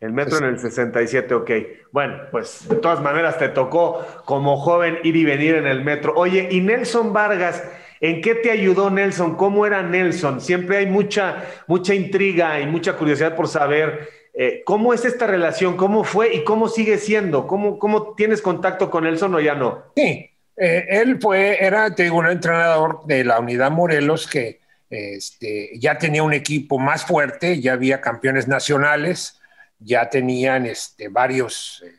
El 0.00 0.12
metro 0.12 0.38
en 0.38 0.44
el 0.44 0.58
67, 0.58 1.34
ok. 1.34 1.50
Bueno, 1.90 2.24
pues 2.30 2.68
de 2.68 2.76
todas 2.76 3.00
maneras 3.00 3.38
te 3.38 3.48
tocó 3.48 4.04
como 4.26 4.58
joven 4.58 4.98
ir 5.02 5.16
y 5.16 5.24
venir 5.24 5.54
en 5.54 5.66
el 5.66 5.82
metro. 5.82 6.12
Oye, 6.14 6.48
y 6.50 6.60
Nelson 6.60 7.12
Vargas, 7.12 7.62
¿En 8.04 8.20
qué 8.20 8.34
te 8.34 8.50
ayudó 8.50 8.90
Nelson? 8.90 9.34
¿Cómo 9.34 9.64
era 9.64 9.82
Nelson? 9.82 10.42
Siempre 10.42 10.76
hay 10.76 10.86
mucha, 10.86 11.42
mucha 11.66 11.94
intriga 11.94 12.60
y 12.60 12.66
mucha 12.66 12.98
curiosidad 12.98 13.34
por 13.34 13.48
saber 13.48 14.10
eh, 14.34 14.62
cómo 14.64 14.92
es 14.92 15.04
esta 15.04 15.26
relación, 15.26 15.76
cómo 15.76 16.04
fue 16.04 16.34
y 16.34 16.44
cómo 16.44 16.68
sigue 16.68 16.98
siendo. 16.98 17.46
¿Cómo, 17.46 17.78
cómo 17.78 18.14
tienes 18.14 18.42
contacto 18.42 18.90
con 18.90 19.04
Nelson 19.04 19.34
o 19.34 19.40
ya 19.40 19.54
no? 19.54 19.84
Sí, 19.94 20.30
eh, 20.56 20.86
él 20.88 21.18
fue, 21.20 21.64
era, 21.64 21.90
digo, 21.90 22.18
un 22.18 22.26
entrenador 22.26 23.04
de 23.06 23.24
la 23.24 23.38
unidad 23.38 23.70
Morelos 23.70 24.26
que 24.26 24.60
este, 24.90 25.70
ya 25.78 25.98
tenía 25.98 26.22
un 26.22 26.32
equipo 26.32 26.78
más 26.78 27.04
fuerte, 27.04 27.60
ya 27.60 27.72
había 27.72 28.00
campeones 28.00 28.46
nacionales, 28.46 29.40
ya 29.78 30.08
tenían 30.08 30.66
este, 30.66 31.08
varios 31.08 31.82
eh, 31.84 31.90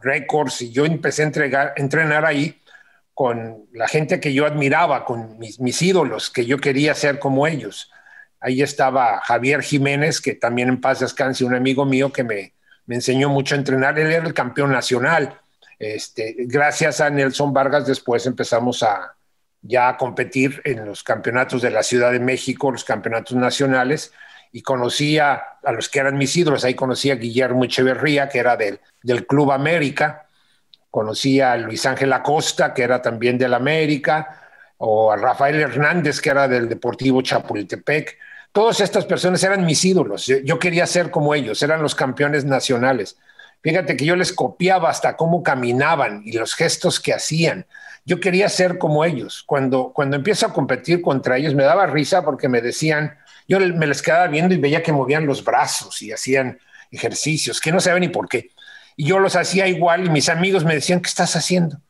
récords 0.00 0.62
y 0.62 0.72
yo 0.72 0.84
empecé 0.84 1.22
a 1.22 1.26
entregar, 1.26 1.74
entrenar 1.76 2.24
ahí 2.24 2.60
con 3.14 3.66
la 3.72 3.86
gente 3.86 4.18
que 4.20 4.34
yo 4.34 4.44
admiraba, 4.44 5.04
con 5.04 5.38
mis, 5.38 5.82
ídolos, 5.82 6.30
que 6.30 6.44
yo 6.46 6.58
quería 6.58 6.94
ser 6.94 7.18
como 7.18 7.46
ellos. 7.46 7.90
Ahí 8.44 8.60
estaba 8.60 9.22
Javier 9.22 9.62
Jiménez, 9.62 10.20
que 10.20 10.34
también 10.34 10.68
en 10.68 10.78
paz 10.78 11.00
descanse, 11.00 11.46
un 11.46 11.54
amigo 11.54 11.86
mío 11.86 12.12
que 12.12 12.24
me, 12.24 12.52
enseñó 12.86 13.30
mucho 13.30 13.54
a 13.54 13.58
entrenar. 13.58 13.98
Él 13.98 14.12
era 14.12 14.26
el 14.26 14.34
campeón 14.34 14.70
nacional. 14.70 15.40
Este, 15.78 16.34
gracias 16.40 17.00
a 17.00 17.08
Nelson 17.08 17.54
Vargas 17.54 17.86
después 17.86 18.26
empezamos 18.26 18.82
a 18.82 19.14
ya 19.62 19.88
a 19.88 19.96
competir 19.96 20.60
en 20.66 20.84
los 20.84 21.02
campeonatos 21.02 21.62
de 21.62 21.70
la 21.70 21.82
Ciudad 21.82 22.12
de 22.12 22.20
México, 22.20 22.70
los 22.70 22.84
campeonatos 22.84 23.34
nacionales, 23.34 24.12
y 24.52 24.60
conocía 24.60 25.42
a 25.64 25.72
los 25.72 25.88
que 25.88 26.00
eran 26.00 26.18
mis 26.18 26.36
ídolos. 26.36 26.66
Ahí 26.66 26.74
conocí 26.74 27.10
a 27.10 27.14
Guillermo 27.14 27.64
Echeverría, 27.64 28.28
que 28.28 28.40
era 28.40 28.58
del, 28.58 28.78
del 29.02 29.26
Club 29.26 29.52
América, 29.52 30.26
conocí 30.90 31.40
a 31.40 31.56
Luis 31.56 31.86
Ángel 31.86 32.12
Acosta, 32.12 32.74
que 32.74 32.82
era 32.82 33.00
también 33.00 33.38
del 33.38 33.54
América, 33.54 34.50
o 34.76 35.10
a 35.10 35.16
Rafael 35.16 35.58
Hernández, 35.62 36.20
que 36.20 36.28
era 36.28 36.46
del 36.46 36.68
Deportivo 36.68 37.22
Chapultepec. 37.22 38.18
Todas 38.54 38.78
estas 38.78 39.04
personas 39.04 39.42
eran 39.42 39.66
mis 39.66 39.84
ídolos. 39.84 40.26
Yo, 40.26 40.60
quería 40.60 40.86
ser 40.86 41.10
como 41.10 41.34
ellos, 41.34 41.60
eran 41.64 41.82
los 41.82 41.96
campeones 41.96 42.44
nacionales. 42.44 43.16
Fíjate 43.62 43.96
que 43.96 44.04
yo 44.04 44.14
les 44.14 44.32
copiaba 44.32 44.90
hasta 44.90 45.16
cómo 45.16 45.42
caminaban 45.42 46.22
y 46.24 46.30
los 46.30 46.54
gestos 46.54 47.00
que 47.00 47.12
hacían. 47.12 47.66
Yo 48.04 48.20
quería 48.20 48.48
ser 48.48 48.78
como 48.78 49.04
ellos. 49.04 49.42
Cuando, 49.44 49.90
cuando 49.92 50.14
empiezo 50.14 50.46
a 50.46 50.52
competir 50.52 51.02
contra 51.02 51.36
ellos, 51.36 51.52
me 51.56 51.64
daba 51.64 51.86
risa 51.86 52.24
porque 52.24 52.48
me 52.48 52.60
decían, 52.60 53.18
yo 53.48 53.58
me 53.58 53.88
les 53.88 54.02
quedaba 54.02 54.28
viendo 54.28 54.54
y 54.54 54.58
veía 54.58 54.84
que 54.84 54.92
movían 54.92 55.26
los 55.26 55.42
brazos 55.42 56.00
y 56.00 56.12
hacían 56.12 56.60
ejercicios, 56.92 57.60
que 57.60 57.72
no 57.72 57.80
saben 57.80 58.02
ni 58.02 58.08
por 58.08 58.28
qué. 58.28 58.52
Y 58.94 59.06
yo 59.06 59.18
los 59.18 59.34
hacía 59.34 59.66
igual 59.66 60.06
y 60.06 60.10
mis 60.10 60.28
amigos 60.28 60.64
me 60.64 60.74
decían, 60.74 61.00
¿qué 61.00 61.08
estás 61.08 61.34
haciendo? 61.34 61.80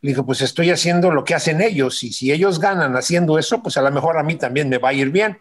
Le 0.00 0.12
dije, 0.12 0.22
pues 0.22 0.40
estoy 0.40 0.70
haciendo 0.70 1.10
lo 1.10 1.22
que 1.22 1.34
hacen 1.34 1.60
ellos 1.60 2.02
y 2.02 2.14
si 2.14 2.32
ellos 2.32 2.60
ganan 2.60 2.96
haciendo 2.96 3.38
eso, 3.38 3.62
pues 3.62 3.76
a 3.76 3.82
lo 3.82 3.90
mejor 3.90 4.16
a 4.16 4.22
mí 4.22 4.36
también 4.36 4.70
me 4.70 4.78
va 4.78 4.88
a 4.88 4.94
ir 4.94 5.10
bien. 5.10 5.38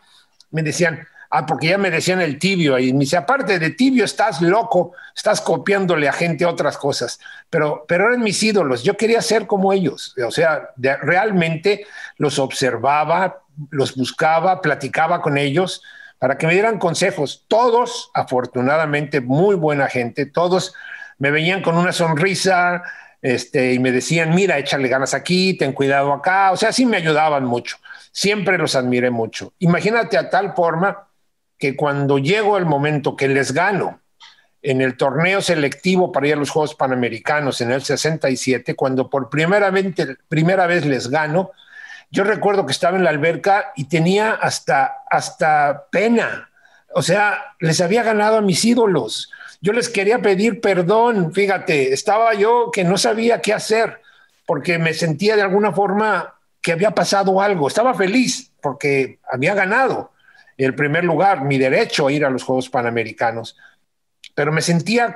Me 0.54 0.64
decían, 0.64 1.06
ah, 1.30 1.46
porque 1.46 1.68
ya 1.68 1.78
me 1.78 1.92
decían 1.92 2.22
el 2.22 2.40
tibio 2.40 2.80
y 2.80 2.94
me 2.94 3.00
dice, 3.00 3.18
aparte 3.18 3.60
de 3.60 3.72
tibio, 3.72 4.06
estás 4.06 4.42
loco, 4.42 4.94
estás 5.14 5.42
copiándole 5.42 6.08
a 6.08 6.14
gente 6.14 6.46
otras 6.46 6.78
cosas, 6.78 7.20
pero, 7.50 7.84
pero 7.88 8.08
eran 8.08 8.22
mis 8.22 8.42
ídolos, 8.42 8.84
yo 8.84 8.96
quería 8.96 9.22
ser 9.22 9.46
como 9.46 9.74
ellos, 9.74 10.16
o 10.26 10.32
sea, 10.32 10.70
realmente 10.78 11.86
los 12.18 12.40
observaba, 12.40 13.42
los 13.72 13.96
buscaba, 13.96 14.62
platicaba 14.62 15.22
con 15.22 15.38
ellos 15.38 15.82
para 16.20 16.38
que 16.38 16.48
me 16.48 16.54
dieran 16.54 16.80
consejos. 16.80 17.44
Todos, 17.50 18.10
afortunadamente, 18.14 19.20
muy 19.20 19.56
buena 19.56 19.90
gente, 19.90 20.26
todos 20.26 20.74
me 21.18 21.32
veían 21.32 21.62
con 21.62 21.78
una 21.78 21.92
sonrisa 21.92 22.82
este, 23.22 23.74
y 23.74 23.80
me 23.80 23.92
decían, 23.92 24.34
mira, 24.34 24.58
échale 24.58 24.88
ganas 24.88 25.14
aquí, 25.14 25.56
ten 25.56 25.74
cuidado 25.74 26.14
acá. 26.14 26.52
O 26.52 26.58
sea, 26.58 26.72
sí 26.72 26.86
me 26.86 26.98
ayudaban 26.98 27.46
mucho. 27.46 27.78
Siempre 28.14 28.58
los 28.58 28.76
admiré 28.76 29.10
mucho. 29.10 29.52
Imagínate 29.60 30.18
a 30.18 30.30
tal 30.30 30.54
forma 30.54 31.10
que 31.58 31.76
cuando 31.76 32.18
llegó 32.18 32.58
el 32.58 32.66
momento 32.66 33.18
que 33.18 33.28
les 33.28 33.52
gano 33.52 34.00
en 34.62 34.80
el 34.80 34.96
torneo 34.96 35.42
selectivo 35.42 36.14
para 36.14 36.28
ir 36.28 36.34
a 36.36 36.38
los 36.38 36.50
Juegos 36.50 36.76
Panamericanos 36.76 37.60
en 37.60 37.72
el 37.72 37.84
67, 37.84 38.76
cuando 38.76 39.10
por 39.10 39.30
primera 39.30 39.70
vez, 39.70 39.94
primera 40.30 40.66
vez 40.66 40.86
les 40.86 41.10
gano, 41.10 41.52
yo 42.10 42.24
recuerdo 42.24 42.66
que 42.66 42.72
estaba 42.72 42.96
en 42.96 43.04
la 43.04 43.10
alberca 43.10 43.74
y 43.76 43.90
tenía 43.90 44.32
hasta, 44.32 45.00
hasta 45.10 45.88
pena. 45.92 46.50
O 46.96 47.02
sea, 47.02 47.56
les 47.60 47.82
había 47.82 48.04
ganado 48.04 48.38
a 48.38 48.42
mis 48.42 48.64
ídolos 48.64 49.30
yo 49.64 49.72
les 49.72 49.88
quería 49.88 50.22
pedir 50.22 50.60
perdón, 50.60 51.34
fíjate, 51.34 51.94
estaba 51.94 52.34
yo 52.34 52.70
que 52.70 52.84
no 52.84 52.98
sabía 52.98 53.40
qué 53.40 53.54
hacer 53.54 54.02
porque 54.46 54.78
me 54.78 54.94
sentía 54.94 55.38
de 55.38 55.42
alguna 55.42 55.72
forma 55.72 56.36
que 56.64 56.72
había 56.72 56.92
pasado 56.92 57.40
algo. 57.40 57.68
Estaba 57.68 57.94
feliz 57.94 58.52
porque 58.62 59.20
había 59.32 59.54
ganado 59.54 60.12
el 60.58 60.74
primer 60.74 61.04
lugar, 61.04 61.44
mi 61.44 61.60
derecho 61.60 62.08
a 62.08 62.12
ir 62.12 62.26
a 62.26 62.30
los 62.30 62.44
Juegos 62.44 62.70
Panamericanos, 62.70 63.58
pero 64.34 64.52
me 64.52 64.62
sentía 64.62 65.14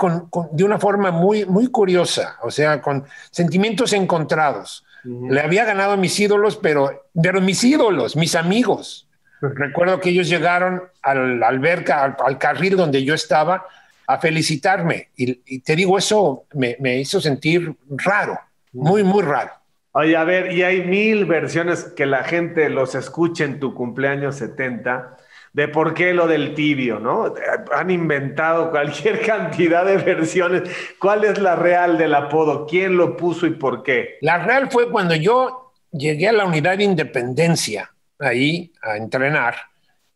de 0.51 0.63
una 0.63 0.77
forma 0.77 1.09
muy, 1.09 1.45
muy 1.45 1.67
curiosa, 1.67 2.37
o 2.43 2.51
sea, 2.51 2.81
con 2.81 3.05
sentimientos 3.31 3.93
encontrados. 3.93 4.85
Le 5.03 5.39
había 5.39 5.63
ganado 5.63 5.93
a 5.93 5.97
mis 5.97 6.19
ídolos, 6.19 6.57
pero, 6.57 7.05
pero 7.21 7.39
mis 7.39 7.63
ídolos, 7.63 8.15
mis 8.15 8.35
amigos. 8.35 9.07
Recuerdo 9.39 9.99
que 10.01 10.09
ellos 10.09 10.27
llegaron 10.27 10.83
al 11.01 11.41
alberca, 11.41 12.03
al 12.03 12.37
carril 12.37 12.75
donde 12.75 13.03
yo 13.03 13.13
estaba, 13.13 13.65
a 14.07 14.17
felicitarme. 14.19 15.09
Y, 15.15 15.59
te 15.59 15.75
digo, 15.75 15.97
eso 15.97 16.45
me, 16.53 16.99
hizo 16.99 17.21
sentir 17.21 17.75
raro, 17.89 18.39
muy, 18.73 19.03
muy 19.03 19.23
raro. 19.23 19.51
Oye, 19.99 20.15
a 20.15 20.23
ver, 20.23 20.51
y 20.51 20.61
hay 20.61 20.83
mil 20.83 21.25
versiones 21.25 21.85
que 21.85 22.05
la 22.05 22.23
gente 22.23 22.69
los 22.69 22.93
escuche 22.93 23.43
en 23.43 23.59
tu 23.59 23.73
cumpleaños 23.73 24.35
70, 24.35 25.17
de 25.53 25.67
por 25.69 25.95
qué 25.95 26.13
lo 26.13 26.27
del 26.27 26.53
tibio, 26.53 26.99
¿no? 26.99 27.33
Han 27.75 27.89
inventado 27.89 28.69
cualquier 28.69 29.21
cantidad 29.25 29.83
de 29.83 29.97
versiones. 29.97 30.69
¿Cuál 30.99 31.23
es 31.23 31.39
la 31.39 31.55
real 31.55 31.97
del 31.97 32.13
apodo? 32.13 32.67
¿Quién 32.67 32.95
lo 32.95 33.17
puso 33.17 33.47
y 33.47 33.55
por 33.55 33.81
qué? 33.81 34.19
La 34.21 34.37
real 34.37 34.69
fue 34.69 34.91
cuando 34.91 35.15
yo 35.15 35.73
llegué 35.91 36.27
a 36.27 36.31
la 36.31 36.45
unidad 36.45 36.77
de 36.77 36.83
Independencia, 36.83 37.91
ahí 38.19 38.71
a 38.83 38.97
entrenar. 38.97 39.55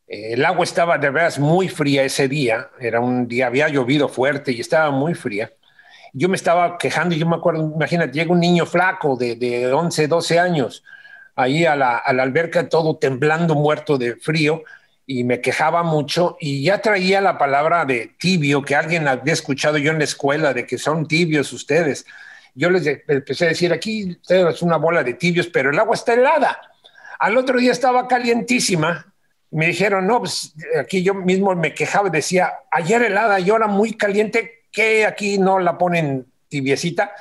Eh, 0.08 0.34
el 0.34 0.46
agua 0.46 0.64
estaba 0.64 1.00
de 1.00 1.10
veras 1.10 1.40
muy 1.40 1.70
fría 1.70 2.04
ese 2.04 2.28
día, 2.28 2.70
era 2.80 3.00
un 3.00 3.28
día, 3.28 3.48
había 3.48 3.68
llovido 3.68 4.08
fuerte 4.08 4.52
y 4.52 4.62
estaba 4.62 4.92
muy 4.92 5.16
fría. 5.16 5.52
Yo 6.14 6.30
me 6.30 6.36
estaba 6.36 6.78
quejando, 6.78 7.16
yo 7.16 7.26
me 7.26 7.36
acuerdo, 7.36 7.72
imagínate, 7.76 8.14
llega 8.14 8.32
un 8.32 8.40
niño 8.40 8.66
flaco 8.66 9.16
de, 9.16 9.36
de 9.36 9.72
11, 9.72 10.08
12 10.08 10.40
años, 10.40 10.84
ahí 11.36 11.66
a 11.66 11.76
la, 11.76 11.98
a 11.98 12.10
alberca 12.10 12.68
todo 12.68 12.98
temblando, 12.98 13.56
muerto 13.56 13.98
de 13.98 14.16
frío, 14.16 14.64
y 15.06 15.24
me 15.24 15.42
quejaba 15.42 15.84
mucho 15.84 16.38
y 16.40 16.64
ya 16.64 16.82
traía 16.82 17.20
la 17.20 17.38
palabra 17.38 17.84
de 17.86 18.16
tibio 18.18 18.62
que 18.62 18.76
alguien 18.76 19.08
había 19.08 19.34
escuchado 19.34 19.78
yo 19.78 19.92
en 19.92 19.98
la 19.98 20.06
escuela 20.06 20.54
de 20.54 20.66
que 20.66 20.78
son 20.78 21.08
tibios 21.08 21.52
ustedes. 21.52 22.06
Yo 22.54 22.70
les 22.70 22.86
empecé 23.08 23.46
a 23.46 23.50
decir, 23.50 23.74
aquí 23.74 24.18
es 24.30 24.62
una 24.62 24.78
bola 24.78 25.04
de 25.04 25.14
tibios, 25.16 25.48
pero 25.48 25.70
el 25.70 25.80
agua 25.80 25.96
está 25.96 26.14
helada. 26.14 26.62
Al 27.20 27.38
otro 27.38 27.60
día 27.60 27.72
estaba 27.72 28.08
calientísima. 28.08 29.14
Me 29.52 29.68
dijeron, 29.68 30.08
no, 30.08 30.20
pues 30.20 30.54
aquí 30.80 31.04
yo 31.04 31.14
mismo 31.14 31.54
me 31.56 31.74
quejaba 31.74 32.08
y 32.08 32.12
decía, 32.12 32.54
ayer 32.72 33.02
helada 33.02 33.40
y 33.40 33.50
ahora 33.50 33.68
muy 33.68 33.94
caliente, 33.94 34.61
que 34.72 35.06
aquí 35.06 35.38
no 35.38 35.60
la 35.60 35.78
ponen 35.78 36.26
tibiecita? 36.48 37.12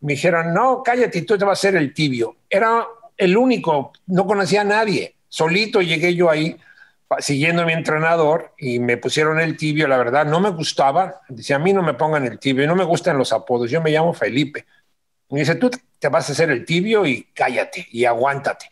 Me 0.00 0.14
dijeron, 0.14 0.52
no, 0.52 0.82
cállate, 0.82 1.22
tú 1.22 1.38
te 1.38 1.44
vas 1.44 1.58
a 1.58 1.62
ser 1.62 1.76
el 1.76 1.94
tibio. 1.94 2.36
Era 2.48 2.86
el 3.16 3.36
único, 3.36 3.92
no 4.06 4.26
conocía 4.26 4.62
a 4.62 4.64
nadie. 4.64 5.14
Solito 5.28 5.80
llegué 5.80 6.14
yo 6.14 6.30
ahí 6.30 6.56
siguiendo 7.18 7.62
a 7.62 7.66
mi 7.66 7.72
entrenador 7.72 8.54
y 8.58 8.78
me 8.78 8.96
pusieron 8.96 9.40
el 9.40 9.56
tibio, 9.56 9.86
la 9.86 9.96
verdad, 9.96 10.26
no 10.26 10.40
me 10.40 10.50
gustaba. 10.50 11.20
Dice, 11.28 11.54
a 11.54 11.58
mí 11.58 11.72
no 11.72 11.82
me 11.82 11.94
pongan 11.94 12.24
el 12.24 12.38
tibio, 12.38 12.66
no 12.66 12.74
me 12.74 12.84
gustan 12.84 13.18
los 13.18 13.32
apodos, 13.32 13.70
yo 13.70 13.80
me 13.80 13.90
llamo 13.90 14.12
Felipe. 14.14 14.66
Me 15.30 15.40
dice, 15.40 15.54
tú 15.56 15.70
te 15.98 16.08
vas 16.08 16.28
a 16.28 16.32
hacer 16.32 16.50
el 16.50 16.64
tibio 16.64 17.06
y 17.06 17.24
cállate 17.34 17.86
y 17.90 18.04
aguántate. 18.04 18.68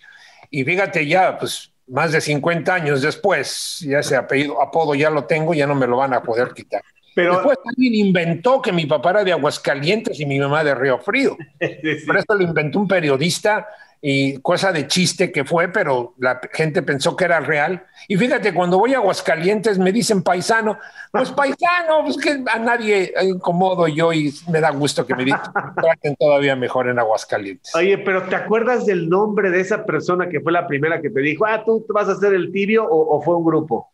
Y 0.50 0.64
fíjate 0.64 1.06
ya, 1.06 1.38
pues 1.38 1.72
más 1.86 2.12
de 2.12 2.20
50 2.20 2.74
años 2.74 3.02
después, 3.02 3.80
ya 3.80 3.98
ese 3.98 4.16
apellido, 4.16 4.62
apodo 4.62 4.94
ya 4.94 5.10
lo 5.10 5.24
tengo, 5.24 5.54
ya 5.54 5.66
no 5.66 5.74
me 5.74 5.86
lo 5.86 5.96
van 5.96 6.14
a 6.14 6.22
poder 6.22 6.52
quitar. 6.54 6.82
Pero 7.14 7.34
después 7.34 7.58
alguien 7.64 7.94
inventó 7.94 8.62
que 8.62 8.72
mi 8.72 8.86
papá 8.86 9.10
era 9.10 9.24
de 9.24 9.32
Aguascalientes 9.32 10.18
y 10.20 10.26
mi 10.26 10.38
mamá 10.38 10.64
de 10.64 10.74
Río 10.74 10.98
Frío. 10.98 11.36
Por 12.06 12.16
eso 12.16 12.34
lo 12.34 12.42
inventó 12.42 12.78
un 12.78 12.88
periodista 12.88 13.66
y 14.04 14.38
cosa 14.38 14.72
de 14.72 14.88
chiste 14.88 15.30
que 15.30 15.44
fue, 15.44 15.68
pero 15.68 16.14
la 16.18 16.40
gente 16.52 16.82
pensó 16.82 17.14
que 17.14 17.24
era 17.24 17.38
real. 17.38 17.86
Y 18.08 18.16
fíjate, 18.16 18.52
cuando 18.52 18.76
voy 18.76 18.94
a 18.94 18.96
Aguascalientes 18.96 19.78
me 19.78 19.92
dicen 19.92 20.24
paisano, 20.24 20.76
pues 21.12 21.30
paisano, 21.36 22.02
pues 22.02 22.16
que 22.16 22.42
a 22.52 22.58
nadie 22.58 23.14
incomodo 23.22 23.86
yo 23.86 24.12
y 24.12 24.34
me 24.50 24.60
da 24.60 24.70
gusto 24.70 25.06
que 25.06 25.14
me 25.14 25.24
digan 25.24 25.40
traten 25.80 26.16
todavía 26.16 26.56
mejor 26.56 26.88
en 26.88 26.98
Aguascalientes. 26.98 27.72
Oye, 27.76 27.96
pero 27.98 28.24
¿te 28.24 28.34
acuerdas 28.34 28.86
del 28.86 29.08
nombre 29.08 29.50
de 29.50 29.60
esa 29.60 29.86
persona 29.86 30.28
que 30.28 30.40
fue 30.40 30.50
la 30.50 30.66
primera 30.66 31.00
que 31.00 31.08
te 31.08 31.20
dijo, 31.20 31.46
ah, 31.46 31.62
tú 31.64 31.86
vas 31.90 32.08
a 32.08 32.12
hacer 32.12 32.34
el 32.34 32.50
tibio 32.50 32.84
o, 32.90 33.22
fue 33.22 33.36
un 33.36 33.44
grupo? 33.44 33.91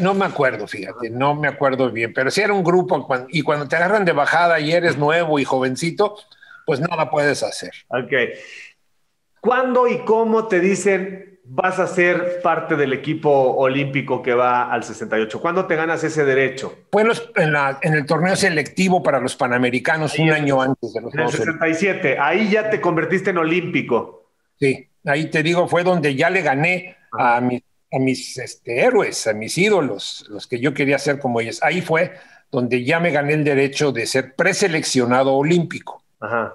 No 0.00 0.14
me 0.14 0.24
acuerdo, 0.24 0.66
fíjate, 0.66 1.10
no 1.10 1.34
me 1.34 1.48
acuerdo 1.48 1.90
bien, 1.90 2.12
pero 2.14 2.30
sí 2.30 2.40
era 2.40 2.52
un 2.52 2.64
grupo 2.64 3.06
y 3.28 3.42
cuando 3.42 3.68
te 3.68 3.76
agarran 3.76 4.04
de 4.04 4.12
bajada 4.12 4.60
y 4.60 4.72
eres 4.72 4.96
nuevo 4.96 5.38
y 5.38 5.44
jovencito, 5.44 6.16
pues 6.64 6.80
nada 6.80 7.10
puedes 7.10 7.42
hacer. 7.42 7.72
Ok. 7.88 8.12
¿Cuándo 9.40 9.86
y 9.88 9.98
cómo 10.04 10.46
te 10.48 10.60
dicen 10.60 11.34
vas 11.46 11.78
a 11.78 11.86
ser 11.86 12.40
parte 12.42 12.74
del 12.74 12.94
equipo 12.94 13.30
olímpico 13.30 14.22
que 14.22 14.32
va 14.32 14.72
al 14.72 14.84
68? 14.84 15.40
¿Cuándo 15.40 15.66
te 15.66 15.76
ganas 15.76 16.02
ese 16.02 16.24
derecho? 16.24 16.74
Fue 16.90 17.02
en, 17.02 17.94
el 17.94 18.06
torneo 18.06 18.36
selectivo 18.36 19.02
para 19.02 19.20
los 19.20 19.36
Panamericanos 19.36 20.18
un 20.18 20.30
año 20.30 20.62
antes 20.62 20.92
de 20.94 21.00
los 21.00 21.14
En 21.14 21.20
el 21.20 21.28
67, 21.28 22.18
ahí 22.18 22.48
ya 22.50 22.70
te 22.70 22.80
convertiste 22.80 23.30
en 23.30 23.38
olímpico. 23.38 24.30
Sí, 24.58 24.88
ahí 25.04 25.30
te 25.30 25.42
digo, 25.42 25.68
fue 25.68 25.82
donde 25.82 26.14
ya 26.14 26.30
le 26.30 26.40
gané 26.40 26.96
a, 27.12 27.40
a 27.94 27.98
mis 27.98 28.38
este, 28.38 28.80
héroes, 28.80 29.26
a 29.26 29.32
mis 29.32 29.56
ídolos, 29.56 30.26
los 30.28 30.46
que 30.46 30.58
yo 30.58 30.74
quería 30.74 30.98
ser 30.98 31.18
como 31.18 31.40
ellos. 31.40 31.62
Ahí 31.62 31.80
fue 31.80 32.12
donde 32.50 32.84
ya 32.84 33.00
me 33.00 33.10
gané 33.10 33.34
el 33.34 33.44
derecho 33.44 33.92
de 33.92 34.06
ser 34.06 34.34
preseleccionado 34.34 35.34
olímpico. 35.34 36.02
Ajá. 36.20 36.54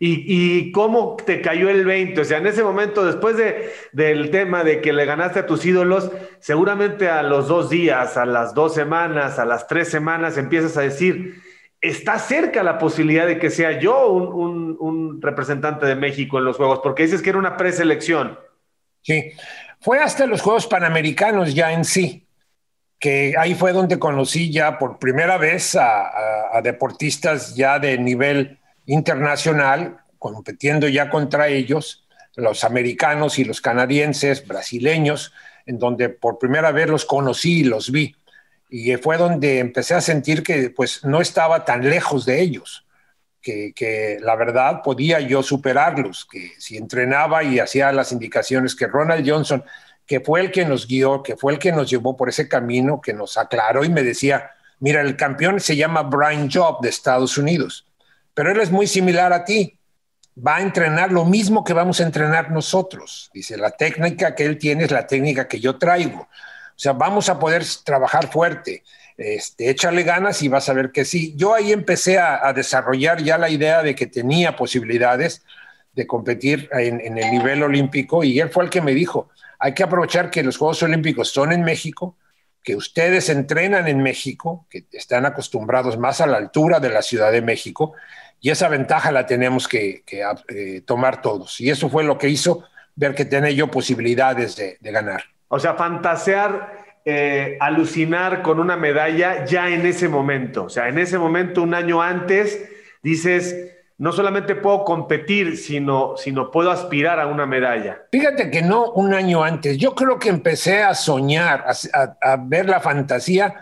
¿Y, 0.00 0.70
cómo 0.70 1.16
te 1.16 1.40
cayó 1.40 1.68
el 1.68 1.84
20? 1.84 2.20
O 2.20 2.24
sea, 2.24 2.38
en 2.38 2.46
ese 2.46 2.62
momento, 2.62 3.04
después 3.04 3.36
de, 3.36 3.72
del 3.90 4.30
tema 4.30 4.62
de 4.62 4.80
que 4.80 4.92
le 4.92 5.04
ganaste 5.04 5.40
a 5.40 5.46
tus 5.46 5.66
ídolos, 5.66 6.12
seguramente 6.38 7.08
a 7.08 7.24
los 7.24 7.48
dos 7.48 7.68
días, 7.68 8.16
a 8.16 8.24
las 8.24 8.54
dos 8.54 8.74
semanas, 8.74 9.40
a 9.40 9.44
las 9.44 9.66
tres 9.66 9.88
semanas, 9.88 10.38
empiezas 10.38 10.76
a 10.76 10.82
decir, 10.82 11.42
está 11.80 12.20
cerca 12.20 12.62
la 12.62 12.78
posibilidad 12.78 13.26
de 13.26 13.40
que 13.40 13.50
sea 13.50 13.80
yo 13.80 14.12
un, 14.12 14.76
un 14.78 15.20
representante 15.20 15.86
de 15.86 15.96
México 15.96 16.38
en 16.38 16.44
los 16.44 16.56
Juegos, 16.56 16.78
porque 16.80 17.02
dices 17.02 17.20
que 17.20 17.30
era 17.30 17.38
una 17.38 17.56
preselección. 17.56 18.38
Sí, 19.02 19.32
fue 19.80 20.00
hasta 20.00 20.26
los 20.26 20.42
Juegos 20.42 20.66
Panamericanos 20.66 21.54
ya 21.54 21.72
en 21.72 21.84
sí, 21.84 22.26
que 22.98 23.34
ahí 23.38 23.54
fue 23.54 23.72
donde 23.72 23.98
conocí 23.98 24.50
ya 24.50 24.78
por 24.78 24.98
primera 24.98 25.38
vez 25.38 25.76
a, 25.76 26.60
deportistas 26.62 27.54
ya 27.54 27.78
de 27.78 27.96
nivel 27.98 28.58
internacional, 28.86 29.98
compitiendo 30.18 30.88
ya 30.88 31.08
contra 31.08 31.48
ellos, 31.48 32.04
los 32.34 32.64
americanos 32.64 33.38
y 33.38 33.44
los 33.44 33.60
canadienses, 33.60 34.46
brasileños, 34.46 35.32
en 35.66 35.78
donde 35.78 36.08
por 36.08 36.38
primera 36.38 36.72
vez 36.72 36.88
los 36.88 37.04
conocí 37.04 37.60
y 37.60 37.64
los 37.64 37.92
vi. 37.92 38.16
Y 38.70 38.96
fue 38.96 39.16
donde 39.16 39.60
empecé 39.60 39.94
a 39.94 40.00
sentir 40.00 40.42
que 40.42 40.70
pues 40.70 41.04
no 41.04 41.20
estaba 41.20 41.64
tan 41.64 41.88
lejos 41.88 42.26
de 42.26 42.40
ellos, 42.40 42.84
que, 43.40 44.18
la 44.20 44.36
verdad 44.36 44.82
podía 44.82 45.20
yo 45.20 45.42
superarlos, 45.42 46.26
que 46.30 46.52
si 46.58 46.76
entrenaba 46.76 47.42
y 47.44 47.58
hacía 47.58 47.92
las 47.92 48.12
indicaciones 48.12 48.74
que 48.74 48.86
Ronald 48.86 49.28
Johnson, 49.28 49.64
que 50.06 50.20
fue 50.20 50.40
el 50.40 50.50
que 50.50 50.64
nos 50.64 50.86
guió, 50.86 51.22
que 51.22 51.36
fue 51.36 51.52
el 51.52 51.58
que 51.58 51.72
nos 51.72 51.88
llevó 51.90 52.16
por 52.16 52.28
ese 52.28 52.48
camino, 52.48 53.00
que 53.00 53.12
nos 53.12 53.36
aclaró 53.36 53.84
y 53.84 53.88
me 53.88 54.02
decía, 54.02 54.50
mira, 54.80 55.00
el 55.00 55.16
campeón 55.16 55.60
se 55.60 55.76
llama 55.76 56.02
Brian 56.02 56.50
Job 56.50 56.80
de 56.80 56.88
Estados 56.88 57.36
Unidos 57.38 57.88
pero 58.38 58.52
él 58.52 58.60
es 58.60 58.70
muy 58.70 58.86
similar 58.86 59.32
a 59.32 59.44
ti. 59.44 59.80
Va 60.38 60.58
a 60.58 60.60
entrenar 60.60 61.10
lo 61.10 61.24
mismo 61.24 61.64
que 61.64 61.72
vamos 61.72 61.98
a 61.98 62.04
entrenar 62.04 62.52
nosotros. 62.52 63.32
Dice, 63.34 63.56
la 63.56 63.72
técnica 63.72 64.36
que 64.36 64.44
él 64.44 64.58
tiene 64.58 64.84
es 64.84 64.92
la 64.92 65.08
técnica 65.08 65.48
que 65.48 65.58
yo 65.58 65.76
traigo. 65.76 66.20
O 66.20 66.28
sea, 66.76 66.92
vamos 66.92 67.28
a 67.28 67.36
poder 67.36 67.64
trabajar 67.82 68.30
fuerte. 68.30 68.84
Este, 69.18 69.68
échale 69.68 70.04
ganas 70.04 70.42
y 70.42 70.48
vas 70.48 70.68
a 70.68 70.72
ver 70.72 70.92
que 70.92 71.04
sí. 71.04 71.34
Yo 71.36 71.52
ahí 71.52 71.72
empecé 71.72 72.18
a, 72.18 72.52
desarrollar 72.52 73.22
ya 73.22 73.36
la 73.36 73.50
idea 73.50 73.82
de 73.82 73.94
que 73.94 74.06
tenía 74.06 74.56
posibilidades 74.56 75.44
de 75.92 76.06
competir 76.06 76.70
en, 76.72 77.18
el 77.18 77.30
nivel 77.30 77.64
olímpico 77.64 78.22
y 78.22 78.38
él 78.38 78.48
fue 78.48 78.64
el 78.64 78.70
que 78.70 78.80
me 78.80 78.94
dijo, 78.94 79.28
hay 79.58 79.74
que 79.74 79.82
aprovechar 79.82 80.30
que 80.30 80.44
los 80.44 80.56
Juegos 80.56 80.82
Olímpicos 80.84 81.30
son 81.30 81.52
en 81.52 81.62
México, 81.62 82.16
que 82.62 82.76
ustedes 82.76 83.28
entrenan 83.28 83.88
en 83.88 84.00
México, 84.02 84.66
que 84.70 84.84
están 84.92 85.26
acostumbrados 85.26 85.98
más 85.98 86.20
a 86.20 86.26
la 86.28 86.36
altura 86.36 86.78
de 86.78 86.90
la 86.90 87.02
Ciudad 87.02 87.32
de 87.32 87.42
México 87.42 87.94
y 88.40 88.50
esa 88.50 88.68
ventaja 88.68 89.10
la 89.10 89.26
tenemos 89.26 89.66
que, 89.66 90.04
eh, 90.48 90.82
tomar 90.82 91.20
todos. 91.20 91.60
Y 91.60 91.70
eso 91.70 91.88
fue 91.88 92.04
lo 92.04 92.18
que 92.18 92.28
hizo 92.28 92.64
ver 92.94 93.14
que 93.14 93.24
tenía 93.24 93.50
yo 93.50 93.68
posibilidades 93.68 94.56
de, 94.56 94.78
ganar. 94.80 95.24
O 95.48 95.58
sea, 95.58 95.74
fantasear, 95.74 96.77
eh, 97.10 97.56
alucinar 97.58 98.42
con 98.42 98.60
una 98.60 98.76
medalla 98.76 99.46
ya 99.46 99.70
en 99.70 99.86
ese 99.86 100.08
momento. 100.08 100.64
O 100.64 100.68
sea, 100.68 100.88
en 100.88 100.98
ese 100.98 101.16
momento, 101.18 101.62
un 101.62 101.72
año 101.72 102.02
antes, 102.02 102.68
dices, 103.02 103.72
no 103.96 104.12
solamente 104.12 104.54
puedo 104.54 104.84
competir, 104.84 105.56
sino, 105.56 106.18
sino 106.18 106.50
puedo 106.50 106.70
aspirar 106.70 107.18
a 107.18 107.26
una 107.26 107.46
medalla. 107.46 108.02
Fíjate 108.12 108.50
que 108.50 108.60
no 108.60 108.92
un 108.92 109.14
año 109.14 109.42
antes. 109.42 109.78
Yo 109.78 109.94
creo 109.94 110.18
que 110.18 110.28
empecé 110.28 110.82
a 110.82 110.92
soñar, 110.92 111.64
a 112.20 112.36
ver 112.36 112.68
la 112.68 112.80
fantasía 112.80 113.54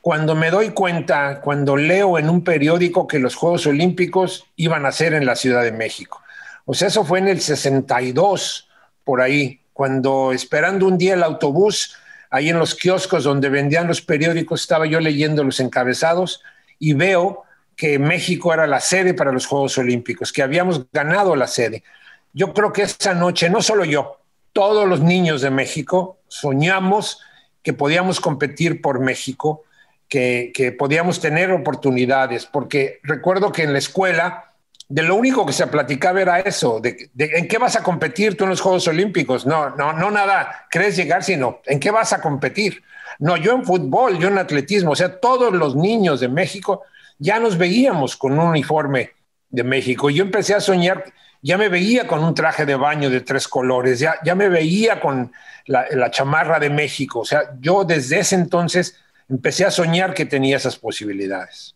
cuando 0.00 0.36
me 0.36 0.50
doy 0.50 0.70
cuenta, 0.70 1.40
cuando 1.40 1.76
leo 1.76 2.20
en 2.20 2.30
un 2.30 2.44
periódico 2.44 3.08
que 3.08 3.18
los 3.18 3.34
Juegos 3.34 3.66
Olímpicos 3.66 4.46
iban 4.54 4.86
a 4.86 4.92
ser 4.92 5.12
en 5.14 5.26
la 5.26 5.34
Ciudad 5.34 5.64
de 5.64 5.72
México. 5.72 6.22
O 6.66 6.74
sea, 6.74 6.86
eso 6.86 7.04
fue 7.04 7.18
en 7.18 7.26
el 7.26 7.40
62, 7.40 8.68
por 9.02 9.20
ahí, 9.20 9.60
cuando 9.72 10.32
esperando 10.32 10.86
un 10.86 10.98
día 10.98 11.14
el 11.14 11.24
autobús, 11.24 11.96
ahí 12.32 12.48
en 12.48 12.58
los 12.58 12.74
kioscos 12.74 13.24
donde 13.24 13.48
vendían 13.48 13.86
los 13.86 14.02
periódicos, 14.02 14.62
estaba 14.62 14.86
yo 14.86 14.98
leyendo 14.98 15.44
los 15.44 15.60
encabezados 15.60 16.42
y 16.78 16.94
veo 16.94 17.44
que 17.76 17.98
México 17.98 18.52
era 18.52 18.66
la 18.66 18.80
sede 18.80 19.14
para 19.14 19.32
los 19.32 19.46
Juegos 19.46 19.76
Olímpicos, 19.78 20.32
que 20.32 20.42
habíamos 20.42 20.90
ganado 20.90 21.36
la 21.36 21.46
sede. 21.46 21.84
Yo 22.32 22.54
creo 22.54 22.72
que 22.72 22.82
esa 22.82 23.14
noche, 23.14 23.50
no 23.50 23.60
solo 23.62 23.84
yo, 23.84 24.18
todos 24.52 24.88
los 24.88 25.00
niños 25.00 25.42
de 25.42 25.50
México 25.50 26.18
soñamos 26.28 27.20
que 27.62 27.74
podíamos 27.74 28.18
competir 28.20 28.80
por 28.80 28.98
México 28.98 29.64
que, 30.08 30.76
podíamos 30.78 31.20
tener 31.20 31.52
oportunidades, 31.52 32.44
porque 32.44 33.00
recuerdo 33.02 33.50
que 33.50 33.62
en 33.62 33.72
la 33.72 33.78
escuela 33.78 34.51
de 34.92 35.02
lo 35.02 35.14
único 35.14 35.46
que 35.46 35.54
se 35.54 35.66
platicaba 35.68 36.20
era 36.20 36.40
eso, 36.40 36.82
en 36.84 37.48
qué 37.48 37.56
vas 37.56 37.76
a 37.76 37.82
competir 37.82 38.36
tú 38.36 38.44
en 38.44 38.50
los 38.50 38.60
Juegos 38.60 38.86
Olímpicos. 38.88 39.46
No, 39.46 39.70
no, 39.70 39.94
no 39.94 40.10
nada, 40.10 40.66
crees 40.68 40.96
llegar, 40.96 41.24
sino 41.24 41.60
en 41.64 41.80
qué 41.80 41.90
vas 41.90 42.12
a 42.12 42.20
competir. 42.20 42.82
No, 43.18 43.38
yo 43.38 43.52
en 43.52 43.64
fútbol, 43.64 44.18
yo 44.18 44.28
en 44.28 44.36
atletismo, 44.36 44.90
o 44.90 44.94
sea, 44.94 45.18
todos 45.18 45.50
los 45.54 45.74
niños 45.74 46.20
de 46.20 46.28
México 46.28 46.82
ya 47.18 47.40
nos 47.40 47.56
veíamos 47.56 48.18
con 48.18 48.32
un 48.34 48.40
uniforme 48.40 49.12
de 49.48 49.64
México. 49.64 50.10
Yo 50.10 50.24
empecé 50.24 50.52
a 50.52 50.60
soñar, 50.60 51.04
ya 51.40 51.56
me 51.56 51.70
veía 51.70 52.06
con 52.06 52.22
un 52.22 52.34
traje 52.34 52.66
de 52.66 52.74
baño 52.74 53.08
de 53.08 53.22
tres 53.22 53.48
colores, 53.48 53.98
ya, 53.98 54.16
ya 54.22 54.34
me 54.34 54.50
veía 54.50 55.00
con 55.00 55.32
la, 55.68 55.86
la 55.92 56.10
chamarra 56.10 56.58
de 56.58 56.68
México. 56.68 57.20
O 57.20 57.24
sea, 57.24 57.54
yo 57.58 57.84
desde 57.84 58.18
ese 58.18 58.34
entonces 58.34 58.98
empecé 59.26 59.64
a 59.64 59.70
soñar 59.70 60.12
que 60.12 60.26
tenía 60.26 60.58
esas 60.58 60.76
posibilidades. 60.76 61.74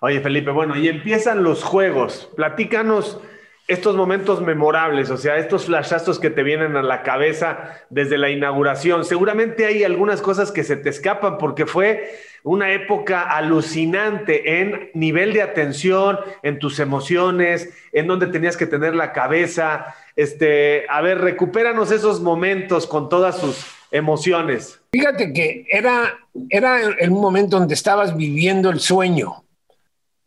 Oye, 0.00 0.20
Felipe, 0.20 0.50
bueno, 0.50 0.76
y 0.76 0.88
empiezan 0.88 1.42
los 1.42 1.64
juegos. 1.64 2.30
Platícanos 2.36 3.20
estos 3.68 3.96
momentos 3.96 4.42
memorables, 4.42 5.10
o 5.10 5.16
sea, 5.16 5.38
estos 5.38 5.66
flashazos 5.66 6.20
que 6.20 6.30
te 6.30 6.44
vienen 6.44 6.76
a 6.76 6.82
la 6.82 7.02
cabeza 7.02 7.72
desde 7.90 8.16
la 8.16 8.30
inauguración. 8.30 9.04
Seguramente 9.04 9.66
hay 9.66 9.82
algunas 9.82 10.22
cosas 10.22 10.52
que 10.52 10.62
se 10.62 10.76
te 10.76 10.88
escapan 10.88 11.36
porque 11.38 11.66
fue 11.66 12.14
una 12.44 12.72
época 12.72 13.22
alucinante 13.22 14.60
en 14.60 14.90
nivel 14.94 15.32
de 15.32 15.42
atención, 15.42 16.20
en 16.44 16.60
tus 16.60 16.78
emociones, 16.78 17.74
en 17.92 18.06
donde 18.06 18.28
tenías 18.28 18.56
que 18.56 18.66
tener 18.66 18.94
la 18.94 19.12
cabeza. 19.12 19.96
Este, 20.14 20.86
a 20.88 21.00
ver, 21.00 21.18
recupéranos 21.18 21.90
esos 21.90 22.20
momentos 22.20 22.86
con 22.86 23.08
todas 23.08 23.38
sus 23.38 23.66
emociones. 23.90 24.80
Fíjate 24.92 25.32
que 25.32 25.66
era, 25.68 26.18
era 26.50 26.78
el 26.98 27.10
momento 27.10 27.58
donde 27.58 27.74
estabas 27.74 28.16
viviendo 28.16 28.70
el 28.70 28.78
sueño 28.78 29.45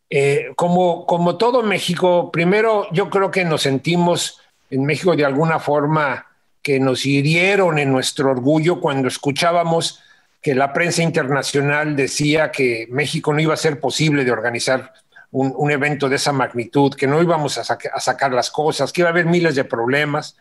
eh, 0.09 0.53
como, 0.55 1.05
como 1.05 1.37
todo 1.37 1.61
México, 1.61 2.31
primero 2.31 2.87
yo 2.91 3.09
creo 3.09 3.29
que 3.29 3.45
nos 3.45 3.61
sentimos 3.61 4.41
en 4.69 4.85
México 4.85 5.15
de 5.15 5.25
alguna 5.25 5.59
forma 5.59 6.25
que 6.61 6.79
nos 6.79 7.05
hirieron 7.05 7.79
en 7.79 7.91
nuestro 7.91 8.31
orgullo 8.31 8.79
cuando 8.79 9.07
escuchábamos 9.07 10.01
que 10.41 10.55
la 10.55 10.73
prensa 10.73 11.03
internacional 11.03 11.95
decía 11.95 12.51
que 12.51 12.87
México 12.89 13.33
no 13.33 13.39
iba 13.39 13.53
a 13.53 13.57
ser 13.57 13.79
posible 13.79 14.23
de 14.23 14.31
organizar 14.31 14.93
un, 15.31 15.69
evento 15.69 16.09
de 16.09 16.15
esa 16.15 16.31
magnitud, 16.31 16.95
que 16.95 17.05
no 17.05 17.21
íbamos 17.21 17.57
a, 17.57 17.61
a, 17.61 17.99
sacar 17.99 18.33
las 18.33 18.49
cosas, 18.49 18.91
que 18.91 19.01
iba 19.01 19.09
a 19.09 19.11
haber 19.11 19.25
miles 19.25 19.55
de 19.55 19.63
problemas. 19.63 20.37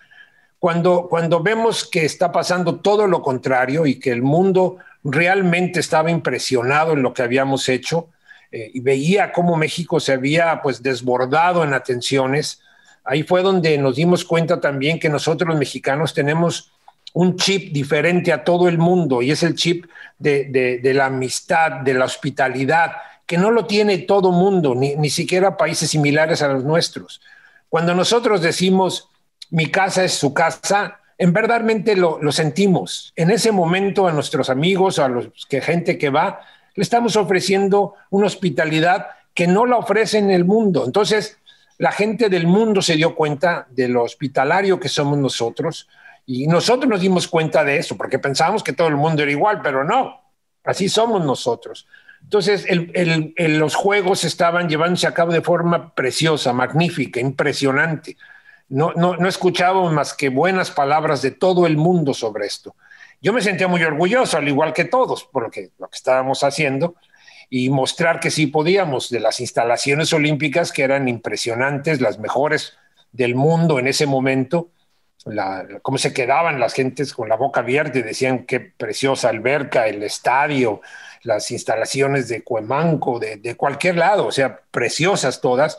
Cuando, 0.58 1.08
cuando 1.10 1.42
vemos 1.42 1.86
que 1.86 2.04
está 2.04 2.32
pasando 2.32 2.80
todo 2.80 3.06
lo 3.06 3.20
contrario 3.20 3.86
y 3.86 3.98
que 3.98 4.10
el 4.10 4.22
mundo 4.22 4.78
realmente 5.04 5.80
estaba 5.80 6.10
impresionado 6.10 6.92
en 6.92 7.02
lo 7.02 7.12
que 7.12 7.22
habíamos 7.22 7.68
hecho, 7.68 8.08
eh, 8.50 8.70
y 8.72 8.80
veía 8.80 9.32
cómo 9.32 9.56
México 9.56 10.00
se 10.00 10.12
había 10.12 10.60
pues 10.62 10.82
desbordado 10.82 11.64
en 11.64 11.74
atenciones, 11.74 12.60
ahí 13.04 13.22
fue 13.22 13.42
donde 13.42 13.76
nos 13.78 13.96
dimos 13.96 14.24
cuenta 14.24 14.60
también 14.60 14.98
que 14.98 15.08
nosotros 15.08 15.56
mexicanos 15.56 16.14
tenemos 16.14 16.72
un 17.14 17.36
chip 17.36 17.72
diferente 17.72 18.32
a 18.32 18.44
todo 18.44 18.68
el 18.68 18.78
mundo 18.78 19.22
y 19.22 19.30
es 19.30 19.42
el 19.42 19.54
chip 19.54 19.86
de, 20.18 20.80
la 20.94 21.06
amistad, 21.06 21.80
de 21.80 21.94
la 21.94 22.04
hospitalidad, 22.04 22.92
que 23.26 23.38
no 23.38 23.50
lo 23.50 23.66
tiene 23.66 23.98
todo 23.98 24.32
mundo, 24.32 24.74
ni, 24.74 24.96
ni 24.96 25.10
siquiera 25.10 25.56
países 25.56 25.90
similares 25.90 26.42
a 26.42 26.48
los 26.48 26.64
nuestros. 26.64 27.20
Cuando 27.68 27.94
nosotros 27.94 28.40
decimos 28.40 29.08
mi 29.50 29.70
casa 29.70 30.04
es 30.04 30.12
su 30.12 30.34
casa, 30.34 31.00
en 31.16 31.32
verdadmente 31.32 31.96
lo, 31.96 32.18
lo 32.22 32.32
sentimos. 32.32 33.12
En 33.16 33.30
ese 33.30 33.52
momento 33.52 34.06
a 34.06 34.12
nuestros 34.12 34.50
amigos, 34.50 34.98
a 34.98 35.08
los 35.08 35.46
que 35.48 35.60
gente 35.60 35.98
que 35.98 36.10
va, 36.10 36.40
le 36.78 36.82
estamos 36.82 37.16
ofreciendo 37.16 37.94
una 38.10 38.28
hospitalidad 38.28 39.08
que 39.34 39.48
no 39.48 39.66
la 39.66 39.78
ofrece 39.78 40.18
en 40.18 40.30
el 40.30 40.44
mundo. 40.44 40.84
Entonces, 40.86 41.36
la 41.76 41.90
gente 41.90 42.28
del 42.28 42.46
mundo 42.46 42.82
se 42.82 42.94
dio 42.94 43.16
cuenta 43.16 43.66
de 43.70 43.88
lo 43.88 44.04
hospitalario 44.04 44.78
que 44.78 44.88
somos 44.88 45.18
nosotros 45.18 45.88
y 46.24 46.46
nosotros 46.46 46.88
nos 46.88 47.00
dimos 47.00 47.26
cuenta 47.26 47.64
de 47.64 47.78
eso 47.78 47.96
porque 47.96 48.20
pensábamos 48.20 48.62
que 48.62 48.74
todo 48.74 48.86
el 48.86 48.94
mundo 48.94 49.24
era 49.24 49.32
igual, 49.32 49.60
pero 49.60 49.82
no, 49.82 50.20
así 50.62 50.88
somos 50.88 51.24
nosotros. 51.24 51.88
Entonces, 52.22 52.64
los 53.36 53.74
juegos 53.74 54.22
estaban 54.22 54.68
llevándose 54.68 55.08
a 55.08 55.14
cabo 55.14 55.32
de 55.32 55.42
forma 55.42 55.92
preciosa, 55.96 56.52
magnífica, 56.52 57.18
impresionante. 57.18 58.16
No, 58.68 58.92
no, 58.94 59.16
no 59.16 59.28
escuchábamos 59.28 59.92
más 59.92 60.14
que 60.14 60.28
buenas 60.28 60.70
palabras 60.70 61.22
de 61.22 61.32
todo 61.32 61.66
el 61.66 61.76
mundo 61.76 62.14
sobre 62.14 62.46
esto. 62.46 62.76
Yo 63.20 63.32
me 63.32 63.40
sentía 63.40 63.68
muy 63.68 63.82
orgulloso, 63.82 64.36
al 64.36 64.48
igual 64.48 64.72
que 64.72 64.84
todos, 64.84 65.24
por 65.24 65.44
lo 65.44 65.50
que, 65.50 65.70
lo 65.78 65.88
que 65.88 65.96
estábamos 65.96 66.44
haciendo 66.44 66.94
y 67.50 67.70
mostrar 67.70 68.20
que 68.20 68.30
sí 68.30 68.46
podíamos 68.46 69.10
de 69.10 69.20
las 69.20 69.40
instalaciones 69.40 70.12
olímpicas 70.12 70.70
que 70.70 70.82
eran 70.82 71.08
impresionantes, 71.08 72.00
las 72.00 72.18
mejores 72.18 72.74
del 73.10 73.34
mundo 73.34 73.78
en 73.78 73.88
ese 73.88 74.06
momento, 74.06 74.70
cómo 75.82 75.98
se 75.98 76.12
quedaban 76.12 76.60
las 76.60 76.74
gentes 76.74 77.12
con 77.12 77.28
la 77.28 77.36
boca 77.36 77.60
abierta 77.60 77.98
y 77.98 78.02
decían 78.02 78.44
qué 78.44 78.60
preciosa 78.60 79.30
alberca, 79.30 79.88
el 79.88 80.02
estadio, 80.02 80.80
las 81.22 81.50
instalaciones 81.50 82.28
de 82.28 82.42
Cuemanco, 82.42 83.18
de, 83.18 83.36
de 83.36 83.56
cualquier 83.56 83.96
lado, 83.96 84.26
o 84.26 84.32
sea, 84.32 84.60
preciosas 84.70 85.40
todas, 85.40 85.78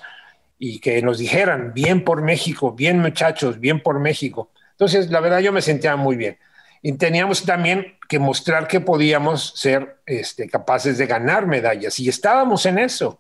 y 0.57 0.79
que 0.79 1.01
nos 1.01 1.17
dijeran, 1.19 1.73
bien 1.73 2.03
por 2.03 2.21
México, 2.21 2.73
bien 2.73 2.99
muchachos, 2.99 3.59
bien 3.59 3.81
por 3.81 3.99
México. 3.99 4.51
Entonces, 4.71 5.09
la 5.09 5.21
verdad, 5.21 5.39
yo 5.39 5.53
me 5.53 5.61
sentía 5.61 5.95
muy 5.95 6.17
bien. 6.17 6.37
Y 6.81 6.93
teníamos 6.93 7.43
también 7.43 7.97
que 8.07 8.19
mostrar 8.19 8.67
que 8.67 8.79
podíamos 8.79 9.53
ser 9.55 9.97
este, 10.05 10.49
capaces 10.49 10.97
de 10.97 11.05
ganar 11.05 11.45
medallas 11.45 11.99
y 11.99 12.09
estábamos 12.09 12.65
en 12.65 12.79
eso. 12.79 13.19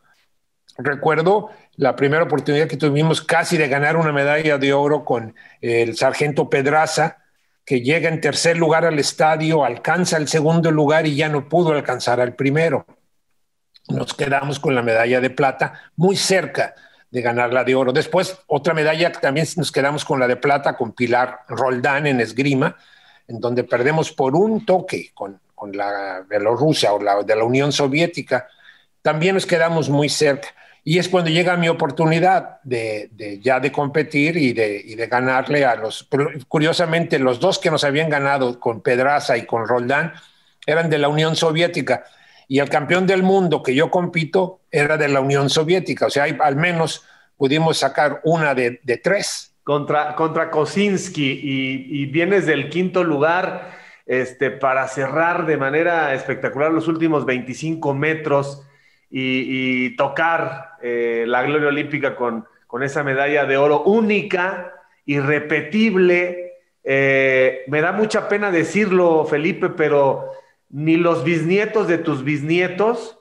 Recuerdo 0.77 1.49
la 1.75 1.95
primera 1.95 2.23
oportunidad 2.23 2.67
que 2.67 2.77
tuvimos 2.77 3.21
casi 3.21 3.57
de 3.57 3.67
ganar 3.67 3.97
una 3.97 4.11
medalla 4.11 4.57
de 4.57 4.73
oro 4.73 5.03
con 5.03 5.35
el 5.61 5.95
sargento 5.97 6.49
Pedraza, 6.49 7.17
que 7.65 7.81
llega 7.81 8.09
en 8.09 8.21
tercer 8.21 8.57
lugar 8.57 8.85
al 8.85 8.97
estadio, 8.97 9.63
alcanza 9.63 10.17
el 10.17 10.27
segundo 10.27 10.71
lugar 10.71 11.05
y 11.05 11.15
ya 11.15 11.29
no 11.29 11.47
pudo 11.47 11.73
alcanzar 11.73 12.19
al 12.19 12.33
primero. 12.33 12.85
Nos 13.89 14.13
quedamos 14.13 14.59
con 14.59 14.73
la 14.73 14.81
medalla 14.81 15.21
de 15.21 15.29
plata 15.29 15.73
muy 15.95 16.15
cerca 16.15 16.75
de 17.11 17.21
ganar 17.21 17.53
la 17.53 17.63
de 17.63 17.75
oro. 17.75 17.91
Después, 17.91 18.37
otra 18.47 18.73
medalla, 18.73 19.11
también 19.11 19.47
nos 19.55 19.71
quedamos 19.71 20.05
con 20.05 20.19
la 20.19 20.27
de 20.27 20.35
plata 20.35 20.77
con 20.77 20.93
Pilar 20.93 21.41
Roldán 21.47 22.07
en 22.07 22.21
esgrima, 22.21 22.77
en 23.29 23.39
donde 23.39 23.63
perdemos 23.63 24.11
por 24.11 24.35
un 24.35 24.65
toque 24.65 25.11
con, 25.13 25.39
con 25.53 25.71
la 25.77 26.25
Bielorrusia 26.27 26.91
o 26.93 27.01
la 27.01 27.21
de 27.21 27.35
la 27.35 27.43
Unión 27.43 27.71
Soviética, 27.71 28.47
también 29.03 29.35
nos 29.35 29.45
quedamos 29.45 29.87
muy 29.87 30.09
cerca. 30.09 30.49
Y 30.83 30.97
es 30.97 31.07
cuando 31.07 31.29
llega 31.29 31.55
mi 31.55 31.69
oportunidad 31.69 32.59
de, 32.63 33.09
de 33.11 33.39
ya 33.39 33.59
de 33.59 33.71
competir 33.71 34.35
y 34.35 34.53
de, 34.53 34.81
y 34.83 34.95
de, 34.95 35.05
ganarle 35.05 35.63
a 35.63 35.75
los, 35.75 36.09
curiosamente, 36.47 37.19
los 37.19 37.39
dos 37.39 37.59
que 37.59 37.69
nos 37.69 37.83
habían 37.83 38.09
ganado 38.09 38.59
con 38.59 38.81
Pedraza 38.81 39.37
y 39.37 39.45
con 39.45 39.67
Roldán 39.67 40.13
eran 40.65 40.89
de 40.89 40.97
la 40.97 41.07
Unión 41.07 41.35
Soviética. 41.35 42.05
Y 42.47 42.57
el 42.57 42.69
campeón 42.69 43.05
del 43.05 43.21
mundo 43.21 43.61
que 43.61 43.75
yo 43.75 43.91
compito 43.91 44.61
era 44.71 44.97
de 44.97 45.07
la 45.07 45.19
Unión 45.19 45.51
Soviética. 45.51 46.07
O 46.07 46.09
sea, 46.09 46.23
al 46.23 46.55
menos 46.55 47.03
pudimos 47.37 47.77
sacar 47.77 48.21
una 48.23 48.55
de, 48.55 48.79
de 48.81 48.97
tres 48.97 49.48
contra, 49.69 50.15
contra 50.15 50.49
Kosinski 50.49 51.41
y, 51.43 52.07
vienes 52.07 52.47
del 52.47 52.69
quinto 52.69 53.03
lugar 53.03 53.69
este, 54.07 54.49
para 54.49 54.87
cerrar 54.87 55.45
de 55.45 55.57
manera 55.57 56.15
espectacular 56.15 56.71
los 56.71 56.87
últimos 56.87 57.23
25 57.23 57.93
metros 57.93 58.65
y, 59.11 59.95
tocar 59.95 60.71
eh, 60.81 61.25
la 61.27 61.43
gloria 61.43 61.67
olímpica 61.67 62.15
con, 62.15 62.47
con, 62.65 62.81
esa 62.81 63.03
medalla 63.03 63.45
de 63.45 63.57
oro 63.57 63.83
única, 63.83 64.73
irrepetible. 65.05 66.53
Eh, 66.83 67.61
me 67.67 67.81
da 67.81 67.91
mucha 67.91 68.27
pena 68.27 68.49
decirlo, 68.49 69.23
Felipe, 69.25 69.69
pero 69.69 70.31
ni 70.69 70.97
los 70.97 71.23
bisnietos 71.23 71.87
de 71.87 71.99
tus 71.99 72.23
bisnietos 72.23 73.19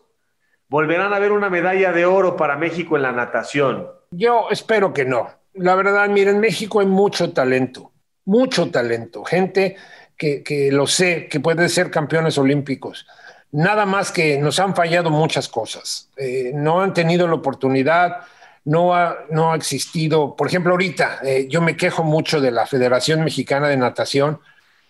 volverán 0.70 1.12
a 1.12 1.18
ver 1.18 1.32
una 1.32 1.50
medalla 1.50 1.92
de 1.92 2.06
oro 2.06 2.38
para 2.38 2.56
México 2.56 2.96
en 2.96 3.02
la 3.02 3.12
natación. 3.12 3.90
Yo 4.12 4.46
espero 4.50 4.94
que 4.94 5.04
no 5.04 5.37
la 5.54 5.74
verdad, 5.74 6.08
miren, 6.08 6.36
en 6.36 6.40
México 6.40 6.80
hay 6.80 6.86
mucho 6.86 7.32
talento, 7.32 7.92
mucho 8.24 8.70
talento, 8.70 9.24
gente 9.24 9.76
que, 10.16 10.42
que, 10.42 10.70
lo 10.72 10.86
sé, 10.86 11.28
que 11.28 11.40
puede 11.40 11.68
ser 11.68 11.90
campeones 11.90 12.38
olímpicos. 12.38 13.06
Nada 13.50 13.86
más 13.86 14.12
que 14.12 14.38
nos 14.38 14.58
han 14.58 14.74
fallado 14.74 15.10
muchas 15.10 15.48
cosas. 15.48 16.10
Eh, 16.16 16.50
no 16.54 16.82
han 16.82 16.92
tenido 16.92 17.26
la 17.26 17.34
oportunidad, 17.34 18.18
no 18.64 18.94
ha, 18.94 19.16
no 19.30 19.52
ha 19.52 19.56
existido. 19.56 20.36
Por 20.36 20.48
ejemplo, 20.48 20.72
ahorita 20.72 21.20
eh, 21.24 21.46
yo 21.48 21.62
me 21.62 21.76
quejo 21.76 22.02
mucho 22.04 22.40
de 22.40 22.50
la 22.50 22.66
Federación 22.66 23.24
Mexicana 23.24 23.68
de 23.68 23.78
Natación, 23.78 24.40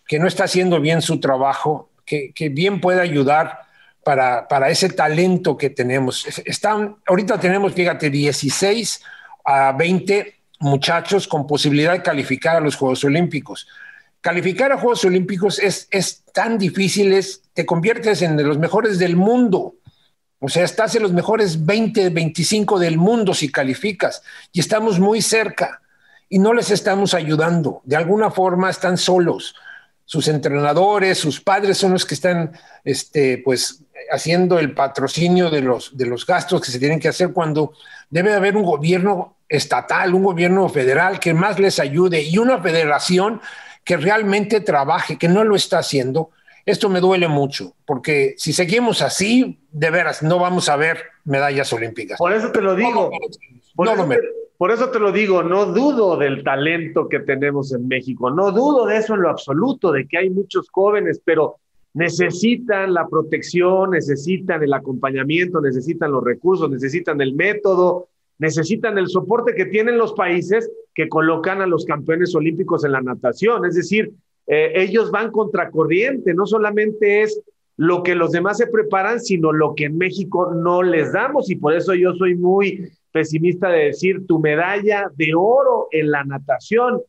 que 0.07 0.19
no 0.19 0.27
está 0.27 0.45
haciendo 0.45 0.81
bien 0.81 1.03
su 1.03 1.21
trabajo, 1.21 1.91
que, 2.05 2.33
que 2.33 2.49
bien 2.49 2.81
puede 2.81 3.01
ayudar 3.01 3.61
para, 4.03 4.49
para, 4.49 4.71
ese 4.71 4.89
talento 4.89 5.57
que 5.57 5.71
tenemos. 5.71 6.27
Están, 6.45 6.97
ahorita 7.07 7.39
tenemos, 7.39 7.75
fíjate, 7.75 8.11
16 8.11 9.03
a 9.45 9.73
20 9.73 10.38
muchachos 10.59 11.29
con 11.29 11.47
posibilidad 11.47 11.93
de 11.93 12.03
calificar 12.03 12.57
a 12.57 12.61
los 12.61 12.77
Juegos 12.77 13.05
Olímpicos. 13.05 13.67
Calificar 14.21 14.73
a 14.73 14.79
Juegos 14.79 15.05
Olímpicos 15.05 15.59
es, 15.59 15.89
es 15.91 16.25
tan 16.33 16.59
difícil, 16.59 17.13
es, 17.13 17.43
te 17.55 17.65
conviertes 17.65 18.23
en 18.23 18.37
de 18.37 18.43
los 18.43 18.59
mejores 18.59 18.99
del 18.99 19.17
mundo. 19.17 19.77
O 20.41 20.49
sea, 20.49 20.65
estás 20.65 20.95
en 20.95 21.03
los 21.03 21.13
mejores 21.13 21.65
20, 21.65 22.11
25 22.11 22.79
del 22.79 22.97
mundo 22.97 23.35
si 23.35 23.51
calificas 23.51 24.23
y 24.53 24.61
estamos 24.61 25.01
muy 25.01 25.21
cerca 25.21 25.81
y 26.29 26.39
no 26.39 26.53
les 26.53 26.71
estamos 26.71 27.15
ayudando. 27.15 27.83
De 27.85 27.97
alguna 27.97 28.31
forma 28.31 28.71
están 28.71 28.99
solos. 28.99 29.55
Sus 30.05 30.29
entrenadores, 30.29 31.19
sus 31.19 31.41
padres 31.41 31.79
son 31.79 31.93
los 31.93 32.05
que 32.07 32.15
están 32.15 32.53
este, 32.85 33.39
pues, 33.39 33.83
haciendo 34.11 34.59
el 34.59 34.73
patrocinio 34.73 35.51
de 35.51 35.63
los, 35.63 35.97
de 35.97 36.07
los 36.07 36.27
gastos 36.27 36.61
que 36.61 36.71
se 36.71 36.79
tienen 36.79 37.01
que 37.01 37.09
hacer 37.09 37.33
cuando 37.33 37.73
debe 38.11 38.35
haber 38.35 38.57
un 38.57 38.65
gobierno 38.65 39.37
estatal, 39.49 40.15
un 40.15 40.25
gobierno 40.25 40.69
federal 40.69 41.19
que 41.19 41.35
más 41.35 41.59
les 41.59 41.79
ayude 41.79 42.23
y 42.23 42.39
una 42.39 42.61
federación 42.61 43.41
que 43.85 43.97
realmente 43.97 44.61
trabaje, 44.61 45.17
que 45.17 45.29
no 45.29 45.45
lo 45.45 45.57
está 45.57 45.79
haciendo. 45.79 46.31
Esto 46.67 46.91
me 46.91 47.01
duele 47.01 47.29
mucho, 47.29 47.73
porque 47.87 48.35
si 48.37 48.53
seguimos 48.53 49.01
así, 49.01 49.59
de 49.73 49.91
veras, 49.91 50.23
no 50.23 50.39
vamos 50.39 50.69
a 50.69 50.77
ver 50.77 50.99
medallas 51.25 51.73
olímpicas. 51.73 52.19
Por 52.19 52.33
eso 52.35 52.53
te 52.53 52.61
lo 52.61 52.75
digo. 52.75 53.11
por, 53.75 53.89
eso 53.89 54.07
te, 54.07 54.19
por 54.59 54.71
eso 54.71 54.91
te 54.91 54.99
lo 54.99 55.11
digo, 55.11 55.43
no 55.43 55.67
dudo 55.67 56.19
del 56.19 56.45
talento 56.45 57.09
que 57.09 57.21
tenemos 57.21 57.73
en 57.73 57.89
México, 57.89 58.31
no 58.31 58.53
dudo 58.53 58.85
de 58.85 58.99
eso 58.99 59.15
en 59.15 59.23
lo 59.23 59.31
absoluto, 59.31 59.93
de 59.93 60.07
que 60.07 60.19
hay 60.19 60.29
muchos 60.29 60.69
jóvenes, 60.69 61.23
pero 61.25 61.57
necesitan 61.99 62.94
la 62.94 63.09
protección, 63.09 63.90
necesitan 63.90 64.62
el 64.62 64.72
acompañamiento, 64.72 65.61
necesitan 65.61 66.12
los 66.12 66.22
recursos, 66.22 66.70
necesitan 66.70 67.20
el 67.20 67.34
método, 67.34 68.07
necesitan 68.38 68.99
el 68.99 69.09
soporte 69.09 69.53
que 69.53 69.66
tienen 69.66 69.99
los 69.99 70.12
países 70.12 70.70
que 70.94 71.09
colocan 71.09 71.61
a 71.61 71.66
los 71.66 71.84
campeones 71.84 72.32
olímpicos 72.36 72.84
en 72.84 72.92
la 72.92 73.01
natación. 73.01 73.66
Es 73.66 73.74
decir, 73.74 74.12
eh, 74.46 74.74
ellos 74.76 75.11
van 75.11 75.32
contracorriente, 75.32 76.34
no 76.34 76.46
solamente 76.46 77.22
es 77.22 77.42
lo 77.76 78.05
que 78.05 78.14
los 78.14 78.30
demás 78.30 78.59
se 78.59 78.68
preparan, 78.68 79.18
sino 79.18 79.53
lo 79.53 79.74
que 79.74 79.86
en 79.86 79.99
México 79.99 80.55
no 80.55 80.84
les 80.84 81.12
damos. 81.12 81.51
Y 81.51 81.57
por 81.57 81.74
eso 81.74 81.94
yo 81.94 82.14
soy 82.14 82.36
muy 82.36 82.92
pesimista 83.11 83.70
de 83.70 83.86
decir 83.86 84.24
tu 84.24 84.38
medalla 84.38 85.11
de 85.16 85.32
oro 85.34 85.88
en 85.90 86.12
la 86.12 86.22
natación. 86.22 87.01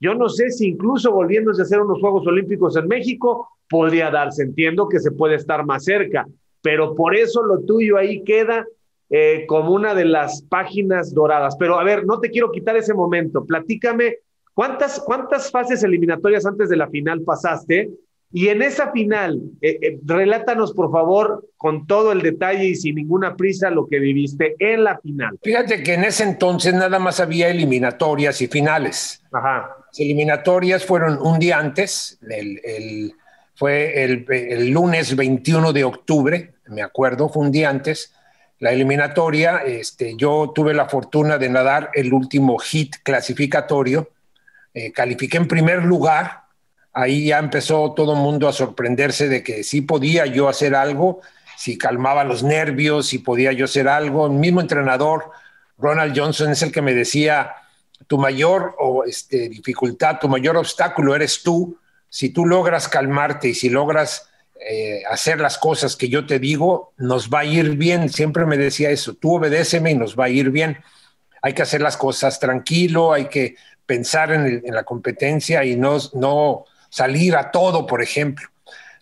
Yo 0.00 0.14
no 0.14 0.30
sé 0.30 0.48
si 0.48 0.68
incluso 0.68 1.12
volviéndose 1.12 1.60
a 1.60 1.64
hacer 1.64 1.82
unos 1.82 2.00
Juegos 2.00 2.26
Olímpicos 2.26 2.78
en 2.78 2.88
México 2.88 3.46
podría 3.68 4.10
darse. 4.10 4.42
Entiendo 4.42 4.88
que 4.88 5.00
se 5.00 5.10
puede 5.10 5.36
estar 5.36 5.64
más 5.64 5.84
cerca, 5.84 6.26
pero 6.62 6.94
por 6.94 7.16
eso 7.16 7.42
lo 7.42 7.60
tuyo 7.60 7.96
ahí 7.96 8.22
queda 8.24 8.66
eh, 9.10 9.44
como 9.46 9.72
una 9.72 9.94
de 9.94 10.04
las 10.04 10.42
páginas 10.42 11.14
doradas. 11.14 11.56
Pero 11.58 11.78
a 11.78 11.84
ver, 11.84 12.04
no 12.04 12.20
te 12.20 12.30
quiero 12.30 12.50
quitar 12.50 12.76
ese 12.76 12.94
momento. 12.94 13.44
Platícame, 13.44 14.18
¿cuántas, 14.54 15.00
cuántas 15.00 15.50
fases 15.50 15.82
eliminatorias 15.82 16.44
antes 16.46 16.68
de 16.68 16.76
la 16.76 16.88
final 16.88 17.22
pasaste? 17.22 17.90
Y 18.30 18.48
en 18.48 18.60
esa 18.60 18.92
final, 18.92 19.40
eh, 19.62 19.78
eh, 19.80 19.98
relátanos 20.04 20.74
por 20.74 20.92
favor 20.92 21.48
con 21.56 21.86
todo 21.86 22.12
el 22.12 22.20
detalle 22.20 22.66
y 22.66 22.74
sin 22.74 22.96
ninguna 22.96 23.36
prisa 23.36 23.70
lo 23.70 23.86
que 23.86 23.98
viviste 23.98 24.54
en 24.58 24.84
la 24.84 24.98
final. 24.98 25.38
Fíjate 25.42 25.82
que 25.82 25.94
en 25.94 26.04
ese 26.04 26.24
entonces 26.24 26.74
nada 26.74 26.98
más 26.98 27.20
había 27.20 27.48
eliminatorias 27.48 28.42
y 28.42 28.46
finales. 28.46 29.24
Ajá. 29.32 29.74
Las 29.86 30.00
eliminatorias 30.00 30.84
fueron 30.84 31.18
un 31.22 31.38
día 31.38 31.58
antes, 31.58 32.18
el, 32.28 33.14
fue 33.58 34.04
el, 34.04 34.70
lunes 34.70 35.16
21 35.16 35.72
de 35.72 35.82
octubre, 35.82 36.54
me 36.68 36.80
acuerdo, 36.80 37.28
fue 37.28 37.42
un 37.42 37.50
día 37.50 37.68
antes 37.68 38.14
la 38.60 38.70
eliminatoria, 38.70 39.58
este, 39.66 40.14
yo 40.16 40.52
tuve 40.54 40.74
la 40.74 40.88
fortuna 40.88 41.38
de 41.38 41.48
nadar 41.48 41.90
el 41.94 42.12
último 42.12 42.56
hit 42.58 42.94
clasificatorio, 43.02 44.10
eh, 44.74 44.92
califiqué 44.92 45.38
en 45.38 45.48
primer 45.48 45.84
lugar, 45.84 46.44
ahí 46.92 47.26
ya 47.26 47.38
empezó 47.38 47.94
todo 47.94 48.12
el 48.12 48.20
mundo 48.20 48.48
a 48.48 48.52
sorprenderse 48.52 49.28
de 49.28 49.42
que 49.42 49.64
sí 49.64 49.80
podía 49.80 50.24
yo 50.26 50.48
hacer 50.48 50.76
algo, 50.76 51.20
si 51.56 51.76
calmaba 51.76 52.22
los 52.22 52.44
nervios, 52.44 53.08
si 53.08 53.18
podía 53.18 53.50
yo 53.50 53.64
hacer 53.64 53.88
algo. 53.88 54.28
El 54.28 54.34
mismo 54.34 54.60
entrenador, 54.60 55.32
Ronald 55.76 56.16
Johnson, 56.16 56.52
es 56.52 56.62
el 56.62 56.70
que 56.70 56.82
me 56.82 56.94
decía, 56.94 57.52
tu 58.06 58.18
mayor 58.18 58.76
o, 58.78 59.02
este, 59.02 59.48
dificultad, 59.48 60.20
tu 60.20 60.28
mayor 60.28 60.56
obstáculo 60.56 61.16
eres 61.16 61.42
tú. 61.42 61.76
Si 62.08 62.30
tú 62.30 62.46
logras 62.46 62.88
calmarte 62.88 63.48
y 63.48 63.54
si 63.54 63.68
logras 63.68 64.28
eh, 64.60 65.02
hacer 65.08 65.40
las 65.40 65.56
cosas 65.56 65.94
que 65.94 66.08
yo 66.08 66.26
te 66.26 66.38
digo, 66.38 66.92
nos 66.96 67.30
va 67.30 67.40
a 67.40 67.44
ir 67.44 67.76
bien. 67.76 68.08
Siempre 68.08 68.44
me 68.44 68.56
decía 68.56 68.90
eso, 68.90 69.14
tú 69.14 69.36
obedéceme 69.36 69.92
y 69.92 69.94
nos 69.94 70.16
va 70.16 70.24
a 70.24 70.30
ir 70.30 70.50
bien. 70.50 70.78
Hay 71.42 71.52
que 71.52 71.62
hacer 71.62 71.80
las 71.80 71.96
cosas 71.96 72.40
tranquilo, 72.40 73.12
hay 73.12 73.26
que 73.26 73.54
pensar 73.86 74.32
en, 74.32 74.62
la 74.66 74.84
competencia 74.84 75.64
y 75.64 75.76
no, 75.76 75.96
no 76.14 76.64
salir 76.90 77.36
a 77.36 77.50
todo, 77.50 77.86
por 77.86 78.02
ejemplo. 78.02 78.48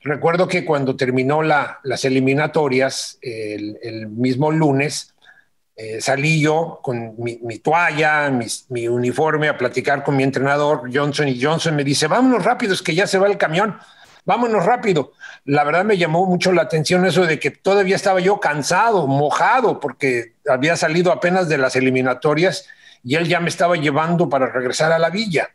Recuerdo 0.03 0.47
que 0.47 0.65
cuando 0.65 0.95
terminó 0.95 1.43
las 1.43 2.05
eliminatorias, 2.05 3.19
el, 3.23 4.07
mismo 4.09 4.53
lunes, 4.53 5.16
eh, 5.77 6.01
salí 6.01 6.41
yo 6.41 6.81
con 6.83 7.15
mi, 7.19 7.59
toalla, 7.59 8.31
mi, 8.69 8.89
uniforme 8.89 9.49
a 9.49 9.59
platicar 9.59 10.03
con 10.03 10.17
mi 10.17 10.23
entrenador 10.23 10.91
Johnson 10.93 11.29
y 11.29 11.41
Johnson 11.41 11.77
me 11.77 11.85
dice, 11.85 12.07
vámonos 12.07 12.45
rápido, 12.45 12.73
es 12.73 12.83
que 12.83 12.95
ya 12.95 13.07
se 13.07 13.19
va 13.19 13.27
el 13.27 13.37
camión 13.37 13.77
vámonos 14.27 14.67
rápido. 14.67 15.13
La 15.45 15.65
verdad 15.65 15.85
me 15.85 15.97
llamó 15.97 16.27
mucho 16.27 16.53
la 16.53 16.63
atención 16.63 17.07
eso 17.07 17.25
de 17.25 17.39
que 17.39 17.51
todavía 17.51 17.97
estaba 17.97 18.21
yo 18.21 18.39
cansado, 18.39 19.07
mojado, 19.07 19.81
porque 19.81 20.35
había 20.47 20.77
salido 20.77 21.13
apenas 21.13 21.49
de 21.49 21.57
las 21.57 21.77
eliminatorias 21.77 22.67
y 23.03 23.15
él 23.15 23.27
ya 23.27 23.41
me 23.41 23.49
estaba 23.49 23.77
llevando 23.77 24.29
para 24.29 24.47
regresar 24.47 24.93
a 24.93 24.99
la 24.99 25.09
villa. 25.09 25.49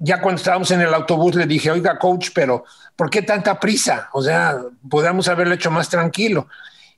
Ya 0.00 0.20
cuando 0.20 0.40
estábamos 0.40 0.70
en 0.72 0.80
el 0.80 0.92
autobús 0.92 1.36
le 1.36 1.46
dije, 1.46 1.70
oiga, 1.70 1.96
coach, 1.96 2.30
pero 2.34 2.64
¿por 2.96 3.08
qué 3.08 3.22
tanta 3.22 3.58
prisa? 3.60 4.10
O 4.12 4.20
sea, 4.20 4.58
podríamos 4.90 5.28
haberlo 5.28 5.54
hecho 5.54 5.70
más 5.70 5.88
tranquilo. 5.88 6.48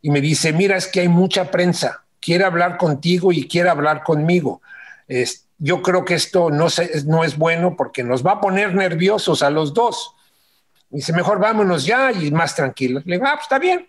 Y 0.01 0.11
me 0.11 0.23
dice, 0.23 0.55
mira, 0.55 0.77
es 0.77 0.87
que 0.87 1.01
hay 1.01 1.09
mucha 1.09 1.51
prensa, 1.51 2.05
quiere 2.21 2.45
hablar 2.45 2.77
contigo 2.77 3.33
y 3.33 3.47
quiere 3.47 3.69
hablar 3.69 4.03
conmigo. 4.03 4.61
yo 5.59 5.83
creo 5.83 6.05
que 6.05 6.15
esto 6.15 6.51
no, 6.51 6.69
no 7.07 7.25
es 7.25 7.37
bueno 7.37 7.77
porque 7.77 8.05
nos 8.05 8.25
va 8.25 8.33
a 8.33 8.41
poner 8.41 8.75
nerviosos 8.75 9.43
a 9.43 9.51
los 9.51 9.75
dos. 9.75 10.15
Dice, 10.91 11.13
mejor 11.13 11.39
vámonos 11.39 11.85
ya 11.85 12.13
y 12.13 12.31
más 12.31 12.55
tranquilos. 12.55 13.05
Le 13.05 13.17
digo, 13.17 13.27
ah, 13.27 13.33
pues 13.35 13.45
está 13.45 13.59
bien. 13.59 13.89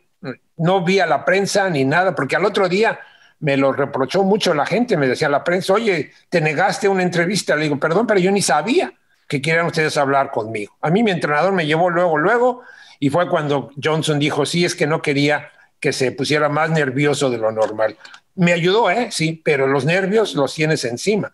No 0.58 0.84
vi 0.84 1.00
a 1.00 1.06
la 1.06 1.24
prensa 1.24 1.70
ni 1.70 1.86
nada, 1.86 2.14
porque 2.14 2.36
al 2.36 2.46
otro 2.46 2.68
día 2.68 3.00
me 3.40 3.56
lo 3.56 3.72
reprochó 3.72 4.24
mucho 4.24 4.54
la 4.54 4.66
gente. 4.66 4.98
Me 4.98 5.08
decía 5.08 5.30
la 5.30 5.44
prensa, 5.44 5.74
oye, 5.74 6.12
te 6.30 6.42
negaste 6.42 6.90
una 6.90 7.04
entrevista. 7.04 7.56
Le 7.56 7.64
digo, 7.64 7.80
perdón, 7.80 8.06
pero 8.06 8.20
yo 8.20 8.32
ni 8.32 8.42
sabía 8.42 8.94
que 9.28 9.42
quieran 9.42 9.68
ustedes 9.68 9.96
hablar 9.96 10.32
conmigo. 10.32 10.76
A 10.82 10.90
mí 10.90 11.04
mi 11.04 11.12
entrenador 11.12 11.54
me 11.54 11.66
llevó 11.66 11.90
luego, 11.90 12.18
luego, 12.18 12.64
y 13.00 13.10
fue 13.10 13.30
cuando 13.30 13.72
Johnson 13.82 14.20
dijo, 14.20 14.46
sí, 14.46 14.66
es 14.66 14.76
que 14.76 14.88
no 14.88 15.02
quería 15.02 15.52
que 15.80 15.94
se 15.94 16.12
pusiera 16.12 16.50
más 16.50 16.70
nervioso 16.70 17.30
de 17.30 17.38
lo 17.38 17.52
normal. 17.52 17.98
Me 18.36 18.54
ayudó, 18.54 18.90
¿eh? 18.90 19.10
Sí, 19.12 19.42
pero 19.44 19.68
los 19.68 19.86
nervios 19.86 20.36
los 20.36 20.54
tienes 20.54 20.84
encima. 20.86 21.34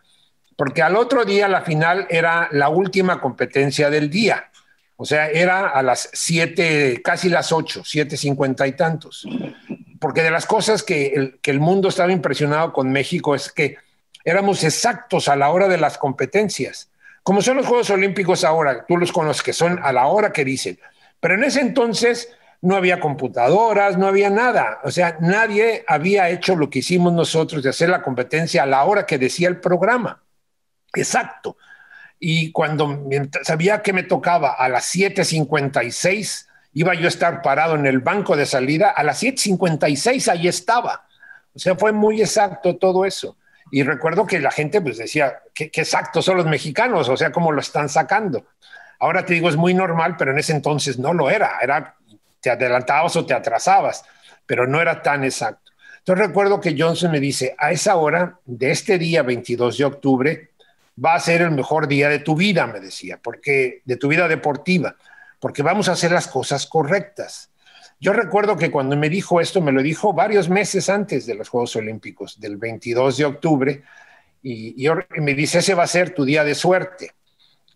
Porque 0.56 0.82
al 0.82 0.96
otro 0.96 1.26
día 1.26 1.48
la 1.48 1.62
final 1.62 2.08
era 2.10 2.48
la 2.52 2.70
última 2.70 3.20
competencia 3.20 3.90
del 3.90 4.10
día. 4.10 4.50
O 4.96 5.06
sea, 5.06 5.30
era 5.30 5.68
a 5.70 5.82
las 5.84 6.10
siete, 6.14 7.02
casi 7.04 7.28
las 7.28 7.52
ocho, 7.52 7.84
siete 7.84 8.16
cincuenta 8.16 8.66
y 8.66 8.72
tantos. 8.72 9.28
Porque 10.00 10.24
de 10.24 10.32
las 10.32 10.46
cosas 10.46 10.84
que 10.84 11.08
el, 11.08 11.40
que 11.42 11.52
el 11.52 11.60
mundo 11.60 11.90
estaba 11.90 12.12
impresionado 12.12 12.72
con 12.72 12.92
México 12.92 13.36
es 13.36 13.52
que 13.52 13.78
éramos 14.24 14.64
exactos 14.64 15.28
a 15.28 15.36
la 15.36 15.50
hora 15.50 15.68
de 15.68 15.78
las 15.78 15.98
competencias. 15.98 16.90
Como 17.24 17.42
son 17.42 17.58
los 17.58 17.66
Juegos 17.66 17.90
Olímpicos 17.90 18.44
ahora, 18.44 18.86
tú 18.88 18.98
los 18.98 19.12
conoces, 19.12 19.44
que 19.44 19.54
son 19.54 19.80
a 19.84 19.92
la 19.92 20.06
hora 20.06 20.32
que 20.32 20.46
dicen. 20.46 20.80
Pero 21.20 21.36
en 21.36 21.44
ese 21.44 21.60
entonces 21.60 22.30
no 22.66 22.76
había 22.76 23.00
computadoras, 23.00 23.98
no 23.98 24.08
había 24.08 24.30
nada. 24.30 24.80
O 24.84 24.92
sea, 24.92 25.18
nadie 25.22 25.86
había 25.88 26.30
hecho 26.30 26.56
lo 26.56 26.70
que 26.70 26.80
hicimos 26.80 27.14
nosotros 27.14 27.64
de 27.64 27.70
hacer 27.70 27.90
la 27.90 28.02
competencia 28.02 28.64
a 28.64 28.66
la 28.66 28.84
hora 28.84 29.06
que 29.06 29.18
decía 29.18 29.48
el 29.48 29.60
programa. 29.60 30.22
Exacto 30.94 31.58
y 32.20 32.52
cuando 32.52 33.08
sabía 33.44 33.82
que 33.82 33.94
me 33.94 34.04
tocaba 34.04 34.54
a 34.54 34.70
las 34.70 34.94
7.56, 34.96 36.48
iba 36.74 36.94
yo 36.94 37.06
a 37.06 37.10
estar 37.10 37.42
parado 37.42 37.76
en 37.76 37.86
el 37.86 38.00
banco 38.00 38.36
de 38.36 38.46
salida, 38.46 38.90
a 38.90 39.04
las 39.04 39.22
7.56 39.22 40.32
ahí 40.32 40.48
estaba. 40.48 41.06
O 41.54 41.60
sea, 41.60 41.76
fue 41.76 41.92
muy 41.92 42.22
exacto 42.22 42.78
todo 42.78 43.06
eso. 43.06 43.38
Y 43.72 43.84
recuerdo 43.84 44.26
que 44.26 44.40
la 44.40 44.52
gente 44.52 44.82
pues 44.82 44.98
decía, 44.98 45.40
qué, 45.54 45.70
qué 45.70 45.82
exactos 45.82 46.26
son 46.26 46.38
los 46.38 46.46
mexicanos, 46.46 47.10
o 47.10 47.18
sea, 47.18 47.32
cómo 47.32 47.52
lo 47.52 47.62
están 47.62 47.90
sacando. 47.90 48.46
Ahora 49.00 49.26
te 49.26 49.34
digo, 49.34 49.50
es 49.50 49.56
muy 49.56 49.74
normal, 49.74 50.16
pero 50.18 50.32
en 50.32 50.40
ese 50.40 50.54
entonces 50.54 50.98
no 50.98 51.14
lo 51.14 51.30
era. 51.30 51.60
Era, 51.62 51.96
te 52.46 52.52
adelantabas 52.52 53.16
o 53.16 53.26
te 53.26 53.34
atrasabas, 53.34 54.04
pero 54.46 54.68
no 54.68 54.80
era 54.80 55.02
tan 55.02 55.24
exacto. 55.24 55.72
Entonces 55.98 56.28
recuerdo 56.28 56.62
que 56.62 56.76
Johnson 56.78 57.12
me 57.12 57.20
dice, 57.20 57.56
a 57.58 57.72
esa 57.72 57.96
hora 57.96 58.40
de 58.46 58.70
este 58.70 59.00
día 59.00 59.24
22 59.24 59.80
de 59.80 59.86
octubre, 59.86 60.50
va 61.04 61.16
a 61.16 61.20
ser 61.20 61.42
el 61.42 61.50
mejor 61.50 61.88
día 61.88 62.08
de 62.08 62.20
tu 62.20 62.36
vida, 62.36 62.68
me 62.68 62.80
decía, 62.80 63.20
porque 63.22 63.82
de 63.84 63.96
tu 63.96 64.08
vida 64.10 64.28
deportiva, 64.28 64.96
porque 65.40 65.64
vamos 65.64 65.90
a 65.90 65.94
hacer 65.94 66.12
las 66.12 66.28
cosas 66.28 66.68
correctas. 66.68 67.50
Yo 68.00 68.14
recuerdo 68.14 68.56
que 68.56 68.70
cuando 68.70 68.96
me 68.96 69.10
dijo 69.10 69.42
esto, 69.42 69.60
me 69.60 69.72
lo 69.72 69.82
dijo 69.82 70.14
varios 70.14 70.48
meses 70.48 70.88
antes 70.88 71.26
de 71.26 71.34
los 71.34 71.50
Juegos 71.50 71.76
Olímpicos, 71.76 72.40
del 72.40 72.58
22 72.58 73.18
de 73.18 73.26
octubre, 73.26 73.84
y, 74.44 74.86
me 75.18 75.34
dice, 75.34 75.58
ese 75.58 75.74
va 75.74 75.86
a 75.86 75.88
ser 75.88 76.14
tu 76.14 76.24
día 76.24 76.44
de 76.44 76.54
suerte. 76.54 77.14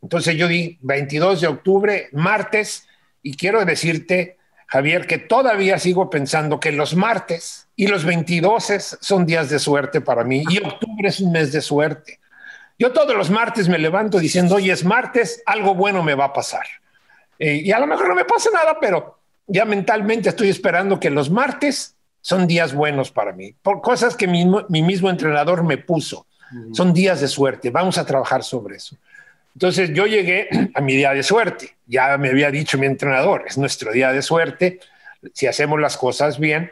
Entonces 0.04 0.36
yo 0.36 0.48
di 0.48 0.78
22 0.82 1.42
de 1.42 1.48
octubre, 1.48 2.10
martes, 2.12 2.88
y 3.24 3.36
quiero 3.36 3.66
decirte, 3.66 4.39
Javier, 4.70 5.08
que 5.08 5.18
todavía 5.18 5.80
sigo 5.80 6.12
pensando 6.12 6.60
que 6.60 6.72
los 6.72 6.96
martes 6.96 7.68
y 7.76 7.88
los 7.88 8.06
22 8.06 8.98
son 9.02 9.26
días 9.26 9.50
de 9.50 9.58
suerte 9.58 10.00
para 10.00 10.24
mí 10.24 10.44
y 10.48 10.60
octubre 10.60 11.10
es 11.10 11.20
un 11.20 11.32
mes 11.32 11.52
de 11.52 11.60
suerte. 11.60 12.20
Yo 12.78 12.94
todos 12.94 13.16
los 13.16 13.32
martes 13.32 13.68
me 13.68 13.80
levanto 13.80 14.20
diciendo, 14.20 14.56
hoy 14.56 14.70
es 14.70 14.86
martes, 14.86 15.42
algo 15.48 15.74
bueno 15.74 16.04
me 16.04 16.14
va 16.14 16.26
a 16.26 16.34
pasar. 16.34 16.68
Eh, 17.40 17.62
y 17.66 17.72
a 17.72 17.80
lo 17.80 17.88
mejor 17.88 18.10
no 18.10 18.16
me 18.16 18.26
pasa 18.26 18.52
nada, 18.54 18.78
pero 18.80 19.18
ya 19.48 19.66
mentalmente 19.66 20.30
estoy 20.30 20.50
esperando 20.50 21.00
que 21.00 21.10
los 21.10 21.32
martes 21.32 21.96
son 22.22 22.46
días 22.46 22.72
buenos 22.76 23.10
para 23.10 23.34
mí, 23.34 23.56
por 23.64 23.82
cosas 23.82 24.16
que 24.16 24.28
mi, 24.28 24.46
mi 24.70 24.84
mismo 24.84 25.10
entrenador 25.10 25.64
me 25.64 25.80
puso. 25.80 26.28
Son 26.74 26.94
días 26.94 27.22
de 27.22 27.28
suerte, 27.28 27.70
vamos 27.70 27.98
a 27.98 28.06
trabajar 28.06 28.44
sobre 28.44 28.78
eso. 28.78 28.96
Entonces 29.54 29.92
yo 29.94 30.06
llegué 30.06 30.50
a 30.74 30.82
mi 30.82 30.96
día 30.96 31.14
de 31.14 31.24
suerte. 31.24 31.76
Ya 31.86 32.18
me 32.18 32.30
había 32.30 32.52
dicho 32.52 32.78
mi 32.78 32.86
entrenador, 32.86 33.46
es 33.48 33.58
nuestro 33.58 33.92
día 33.92 34.12
de 34.12 34.22
suerte. 34.22 34.80
Si 35.34 35.48
hacemos 35.48 35.80
las 35.80 35.98
cosas 35.98 36.40
bien, 36.40 36.72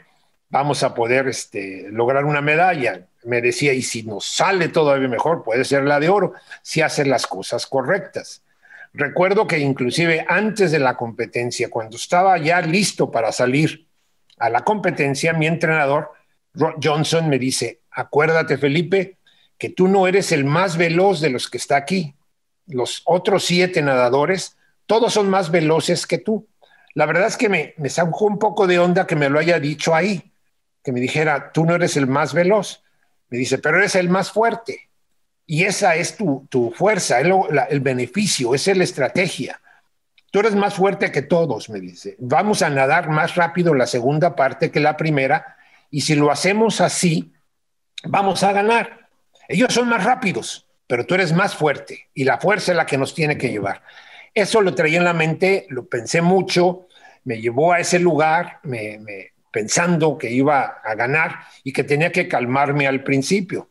vamos 0.49 0.84
a 0.84 0.93
poder 0.93 1.28
este, 1.28 1.88
lograr 1.89 2.25
una 2.25 2.41
medalla. 2.41 3.07
Me 3.23 3.41
decía, 3.41 3.73
y 3.73 3.82
si 3.82 4.03
nos 4.03 4.25
sale 4.25 4.69
todavía 4.69 5.07
mejor, 5.07 5.43
puede 5.43 5.65
ser 5.65 5.84
la 5.84 5.99
de 5.99 6.09
oro, 6.09 6.34
si 6.61 6.82
hacen 6.82 7.09
las 7.09 7.28
cosas 7.28 7.67
correctas. 7.67 8.41
Recuerdo 8.93 9.47
que 9.47 9.59
inclusive 9.59 10.25
antes 10.28 10.71
de 10.71 10.80
la 10.80 10.95
competencia, 10.95 11.69
cuando 11.69 11.97
estaba 11.97 12.38
ya 12.38 12.61
listo 12.61 13.11
para 13.11 13.32
salir 13.32 13.86
a 14.39 14.49
la 14.49 14.61
competencia, 14.61 15.34
mi 15.34 15.45
entrenador, 15.45 16.11
Johnson, 16.82 17.30
me 17.30 17.38
dice, 17.38 17.82
acuérdate 17.91 18.57
Felipe, 18.57 19.17
que 19.57 19.69
tú 19.69 19.88
no 19.88 20.07
eres 20.07 20.32
el 20.32 20.45
más 20.45 20.78
veloz 20.78 21.19
de 21.19 21.30
los 21.30 21.49
que 21.49 21.57
está 21.57 21.78
aquí, 21.78 22.15
los 22.68 23.01
otros 23.05 23.45
siete 23.45 23.82
nadadores, 23.82 24.57
todos 24.86 25.13
son 25.13 25.30
más 25.30 25.51
veloces 25.51 26.05
que 26.05 26.18
tú. 26.18 26.47
La 26.93 27.05
verdad 27.05 27.28
es 27.28 27.38
que 27.38 27.49
me, 27.49 27.89
sacó 27.89 28.26
un 28.26 28.39
poco 28.39 28.68
de 28.68 28.80
onda 28.80 29.05
que 29.05 29.15
me 29.15 29.30
lo 29.30 29.39
haya 29.39 29.59
dicho 29.59 29.93
ahí, 29.93 30.32
que 30.84 30.91
me 30.91 30.99
dijera, 30.99 31.51
tú 31.51 31.65
no 31.65 31.76
eres 31.76 31.97
el 31.97 32.07
más 32.07 32.34
veloz. 32.34 32.84
Me 33.30 33.38
dice, 33.38 33.57
pero 33.57 33.78
eres 33.78 33.95
el 33.95 34.09
más 34.09 34.32
fuerte. 34.32 34.89
Y 35.45 35.63
esa 35.63 35.95
es 35.95 36.18
tu, 36.18 36.74
fuerza, 36.76 37.20
el, 37.20 37.34
el 37.70 37.80
beneficio, 37.80 38.55
esa 38.55 38.72
es 38.72 38.78
la 38.78 38.84
estrategia. 38.84 39.61
Tú 40.32 40.39
eres 40.39 40.55
más 40.55 40.74
fuerte 40.74 41.11
que 41.11 41.22
todos, 41.22 41.70
me 41.70 41.80
dice. 41.80 42.15
Vamos 42.20 42.61
a 42.61 42.70
nadar 42.70 43.09
más 43.09 43.36
rápido 43.36 43.74
la 43.74 43.88
segunda 43.88 44.36
parte 44.36 44.72
que 44.72 44.80
la 44.80 44.97
primera. 44.97 45.57
Y 45.89 46.01
si 46.01 46.15
lo 46.15 46.32
hacemos 46.32 46.82
así, 46.82 47.34
vamos 48.03 48.43
a 48.43 48.51
ganar. 48.51 49.07
Ellos 49.47 49.74
son 49.74 49.88
más 49.88 50.03
rápidos, 50.03 50.66
pero 50.88 51.05
tú 51.05 51.15
eres 51.15 51.33
más 51.33 51.55
fuerte 51.55 52.07
y 52.13 52.23
la 52.23 52.39
fuerza 52.39 52.71
es 52.71 52.77
la 52.77 52.85
que 52.85 52.97
nos 52.97 53.13
tiene 53.13 53.38
que 53.38 53.49
llevar. 53.49 53.83
Eso 54.33 54.61
lo 54.61 54.73
traía 54.73 54.97
en 54.97 55.03
la 55.03 55.13
mente, 55.13 55.65
lo 55.69 55.85
pensé 55.85 56.21
mucho, 56.21 56.88
me 57.25 57.41
llevó 57.41 57.73
a 57.73 57.79
ese 57.79 57.99
lugar, 57.99 58.59
me, 58.63 58.99
pensando 59.51 60.17
que 60.17 60.31
iba 60.31 60.79
a 60.83 60.95
ganar 60.95 61.39
y 61.63 61.73
que 61.73 61.83
tenía 61.83 62.11
que 62.11 62.27
calmarme 62.27 62.88
al 62.88 63.03
principio, 63.03 63.69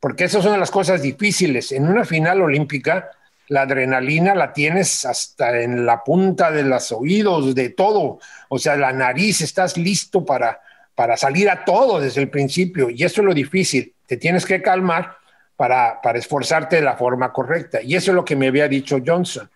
porque 0.00 0.24
esas 0.24 0.42
son 0.42 0.58
las 0.58 0.70
cosas 0.70 1.02
difíciles. 1.02 1.70
En 1.70 1.88
una 1.88 2.04
final 2.04 2.40
olímpica, 2.40 3.10
la 3.48 3.62
adrenalina 3.62 4.34
la 4.34 4.52
tienes 4.52 5.04
hasta 5.04 5.60
en 5.60 5.86
la 5.86 6.02
punta 6.02 6.50
de 6.50 6.64
los 6.64 6.90
oídos, 6.92 7.54
de 7.54 7.70
todo, 7.70 8.18
o 8.48 8.58
sea, 8.58 8.76
la 8.76 8.92
nariz, 8.92 9.40
estás 9.42 9.76
listo 9.76 10.24
para, 10.24 10.60
para 10.94 11.16
salir 11.16 11.48
a 11.50 11.64
todo 11.64 12.00
desde 12.00 12.22
el 12.22 12.30
principio, 12.30 12.90
y 12.90 13.04
eso 13.04 13.20
es 13.20 13.26
lo 13.26 13.34
difícil, 13.34 13.94
te 14.06 14.16
tienes 14.16 14.44
que 14.44 14.60
calmar 14.60 15.18
para, 15.58 16.00
esforzarte 16.14 16.76
de 16.76 16.82
la 16.82 16.96
forma 16.96 17.32
correcta. 17.32 17.82
Y 17.82 17.96
eso 17.96 18.12
es 18.12 18.14
lo 18.14 18.24
que 18.24 18.36
me 18.36 18.46
había 18.46 18.68
dicho 18.68 18.98
Johnson. 19.04 19.50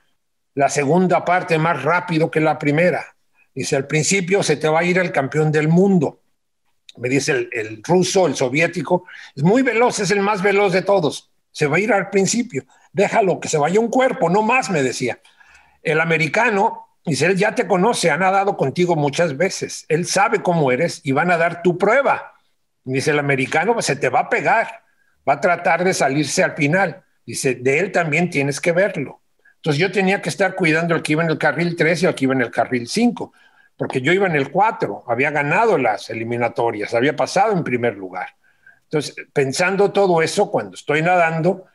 La 0.55 0.69
segunda 0.69 1.25
parte 1.25 1.57
más 1.59 1.85
rápido 1.85 2.29
que 2.29 2.41
la 2.41 2.59
primera. 2.59 3.15
Dice, 3.55 3.77
al 3.77 3.87
principio 3.87 4.43
se 4.43 4.57
te 4.57 4.69
va 4.69 4.81
a 4.81 4.85
ir 4.85 4.99
el 4.99 5.13
campeón 5.13 5.53
del 5.53 5.69
mundo. 5.69 6.21
Me 6.97 7.09
dice 7.09 7.31
el, 7.31 7.51
el 7.53 7.83
ruso, 7.85 8.27
el 8.27 8.35
soviético, 8.35 9.05
es 9.37 9.45
muy 9.45 9.63
veloz, 9.63 10.01
es 10.01 10.11
el 10.11 10.19
más 10.19 10.43
veloz 10.43 10.73
de 10.73 10.83
todos. 10.83 11.31
Se 11.53 11.69
va 11.69 11.77
a 11.77 11.81
ir 11.81 11.93
al 11.93 12.11
principio. 12.11 12.65
Déjalo, 12.93 13.39
que 13.39 13.49
se 13.49 13.57
vaya 13.57 13.79
un 13.79 13.89
cuerpo, 13.89 14.29
no 14.29 14.43
más, 14.43 14.71
me 14.71 14.83
decía. 14.83 15.21
El 15.85 16.01
americano, 16.01 16.89
dice, 17.07 17.27
él 17.27 17.37
ya 17.37 17.55
te 17.55 17.69
conoce, 17.69 18.11
ha 18.11 18.17
nadado 18.17 18.57
contigo 18.57 18.97
muchas 18.97 19.37
veces. 19.37 19.85
Él 19.89 20.05
sabe 20.07 20.43
cómo 20.43 20.73
eres 20.73 21.01
y 21.05 21.13
van 21.13 21.31
a 21.31 21.37
dar 21.37 21.63
tu 21.63 21.79
prueba. 21.79 22.33
Dice 22.83 23.13
el 23.13 23.21
americano, 23.21 23.81
se 23.81 23.95
te 23.95 24.09
va 24.09 24.21
a 24.21 24.29
pegar 24.29 24.82
va 25.29 25.35
a 25.35 25.41
tratar 25.41 25.85
de 25.85 25.95
salirse 25.95 26.43
al 26.43 26.55
final. 26.55 27.03
Dice, 27.25 27.55
de 27.55 27.79
él 27.79 27.93
también 27.93 28.31
tienes 28.31 28.61
que 28.61 28.73
verlo. 28.73 29.21
Entonces 29.57 29.81
yo 29.81 29.93
tenía 29.93 30.21
que 30.21 30.29
estar 30.29 30.57
cuidando 30.57 30.95
al 30.95 31.03
que 31.03 31.13
iba 31.13 31.23
en 31.23 31.31
el 31.31 31.39
carril 31.39 31.77
3 31.77 32.03
y 32.03 32.07
al 32.07 32.15
que 32.17 32.25
iba 32.25 32.35
en 32.35 32.43
el 32.43 32.51
carril 32.51 32.89
5, 32.89 33.33
porque 33.77 34.01
yo 34.01 34.13
iba 34.13 34.27
en 34.27 34.35
el 34.35 34.51
4, 34.51 35.05
había 35.07 35.31
ganado 35.31 35.79
las 35.79 36.11
eliminatorias, 36.11 36.95
había 36.95 37.15
pasado 37.15 37.53
en 37.53 37.63
primer 37.63 37.97
lugar. 37.97 38.31
Entonces, 38.85 39.15
pensando 39.33 39.93
todo 39.93 40.21
eso, 40.21 40.51
cuando 40.51 40.75
estoy 40.75 41.01
nadando, 41.03 41.67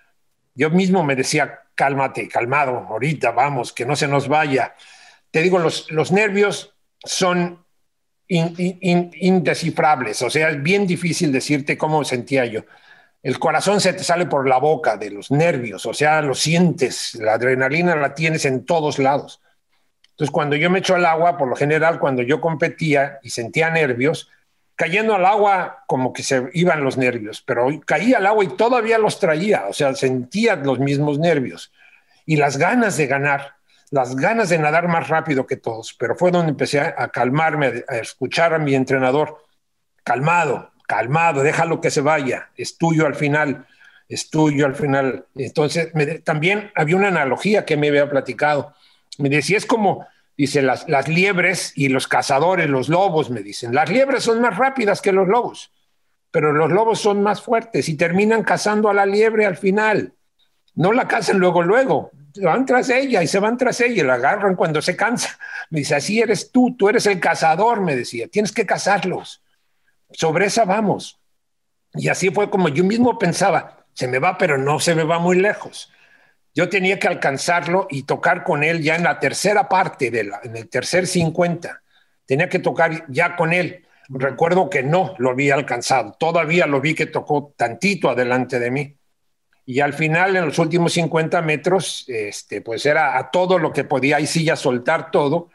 yo 0.54 0.70
mismo 0.70 1.02
me 1.06 1.16
decía, 1.16 1.62
cálmate, 1.76 2.28
calmado, 2.28 2.86
ahorita 2.90 3.32
vamos, 3.32 3.72
que 3.72 3.86
no 3.86 3.96
se 3.96 4.10
nos 4.10 4.28
vaya. 4.28 4.76
Te 5.32 5.42
digo, 5.42 5.58
los, 5.58 5.90
los 5.90 6.12
nervios 6.12 6.76
son 6.98 7.64
indescifrables, 8.28 10.22
o 10.22 10.30
sea, 10.30 10.50
es 10.50 10.62
bien 10.62 10.86
difícil 10.86 11.32
decirte 11.32 11.78
cómo 11.78 12.04
sentía 12.04 12.44
yo 12.46 12.66
el 13.28 13.40
corazón 13.40 13.82
se 13.82 13.92
te 13.92 14.06
sale 14.06 14.26
por 14.26 14.48
la 14.48 14.58
boca 14.58 14.96
de 14.96 15.12
los 15.12 15.32
nervios, 15.32 15.86
o 15.86 15.94
sea, 15.94 16.22
lo 16.22 16.34
sientes, 16.34 17.14
la 17.16 17.34
adrenalina 17.34 17.94
la 17.94 18.16
tienes 18.16 18.46
en 18.46 18.66
todos 18.66 19.00
lados. 19.00 19.42
Entonces, 20.12 20.32
cuando 20.32 20.56
yo 20.56 20.70
me 20.70 20.80
echo 20.80 20.96
al 20.96 21.06
agua, 21.06 21.38
por 21.38 21.50
lo 21.50 21.58
general, 21.58 22.00
cuando 22.00 22.22
yo 22.22 22.40
competía 22.40 23.20
y 23.22 23.32
sentía 23.32 23.70
nervios, 23.70 24.30
cayendo 24.78 25.14
al 25.14 25.26
agua 25.26 25.84
como 25.88 26.14
que 26.14 26.24
se 26.24 26.50
iban 26.54 26.86
los 26.86 26.96
nervios, 26.96 27.44
pero 27.46 27.68
caía 27.86 28.20
al 28.20 28.28
agua 28.28 28.46
y 28.46 28.56
todavía 28.56 28.98
los 28.98 29.20
traía, 29.20 29.66
o 29.68 29.74
sea, 29.74 29.94
sentía 29.94 30.56
los 30.56 30.80
mismos 30.80 31.20
nervios 31.20 31.74
y 32.26 32.38
las 32.38 32.56
ganas 32.56 32.96
de 32.96 33.08
ganar, 33.08 33.56
las 33.92 34.16
ganas 34.16 34.48
de 34.48 34.58
nadar 34.58 34.88
más 34.88 35.10
rápido 35.10 35.46
que 35.46 35.58
todos, 35.58 35.94
pero 36.00 36.16
fue 36.16 36.32
donde 36.32 36.52
empecé 36.52 36.80
a 36.80 37.10
calmarme, 37.10 37.84
a 37.90 37.98
escuchar 37.98 38.54
a 38.54 38.58
mi 38.58 38.74
entrenador, 38.74 39.44
calmado, 40.06 40.72
calmado, 40.88 41.44
déjalo 41.44 41.82
que 41.82 41.92
se 41.92 42.02
vaya, 42.02 42.50
es 42.56 42.78
tuyo 42.78 43.06
al 43.06 43.14
final, 43.14 43.68
es 44.10 44.30
tuyo 44.30 44.66
al 44.66 44.74
final. 44.74 45.26
Entonces, 45.36 45.92
también 46.24 46.72
había 46.76 46.96
una 46.96 47.10
analogía 47.10 47.66
que 47.66 47.78
me 47.78 47.90
había 47.90 48.10
platicado. 48.10 48.74
Me 49.20 49.30
decía, 49.30 49.58
es 49.58 49.66
como, 49.66 50.08
dice, 50.38 50.62
las, 50.62 50.88
las 50.88 51.10
liebres 51.10 51.74
y 51.76 51.90
los 51.90 52.08
cazadores, 52.08 52.70
los 52.70 52.88
lobos, 52.88 53.30
me 53.30 53.42
dicen, 53.42 53.76
las 53.76 53.90
liebres 53.90 54.24
son 54.24 54.42
más 54.42 54.58
rápidas 54.58 55.02
que 55.02 55.12
los 55.12 55.28
lobos, 55.28 55.72
pero 56.32 56.54
los 56.54 56.72
lobos 56.72 57.00
son 57.00 57.22
más 57.22 57.42
fuertes 57.42 57.90
y 57.90 57.96
terminan 57.96 58.44
cazando 58.44 58.90
a 58.90 58.94
la 58.94 59.06
liebre 59.06 59.46
al 59.46 59.58
final. 59.58 60.14
No 60.74 60.94
la 60.94 61.08
cazan 61.08 61.38
luego, 61.38 61.64
luego, 61.64 62.12
van 62.42 62.66
tras 62.66 62.90
ella 62.90 63.22
y 63.22 63.28
se 63.28 63.40
van 63.40 63.58
tras 63.58 63.82
ella 63.82 64.04
y 64.04 64.06
la 64.06 64.14
agarran 64.14 64.56
cuando 64.56 64.82
se 64.82 64.96
cansa. 64.96 65.38
Me 65.70 65.80
dice, 65.80 65.96
así 65.96 66.22
eres 66.22 66.50
tú, 66.50 66.76
tú 66.78 66.88
eres 66.88 67.08
el 67.08 67.20
cazador, 67.20 67.82
me 67.82 67.96
decía, 67.96 68.28
tienes 68.30 68.54
que 68.54 68.66
cazarlos 68.66 69.42
sobre 70.12 70.46
esa 70.46 70.66
vamos. 70.66 71.20
Y 71.94 72.10
así 72.10 72.30
fue 72.30 72.50
como 72.50 72.70
yo 72.70 72.84
mismo 72.84 73.18
pensaba, 73.18 73.86
se 73.94 74.08
me 74.08 74.20
va, 74.20 74.38
pero 74.38 74.58
no 74.58 74.80
se 74.80 74.96
me 74.96 75.04
va 75.04 75.20
muy 75.20 75.38
lejos. 75.38 75.92
Yo 76.54 76.70
tenía 76.70 77.00
que 77.00 77.08
alcanzarlo 77.08 77.88
y 77.90 78.04
tocar 78.04 78.44
con 78.44 78.64
él 78.64 78.82
ya 78.82 78.96
en 78.96 79.04
la 79.04 79.20
tercera 79.20 79.70
parte, 79.70 80.10
de 80.10 80.24
la, 80.24 80.40
en 80.44 80.56
el 80.56 80.70
tercer 80.70 81.06
50. 81.06 81.82
Tenía 82.26 82.50
que 82.50 82.60
tocar 82.60 83.06
ya 83.10 83.36
con 83.36 83.54
él. 83.54 83.86
Recuerdo 84.10 84.70
que 84.70 84.84
no 84.84 85.16
lo 85.18 85.32
había 85.32 85.54
alcanzado. 85.54 86.16
Todavía 86.20 86.66
lo 86.66 86.82
vi 86.82 86.96
que 86.96 87.06
tocó 87.06 87.54
tantito 87.56 88.10
adelante 88.10 88.60
de 88.60 88.72
mí. 88.72 88.98
Y 89.66 89.82
al 89.82 89.94
final, 89.94 90.36
en 90.36 90.46
los 90.46 90.60
últimos 90.60 90.94
50 90.94 91.42
metros, 91.42 92.06
este, 92.08 92.62
pues 92.62 92.86
era 92.86 93.18
a 93.18 93.30
todo 93.30 93.60
lo 93.60 93.74
que 93.74 93.84
podía, 93.84 94.20
y 94.20 94.26
sí 94.26 94.46
ya 94.46 94.56
soltar 94.56 95.12
todo 95.12 95.50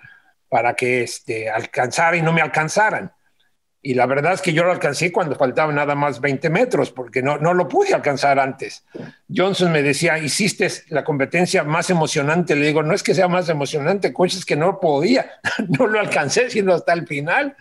para 0.48 0.74
que 0.74 1.02
este, 1.02 1.48
alcanzara 1.48 2.16
y 2.16 2.22
no 2.22 2.32
me 2.32 2.42
alcanzaran. 2.42 3.10
Y 3.84 3.94
la 3.94 4.06
verdad 4.06 4.34
es 4.34 4.40
que 4.40 4.52
yo 4.52 4.62
lo 4.62 4.70
alcancé 4.70 5.10
cuando 5.10 5.34
faltaban 5.34 5.74
nada 5.74 5.96
más 5.96 6.20
20 6.20 6.50
metros, 6.50 6.92
porque 6.92 7.20
no, 7.20 7.38
no 7.38 7.52
lo 7.52 7.66
pude 7.66 7.92
alcanzar 7.92 8.38
antes. 8.38 8.84
Johnson 9.34 9.72
me 9.72 9.82
decía, 9.82 10.18
hiciste 10.18 10.70
la 10.90 11.02
competencia 11.02 11.64
más 11.64 11.90
emocionante. 11.90 12.54
Le 12.54 12.66
digo, 12.66 12.84
no 12.84 12.94
es 12.94 13.02
que 13.02 13.12
sea 13.12 13.26
más 13.26 13.48
emocionante, 13.48 14.12
coche, 14.12 14.38
es 14.38 14.44
que 14.44 14.54
no 14.54 14.78
podía, 14.78 15.32
no 15.68 15.88
lo 15.88 15.98
alcancé, 15.98 16.48
sino 16.48 16.74
hasta 16.74 16.92
el 16.92 17.08
final. 17.08 17.56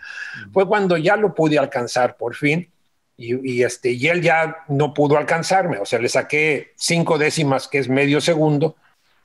Fue 0.52 0.68
cuando 0.68 0.96
ya 0.96 1.16
lo 1.16 1.34
pude 1.34 1.58
alcanzar 1.58 2.16
por 2.16 2.36
fin. 2.36 2.70
Y, 3.16 3.54
y, 3.54 3.64
este, 3.64 3.90
y 3.90 4.06
él 4.06 4.22
ya 4.22 4.58
no 4.68 4.94
pudo 4.94 5.18
alcanzarme, 5.18 5.78
o 5.78 5.84
sea, 5.84 5.98
le 5.98 6.08
saqué 6.08 6.72
cinco 6.76 7.18
décimas, 7.18 7.68
que 7.68 7.78
es 7.78 7.88
medio 7.88 8.20
segundo, 8.20 8.74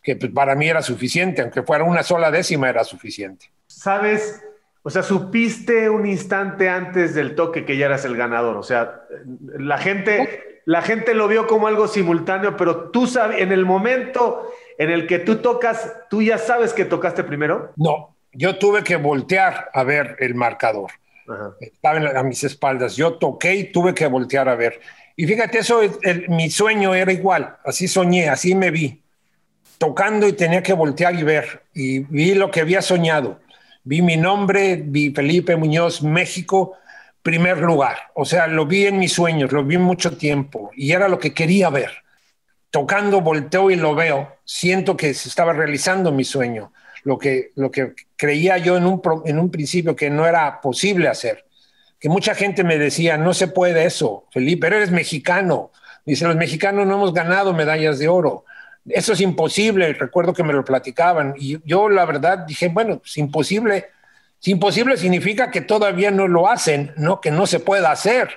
que 0.04 0.16
pues, 0.16 0.32
para 0.32 0.56
mí 0.56 0.68
era 0.68 0.82
suficiente, 0.82 1.42
aunque 1.42 1.64
fuera 1.64 1.84
una 1.84 2.04
sola 2.04 2.30
décima 2.30 2.70
era 2.70 2.84
suficiente. 2.84 3.50
¿Sabes? 3.68 4.42
O 4.88 4.90
sea, 4.90 5.04
supiste 5.04 5.90
un 5.90 6.06
instante 6.06 6.70
antes 6.70 7.14
del 7.14 7.36
toque 7.36 7.66
que 7.66 7.76
ya 7.76 7.88
eras 7.88 8.06
el 8.06 8.16
ganador. 8.16 8.56
O 8.56 8.64
sea, 8.64 9.02
la 9.60 9.78
gente, 9.78 10.62
la 10.64 10.82
gente 10.82 11.14
lo 11.14 11.28
vio 11.28 11.46
como 11.46 11.68
algo 11.68 11.90
simultáneo, 11.90 12.56
pero 12.56 12.90
tú 12.90 13.06
sabes, 13.06 13.42
en 13.42 13.52
el 13.52 13.66
momento 13.66 14.50
en 14.78 14.90
el 14.90 15.06
que 15.06 15.20
tú 15.20 15.40
tocas, 15.40 15.94
¿tú 16.10 16.22
ya 16.22 16.38
sabes 16.38 16.72
que 16.72 16.86
tocaste 16.86 17.26
primero? 17.26 17.74
No, 17.76 18.16
yo 18.32 18.58
tuve 18.60 18.82
que 18.86 18.96
voltear 18.96 19.70
a 19.74 19.84
ver 19.84 20.16
el 20.20 20.36
marcador. 20.36 20.92
Estaba 21.60 22.00
a 22.18 22.24
mis 22.24 22.46
espaldas. 22.46 22.96
Yo 22.96 23.16
toqué 23.16 23.56
y 23.56 23.64
tuve 23.74 23.94
que 23.94 24.08
voltear 24.08 24.48
a 24.48 24.56
ver. 24.56 24.80
Y 25.18 25.28
fíjate, 25.28 25.58
eso, 25.58 25.82
mi 26.30 26.50
sueño 26.50 26.96
era 26.96 27.12
igual. 27.12 27.58
Así 27.66 27.90
soñé, 27.90 28.30
así 28.30 28.56
me 28.56 28.72
vi. 28.72 29.04
Tocando 29.80 30.30
y 30.30 30.32
tenía 30.32 30.64
que 30.64 30.72
voltear 30.72 31.14
y 31.14 31.24
ver. 31.24 31.64
Y 31.74 32.00
vi 32.00 32.36
lo 32.36 32.50
que 32.52 32.62
había 32.62 32.82
soñado. 32.82 33.42
Vi 33.88 34.02
mi 34.02 34.18
nombre, 34.18 34.76
vi 34.84 35.12
Felipe 35.12 35.56
Muñoz, 35.56 36.04
México, 36.04 36.74
primer 37.24 37.60
lugar. 37.60 37.96
O 38.16 38.26
sea, 38.26 38.46
lo 38.46 38.66
vi 38.66 38.86
en 38.86 39.00
mis 39.00 39.14
sueños, 39.14 39.54
lo 39.54 39.64
vi 39.64 39.78
mucho 39.78 40.18
tiempo. 40.18 40.72
Y 40.76 40.92
era 40.92 41.08
lo 41.08 41.18
que 41.18 41.34
quería 41.34 41.70
ver. 41.70 41.92
Tocando, 42.70 43.22
volteo 43.22 43.72
y 43.72 43.78
lo 43.78 43.96
veo. 43.96 44.40
Siento 44.44 44.98
que 44.98 45.14
se 45.14 45.30
estaba 45.30 45.54
realizando 45.54 46.12
mi 46.12 46.26
sueño 46.26 46.74
lo 47.04 47.18
que, 47.18 47.54
lo 47.56 47.72
que 47.72 47.94
creía 48.18 48.58
yo 48.58 48.76
en 48.76 48.86
un, 48.86 49.02
en 49.24 49.40
un 49.40 49.50
principio 49.50 49.96
que 49.96 50.10
no 50.10 50.28
era 50.28 50.60
posible 50.60 51.08
hacer. 51.08 51.46
Que 51.98 52.10
mucha 52.10 52.36
gente 52.36 52.66
me 52.66 52.78
decía, 52.78 53.18
no 53.18 53.34
se 53.34 53.48
puede 53.48 53.86
eso, 53.86 54.26
Felipe, 54.34 54.68
eres 54.68 54.92
mexicano. 54.92 55.72
Dice, 56.06 56.26
los 56.26 56.36
mexicanos 56.36 56.86
no 56.86 56.96
hemos 56.96 57.14
ganado 57.14 57.54
medallas 57.54 58.00
de 58.00 58.10
oro. 58.10 58.44
Eso 58.88 59.14
es 59.14 59.22
imposible. 59.22 59.94
Recuerdo 59.94 60.34
que 60.34 60.44
me 60.44 60.54
lo 60.54 60.64
platicaban. 60.64 61.34
Y 61.38 61.60
yo 61.66 61.90
la 61.90 62.06
verdad 62.06 62.40
dije, 62.40 62.70
bueno, 62.70 63.02
es 63.04 63.18
imposible. 63.18 63.86
Es 64.40 64.48
imposible 64.48 64.98
significa 64.98 65.50
que 65.50 65.62
todavía 65.62 66.12
no 66.12 66.28
lo 66.28 66.48
hacen, 66.48 66.94
no 66.98 67.20
que 67.20 67.32
no 67.32 67.48
se 67.48 67.60
pueda 67.60 67.92
hacer. 67.92 68.30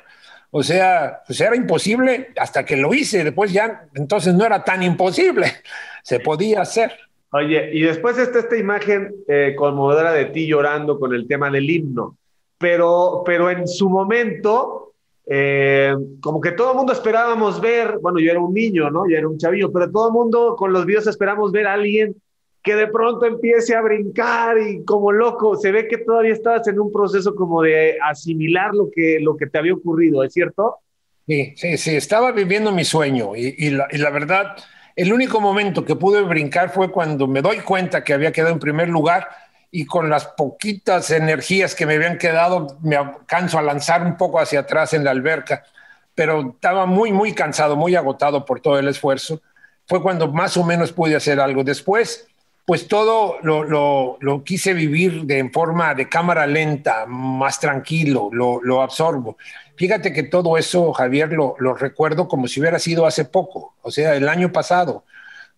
O 0.51 0.63
sea, 0.63 1.23
pues 1.27 1.41
era 1.41 1.55
imposible 1.55 2.31
hasta 2.37 2.65
que 2.65 2.77
lo 2.77 2.93
hice. 2.93 3.23
Después 3.23 3.53
ya, 3.53 3.87
entonces 3.95 4.35
no 4.35 4.45
era 4.45 4.65
tan 4.65 4.83
imposible. 4.83 5.47
Se 6.03 6.19
podía 6.19 6.63
hacer. 6.63 6.93
Oye, 7.33 7.71
y 7.73 7.83
después 7.83 8.19
está 8.19 8.41
esta 8.41 8.57
imagen 8.57 9.15
eh, 9.29 9.55
conmovedora 9.57 10.13
de 10.13 10.25
ti 10.27 10.49
llorando 10.49 10.99
con 10.99 11.15
el 11.15 11.29
tema 11.29 11.49
del 11.51 11.71
himno, 11.71 12.17
pero, 12.59 13.23
pero 13.25 13.51
en 13.51 13.69
su 13.69 13.89
momento, 13.89 14.90
eh, 15.33 15.95
como 16.21 16.41
que 16.41 16.51
todo 16.51 16.73
el 16.73 16.77
mundo 16.77 16.93
esperábamos 16.93 17.61
ver, 17.61 17.99
bueno, 18.03 18.19
yo 18.19 18.33
era 18.33 18.41
un 18.41 18.53
niño, 18.53 18.91
¿no? 18.91 19.09
Yo 19.09 19.17
era 19.17 19.29
un 19.29 19.39
chavillo, 19.39 19.71
pero 19.71 19.89
todo 19.89 20.09
el 20.09 20.13
mundo 20.13 20.57
con 20.59 20.73
los 20.73 20.85
videos 20.85 21.07
esperamos 21.07 21.53
ver 21.53 21.69
a 21.69 21.75
alguien 21.75 22.17
que 22.65 22.75
de 22.75 22.89
pronto 22.89 23.27
empiece 23.27 23.77
a 23.77 23.81
brincar 23.81 24.59
y 24.59 24.85
como 24.85 25.13
loco, 25.13 25.55
se 25.55 25.71
ve 25.71 25.87
que 25.87 25.99
todavía 25.99 26.33
estabas 26.33 26.67
en 26.67 26.81
un 26.81 26.91
proceso 26.91 27.37
como 27.37 27.63
de 27.63 27.97
asimilar 28.03 28.75
lo 28.75 28.91
que, 28.91 29.19
lo 29.21 29.37
que 29.37 29.47
te 29.47 29.57
había 29.57 29.73
ocurrido, 29.73 30.25
¿es 30.25 30.33
cierto? 30.33 30.79
Sí, 31.29 31.53
sí, 31.55 31.79
sí, 31.79 31.95
estaba 31.95 32.33
viviendo 32.33 32.73
mi 32.73 32.85
sueño 32.85 33.37
y, 33.37 33.71
la 33.71 34.11
verdad 34.11 34.57
el 34.97 35.13
único 35.13 35.41
momento 35.41 35.85
que 35.85 35.95
pude 35.95 36.23
brincar 36.23 36.71
fue 36.71 36.91
cuando 36.91 37.29
me 37.29 37.41
doy 37.41 37.59
cuenta 37.61 38.03
que 38.03 38.13
había 38.13 38.33
quedado 38.33 38.53
en 38.53 38.59
primer 38.59 38.89
lugar 38.89 39.29
y 39.71 39.87
con 39.87 40.11
las 40.11 40.27
poquitas 40.27 41.11
energías 41.11 41.75
que 41.75 41.87
me 41.87 41.95
habían 41.95 42.19
quedado 42.19 42.79
me 42.83 42.97
alcanzo 42.97 43.59
a 43.59 43.63
lanzar 43.63 44.05
un 44.05 44.17
poco 44.17 44.41
hacia 44.41 44.61
atrás 44.61 44.95
en 44.95 45.05
la 45.05 45.13
alberca, 45.13 45.63
pero 46.15 46.53
estaba 46.55 46.87
muy, 46.87 47.13
muy 47.13 47.33
cansado, 47.33 47.77
muy 47.77 47.95
agotado 47.95 48.45
por 48.45 48.61
todo 48.61 48.79
el 48.79 48.89
esfuerzo. 48.89 49.41
Fue 49.87 50.03
cuando 50.03 50.31
más 50.33 50.57
o 50.57 50.65
menos 50.65 50.93
pude 50.93 51.17
hacer 51.17 51.41
algo. 51.41 51.65
Después, 51.65 52.29
pues 52.71 52.87
todo 52.87 53.39
lo, 53.43 54.43
quise 54.45 54.75
vivir 54.75 55.25
de, 55.25 55.39
en 55.39 55.53
forma 55.53 55.95
de 55.95 56.09
cámara 56.09 56.47
lenta, 56.47 57.05
más 57.07 57.59
tranquilo, 57.59 58.29
lo, 58.33 58.61
lo 58.63 58.83
absorbo. 58.83 59.37
Fíjate 59.77 60.13
que 60.13 60.25
todo 60.25 60.59
eso, 60.59 60.93
Javier, 60.93 61.33
lo, 61.33 61.57
recuerdo 61.75 62.29
como 62.29 62.47
si 62.47 62.61
hubiera 62.61 62.79
sido 62.79 63.07
hace 63.07 63.25
poco, 63.25 63.75
o 63.83 63.91
sea, 63.91 64.15
el 64.15 64.29
año 64.29 64.53
pasado. 64.53 65.05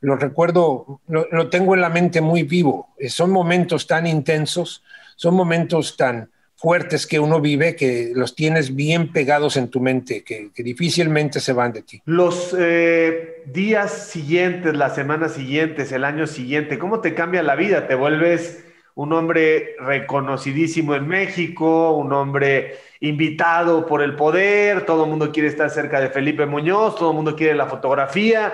Lo 0.02 0.16
recuerdo, 0.16 1.00
lo, 1.06 1.48
tengo 1.48 1.74
en 1.74 1.80
la 1.80 1.88
mente 1.88 2.20
muy 2.20 2.42
vivo. 2.42 2.88
Eh, 2.98 3.08
son 3.08 3.30
momentos 3.30 3.86
tan 3.86 4.06
intensos, 4.06 4.82
son 5.16 5.34
momentos 5.34 5.96
tan 5.96 6.28
fuertes 6.56 7.06
que 7.06 7.20
uno 7.20 7.40
vive 7.40 7.76
que 7.76 8.10
los 8.14 8.34
tienes 8.34 8.74
bien 8.74 9.12
pegados 9.12 9.56
en 9.56 9.68
tu 9.68 9.80
mente, 9.80 10.24
que, 10.24 10.50
difícilmente 10.56 11.38
se 11.38 11.52
van 11.52 11.72
de 11.72 11.82
ti. 11.82 12.02
Los 12.04 12.54
eh, 12.58 13.42
días 13.46 13.92
siguientes, 13.92 14.76
las 14.76 14.94
semanas 14.96 15.34
siguientes, 15.34 15.92
el 15.92 16.04
año 16.04 16.26
siguiente, 16.26 16.78
¿cómo 16.78 17.00
te 17.00 17.14
cambia 17.14 17.42
la 17.44 17.54
vida? 17.54 17.86
¿Te 17.86 17.94
vuelves 17.94 18.64
un 18.94 19.12
hombre 19.12 19.76
reconocidísimo 19.78 20.94
en 20.96 21.06
México, 21.06 21.92
un 21.92 22.12
hombre 22.12 22.76
invitado 23.00 23.86
por 23.86 24.02
el 24.02 24.16
poder, 24.16 24.84
todo 24.84 25.04
el 25.04 25.10
mundo 25.10 25.32
quiere 25.32 25.48
estar 25.48 25.70
cerca 25.70 26.00
de 26.00 26.10
Felipe 26.10 26.44
Muñoz, 26.46 26.96
todo 26.96 27.10
el 27.10 27.16
mundo 27.16 27.36
quiere 27.36 27.54
la 27.54 27.66
fotografía. 27.66 28.52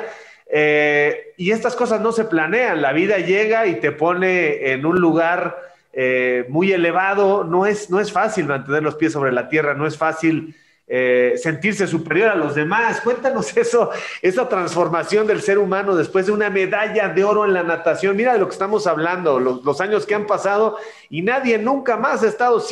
Eh, 0.51 1.35
y 1.37 1.51
estas 1.51 1.77
cosas 1.77 2.01
no 2.01 2.11
se 2.13 2.25
planean, 2.25 2.81
la 2.81 2.93
vida 2.93 3.19
llega 3.19 3.67
y 3.67 3.75
te 3.81 3.93
pone 3.93 4.73
en 4.73 4.87
un 4.87 4.99
lugar 4.99 5.59
eh, 5.93 6.47
muy 6.49 6.73
elevado, 6.73 7.45
no 7.45 7.67
es, 7.67 7.91
no 7.91 8.01
es 8.01 8.11
fácil 8.11 8.47
mantener 8.47 8.83
los 8.83 8.95
pies 8.95 9.13
sobre 9.13 9.31
la 9.31 9.49
tierra, 9.49 9.75
no 9.75 9.87
es 9.87 9.99
fácil 9.99 10.57
eh, 10.87 11.35
sentirse 11.37 11.87
superior 11.87 12.31
a 12.31 12.35
los 12.35 12.55
demás. 12.55 13.03
Cuéntanos 13.03 13.55
eso, 13.59 13.91
esa 14.23 14.49
transformación 14.49 15.27
del 15.27 15.43
ser 15.43 15.59
humano 15.59 15.95
después 15.95 16.25
de 16.25 16.33
una 16.33 16.49
medalla 16.49 17.11
de 17.11 17.25
oro 17.25 17.45
en 17.45 17.53
la 17.53 17.63
natación. 17.63 18.17
Mira 18.17 18.33
de 18.33 18.39
lo 18.39 18.47
que 18.47 18.55
estamos 18.55 18.87
hablando, 18.87 19.39
los, 19.39 19.81
años 19.83 20.07
que 20.07 20.15
han 20.15 20.27
pasado 20.27 20.79
y 21.11 21.21
nadie 21.21 21.59
nunca 21.59 21.99
más 21.99 22.23
ha 22.23 22.29
estado 22.29 22.65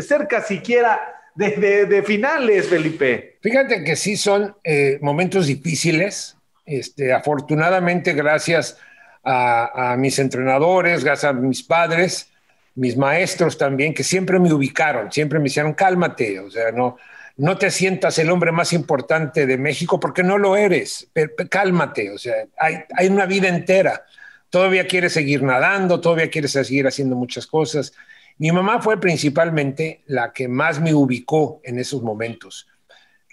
cerca 0.00 0.40
siquiera 0.40 0.98
de, 1.34 2.02
finales, 2.06 2.68
Felipe. 2.68 3.36
Fíjate 3.42 3.84
que 3.84 3.96
sí 3.96 4.16
son 4.16 4.56
momentos 5.02 5.46
difíciles. 5.46 6.36
Este, 6.66 7.12
afortunadamente, 7.12 8.12
gracias 8.12 8.76
a, 9.22 9.96
mis 9.98 10.18
entrenadores, 10.18 11.02
gracias 11.04 11.30
a 11.30 11.32
mis 11.32 11.62
padres, 11.62 12.30
mis 12.74 12.96
maestros 12.96 13.56
también, 13.56 13.94
que 13.94 14.04
siempre 14.04 14.38
me 14.38 14.52
ubicaron, 14.52 15.10
siempre 15.10 15.38
me 15.38 15.46
hicieron 15.46 15.72
cálmate, 15.72 16.38
o 16.38 16.50
sea, 16.50 16.70
no, 16.70 16.96
no 17.36 17.58
te 17.58 17.70
sientas 17.70 18.18
el 18.18 18.30
hombre 18.30 18.52
más 18.52 18.72
importante 18.72 19.46
de 19.46 19.58
México 19.58 19.98
porque 20.00 20.22
no 20.22 20.38
lo 20.38 20.56
eres. 20.56 21.10
cálmate, 21.50 22.10
o 22.10 22.18
sea, 22.18 22.34
hay, 22.58 23.08
una 23.08 23.26
vida 23.26 23.48
entera. 23.48 24.04
Todavía 24.48 24.86
quieres 24.86 25.12
seguir 25.12 25.42
nadando, 25.42 26.00
todavía 26.00 26.30
quieres 26.30 26.52
seguir 26.52 26.86
haciendo 26.86 27.16
muchas 27.16 27.46
cosas. 27.46 27.92
Mi 28.38 28.52
mamá 28.52 28.80
fue 28.80 29.00
principalmente 29.00 30.02
la 30.06 30.32
que 30.32 30.48
más 30.48 30.80
me 30.80 30.94
ubicó 30.94 31.60
en 31.64 31.78
esos 31.78 32.02
momentos. 32.02 32.68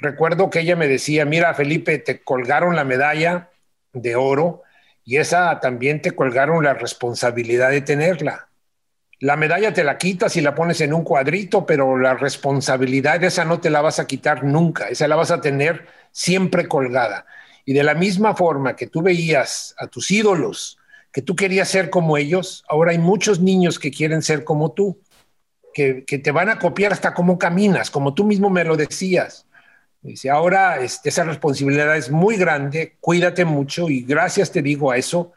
Recuerdo 0.03 0.49
que 0.49 0.59
ella 0.59 0.75
me 0.75 0.89
decía, 0.89 1.23
mira 1.23 1.53
Felipe, 1.53 1.97
te 1.97 2.21
colgaron 2.21 2.75
la 2.75 2.83
medalla 2.83 3.51
de 3.93 4.17
oro 4.17 4.63
y 5.05 5.15
esa 5.15 5.61
también 5.61 6.01
te 6.01 6.11
colgaron 6.11 6.61
la 6.61 6.73
responsabilidad 6.73 7.69
de 7.69 7.79
tenerla. 7.79 8.49
La 9.21 9.37
medalla 9.37 9.71
te 9.71 9.85
la 9.85 9.97
quitas 9.97 10.35
y 10.35 10.41
la 10.41 10.55
pones 10.55 10.81
en 10.81 10.93
un 10.93 11.05
cuadrito, 11.05 11.65
pero 11.65 11.97
la 11.97 12.15
responsabilidad 12.15 13.23
esa 13.23 13.45
no 13.45 13.61
te 13.61 13.69
la 13.69 13.79
vas 13.79 13.97
a 13.99 14.05
quitar 14.05 14.43
nunca, 14.43 14.89
esa 14.89 15.07
la 15.07 15.15
vas 15.15 15.31
a 15.31 15.39
tener 15.39 15.87
siempre 16.11 16.67
colgada. 16.67 17.25
Y 17.63 17.71
de 17.71 17.83
la 17.83 17.93
misma 17.93 18.35
forma 18.35 18.75
que 18.75 18.87
tú 18.87 19.03
veías 19.03 19.73
a 19.77 19.87
tus 19.87 20.11
ídolos, 20.11 20.79
que 21.13 21.21
tú 21.21 21.33
querías 21.33 21.69
ser 21.69 21.89
como 21.89 22.17
ellos, 22.17 22.65
ahora 22.67 22.91
hay 22.91 22.97
muchos 22.97 23.39
niños 23.39 23.79
que 23.79 23.89
quieren 23.89 24.21
ser 24.21 24.43
como 24.43 24.73
tú, 24.73 24.99
que, 25.73 26.03
te 26.03 26.31
van 26.33 26.49
a 26.49 26.59
copiar 26.59 26.91
hasta 26.91 27.13
cómo 27.13 27.39
caminas, 27.39 27.89
como 27.89 28.13
tú 28.13 28.25
mismo 28.25 28.49
me 28.49 28.65
lo 28.65 28.75
decías. 28.75 29.47
Dice, 30.03 30.29
ahora 30.29 30.81
este, 30.81 31.09
esa 31.09 31.23
responsabilidad 31.23 31.95
es 31.95 32.11
muy 32.11 32.35
grande, 32.35 32.97
cuídate 32.99 33.45
mucho 33.45 33.89
y 33.89 34.03
gracias 34.03 34.51
te 34.51 34.61
digo 34.61 34.91
a 34.91 34.97
eso, 34.97 35.31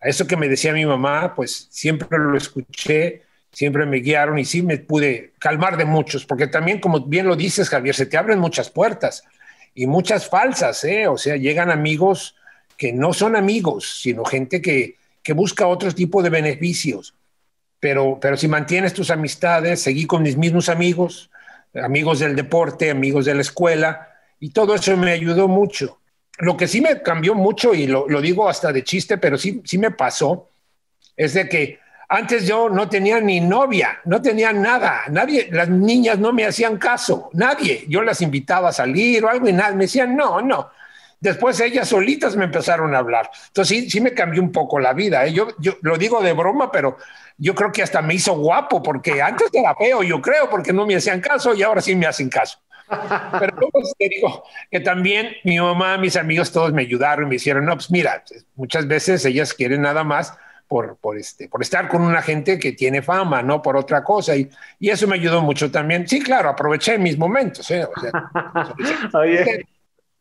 a 0.00 0.08
eso 0.08 0.26
que 0.26 0.36
me 0.36 0.48
decía 0.48 0.72
mi 0.72 0.86
mamá, 0.86 1.34
pues 1.34 1.66
siempre 1.70 2.18
lo 2.18 2.36
escuché 2.36 3.22
siempre 3.52 3.84
me 3.86 3.98
guiaron 3.98 4.38
y 4.38 4.44
sí 4.44 4.62
me 4.62 4.78
pude 4.78 5.32
calmar 5.38 5.76
de 5.76 5.84
muchos, 5.84 6.24
porque 6.24 6.46
también, 6.46 6.80
como 6.80 7.00
bien 7.00 7.26
lo 7.26 7.36
dices, 7.36 7.68
Javier, 7.68 7.94
se 7.94 8.06
te 8.06 8.16
abren 8.16 8.38
muchas 8.38 8.70
puertas 8.70 9.24
y 9.74 9.86
muchas 9.86 10.28
falsas, 10.28 10.82
¿eh? 10.84 11.06
O 11.06 11.18
sea, 11.18 11.36
llegan 11.36 11.70
amigos 11.70 12.34
que 12.76 12.92
no 12.92 13.12
son 13.12 13.36
amigos, 13.36 14.00
sino 14.00 14.24
gente 14.24 14.60
que, 14.62 14.96
que 15.22 15.34
busca 15.34 15.66
otro 15.66 15.92
tipo 15.92 16.22
de 16.22 16.30
beneficios. 16.30 17.14
Pero, 17.78 18.18
pero 18.20 18.36
si 18.36 18.48
mantienes 18.48 18.94
tus 18.94 19.10
amistades, 19.10 19.82
seguí 19.82 20.06
con 20.06 20.22
mis 20.22 20.36
mismos 20.36 20.68
amigos, 20.68 21.30
amigos 21.74 22.20
del 22.20 22.36
deporte, 22.36 22.90
amigos 22.90 23.24
de 23.24 23.34
la 23.34 23.40
escuela, 23.42 24.11
y 24.42 24.50
todo 24.50 24.74
eso 24.74 24.96
me 24.96 25.12
ayudó 25.12 25.46
mucho. 25.46 26.00
Lo 26.38 26.56
que 26.56 26.66
sí 26.66 26.80
me 26.80 27.00
cambió 27.00 27.32
mucho, 27.32 27.74
y 27.74 27.86
lo, 27.86 28.08
lo 28.08 28.20
digo 28.20 28.48
hasta 28.48 28.72
de 28.72 28.82
chiste, 28.82 29.16
pero 29.16 29.38
sí, 29.38 29.62
sí 29.64 29.78
me 29.78 29.92
pasó, 29.92 30.50
es 31.16 31.34
de 31.34 31.48
que 31.48 31.78
antes 32.08 32.44
yo 32.44 32.68
no 32.68 32.88
tenía 32.88 33.20
ni 33.20 33.38
novia, 33.38 34.00
no 34.04 34.20
tenía 34.20 34.52
nada, 34.52 35.02
nadie, 35.10 35.48
las 35.52 35.68
niñas 35.68 36.18
no 36.18 36.32
me 36.32 36.44
hacían 36.44 36.76
caso, 36.76 37.30
nadie. 37.34 37.84
Yo 37.88 38.02
las 38.02 38.20
invitaba 38.20 38.70
a 38.70 38.72
salir 38.72 39.24
o 39.24 39.28
algo 39.28 39.48
y 39.48 39.52
nada, 39.52 39.76
me 39.76 39.84
decían 39.84 40.16
no, 40.16 40.42
no. 40.42 40.70
Después 41.20 41.60
ellas 41.60 41.88
solitas 41.88 42.34
me 42.34 42.46
empezaron 42.46 42.96
a 42.96 42.98
hablar. 42.98 43.30
Entonces 43.46 43.78
sí, 43.78 43.90
sí 43.90 44.00
me 44.00 44.12
cambió 44.12 44.42
un 44.42 44.50
poco 44.50 44.80
la 44.80 44.92
vida. 44.92 45.24
¿eh? 45.24 45.32
Yo, 45.32 45.50
yo 45.60 45.76
lo 45.82 45.96
digo 45.96 46.20
de 46.20 46.32
broma, 46.32 46.72
pero 46.72 46.96
yo 47.38 47.54
creo 47.54 47.70
que 47.70 47.84
hasta 47.84 48.02
me 48.02 48.14
hizo 48.14 48.34
guapo, 48.34 48.82
porque 48.82 49.22
antes 49.22 49.50
era 49.52 49.76
feo, 49.76 50.02
yo 50.02 50.20
creo, 50.20 50.50
porque 50.50 50.72
no 50.72 50.84
me 50.84 50.96
hacían 50.96 51.20
caso 51.20 51.54
y 51.54 51.62
ahora 51.62 51.80
sí 51.80 51.94
me 51.94 52.06
hacen 52.06 52.28
caso. 52.28 52.58
Pero 53.38 53.56
pues, 53.70 53.94
te 53.98 54.08
digo 54.08 54.44
que 54.70 54.80
también 54.80 55.30
mi 55.44 55.58
mamá, 55.58 55.98
mis 55.98 56.16
amigos, 56.16 56.52
todos 56.52 56.72
me 56.72 56.82
ayudaron, 56.82 57.28
me 57.28 57.36
hicieron, 57.36 57.64
no, 57.64 57.74
pues 57.74 57.90
mira, 57.90 58.22
muchas 58.54 58.86
veces 58.86 59.24
ellas 59.24 59.54
quieren 59.54 59.82
nada 59.82 60.04
más 60.04 60.36
por, 60.68 60.96
por, 60.96 61.18
este, 61.18 61.48
por 61.48 61.60
estar 61.62 61.88
con 61.88 62.02
una 62.02 62.22
gente 62.22 62.58
que 62.58 62.72
tiene 62.72 63.02
fama, 63.02 63.42
no 63.42 63.60
por 63.60 63.76
otra 63.76 64.02
cosa. 64.02 64.36
Y, 64.36 64.48
y 64.78 64.90
eso 64.90 65.06
me 65.06 65.16
ayudó 65.16 65.42
mucho 65.42 65.70
también. 65.70 66.08
Sí, 66.08 66.20
claro, 66.20 66.48
aproveché 66.48 66.98
mis 66.98 67.18
momentos. 67.18 67.70
¿eh? 67.70 67.86
Oye, 69.14 69.66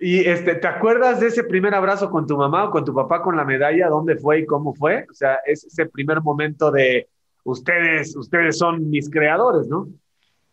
y 0.04 0.20
este, 0.28 0.56
¿te 0.56 0.68
acuerdas 0.68 1.20
de 1.20 1.28
ese 1.28 1.44
primer 1.44 1.76
abrazo 1.76 2.10
con 2.10 2.26
tu 2.26 2.36
mamá 2.36 2.66
o 2.66 2.72
con 2.72 2.84
tu 2.84 2.94
papá 2.94 3.22
con 3.22 3.38
la 3.38 3.46
medalla? 3.46 3.88
¿Dónde 3.88 4.16
fue 4.18 4.40
y 4.40 4.46
cómo 4.48 4.74
fue? 4.74 5.06
O 5.10 5.14
sea, 5.14 5.40
es 5.46 5.64
ese 5.64 5.86
primer 5.86 6.22
momento 6.22 6.72
de 6.72 7.08
ustedes, 7.44 8.16
ustedes 8.16 8.58
son 8.58 8.90
mis 8.90 9.10
creadores, 9.10 9.68
¿no? 9.68 9.88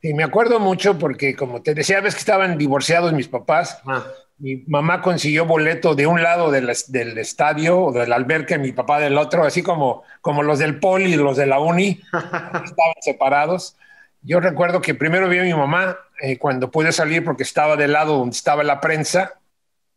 Sí, 0.01 0.15
me 0.15 0.25
acuerdo 0.25 0.61
mucho 0.61 0.99
porque, 0.99 1.35
como 1.35 1.63
te 1.63 1.75
decía, 1.75 2.01
ves 2.01 2.15
que 2.15 2.21
estaban 2.21 2.57
divorciados 2.57 3.13
mis 3.13 3.29
papás. 3.29 3.81
Ah. 3.87 4.05
Mi 4.39 4.63
mamá 4.69 5.03
consiguió 5.03 5.45
boleto 5.47 5.95
de 5.97 6.07
un 6.07 6.23
lado 6.23 6.51
del, 6.53 6.71
del 6.89 7.19
estadio 7.19 7.81
o 7.81 7.93
del 7.93 8.13
albergue, 8.13 8.59
mi 8.59 8.71
papá 8.71 9.01
del 9.01 9.19
otro, 9.19 9.45
así 9.45 9.63
como, 9.63 10.05
como 10.21 10.45
los 10.45 10.61
del 10.61 10.79
poli 10.79 11.15
y 11.15 11.17
los 11.17 11.37
de 11.37 11.47
la 11.47 11.59
uni, 11.59 12.01
estaban 12.13 12.95
separados. 13.01 13.77
Yo 14.23 14.39
recuerdo 14.39 14.81
que 14.81 14.95
primero 14.95 15.29
vi 15.29 15.39
a 15.39 15.43
mi 15.43 15.55
mamá 15.55 15.97
eh, 16.21 16.39
cuando 16.39 16.71
pude 16.71 16.93
salir 16.93 17.25
porque 17.25 17.43
estaba 17.43 17.77
del 17.77 17.93
lado 17.93 18.19
donde 18.19 18.37
estaba 18.37 18.63
la 18.63 18.81
prensa 18.81 19.39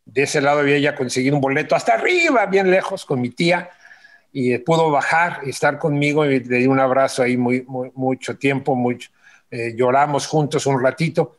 de 0.04 0.22
ese 0.22 0.40
lado 0.40 0.60
había 0.60 0.78
ya 0.78 0.94
conseguido 0.94 1.36
un 1.36 1.40
boleto 1.40 1.74
hasta 1.74 1.94
arriba, 1.94 2.46
bien 2.46 2.70
lejos, 2.70 3.04
con 3.04 3.20
mi 3.20 3.30
tía, 3.30 3.70
y 4.32 4.56
pudo 4.58 4.90
bajar 4.90 5.40
y 5.44 5.50
estar 5.50 5.78
conmigo 5.78 6.24
y 6.24 6.40
le 6.40 6.58
di 6.58 6.66
un 6.66 6.80
abrazo 6.80 7.22
ahí 7.22 7.36
muy, 7.36 7.64
mucho 7.94 8.36
tiempo, 8.36 8.74
mucho, 8.74 9.10
eh, 9.52 9.74
lloramos 9.76 10.26
juntos 10.26 10.64
un 10.64 10.82
ratito. 10.82 11.36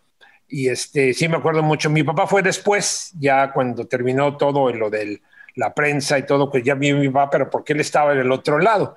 Y 0.48 0.70
este, 0.70 1.16
sí 1.16 1.28
me 1.28 1.38
acuerdo 1.38 1.64
mucho, 1.64 1.90
mi 1.90 2.04
papá 2.04 2.28
fue 2.28 2.44
después, 2.44 3.12
ya 3.20 3.52
cuando 3.52 3.88
terminó 3.88 4.38
todo 4.38 4.72
lo 4.72 4.92
de 4.92 5.20
la 5.56 5.74
prensa 5.74 6.20
y 6.20 6.26
todo, 6.26 6.52
pues 6.52 6.64
ya 6.64 6.76
vi 6.76 6.94
mi 6.94 7.10
papá, 7.10 7.32
pero 7.32 7.50
porque 7.50 7.74
él 7.74 7.80
estaba 7.80 8.14
del 8.14 8.32
otro 8.32 8.60
lado. 8.60 8.96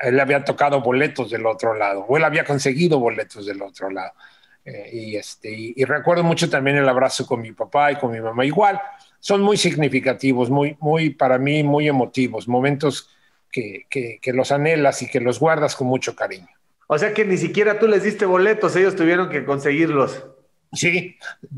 Él 0.00 0.20
había 0.20 0.44
tocado 0.44 0.80
boletos 0.80 1.30
del 1.30 1.44
otro 1.44 1.74
lado, 1.74 2.06
o 2.08 2.16
él 2.16 2.24
había 2.24 2.44
conseguido 2.44 3.00
boletos 3.00 3.46
del 3.46 3.60
otro 3.62 3.90
lado. 3.90 4.12
Eh, 4.64 4.90
y, 4.92 5.16
este, 5.16 5.50
y, 5.50 5.84
recuerdo 5.84 6.22
mucho 6.22 6.48
también 6.48 6.76
el 6.76 6.88
abrazo 6.88 7.26
con 7.26 7.40
mi 7.40 7.52
papá 7.52 7.92
y 7.92 7.96
con 7.96 8.12
mi 8.12 8.20
mamá 8.20 8.44
igual. 8.44 8.80
Son 9.18 9.42
muy 9.42 9.56
significativos, 9.56 10.50
muy, 10.50 10.76
muy 10.80 11.10
para 11.10 11.38
mí, 11.38 11.64
muy 11.64 11.88
emotivos, 11.88 12.46
momentos 12.46 13.10
que, 13.50 13.86
que, 13.90 14.18
que 14.22 14.32
los 14.32 14.52
anhelas 14.52 15.02
y 15.02 15.08
que 15.08 15.20
los 15.20 15.40
guardas 15.40 15.74
con 15.74 15.88
mucho 15.88 16.14
cariño. 16.14 16.55
O 16.86 16.98
sea 16.98 17.12
que 17.12 17.24
ni 17.24 17.36
siquiera 17.36 17.78
tú 17.78 17.88
les 17.88 18.02
diste 18.02 18.26
boletos, 18.26 18.76
ellos 18.76 18.96
tuvieron 18.96 19.28
que 19.28 19.44
conseguirlos. 19.44 20.24
Sí, 20.72 21.16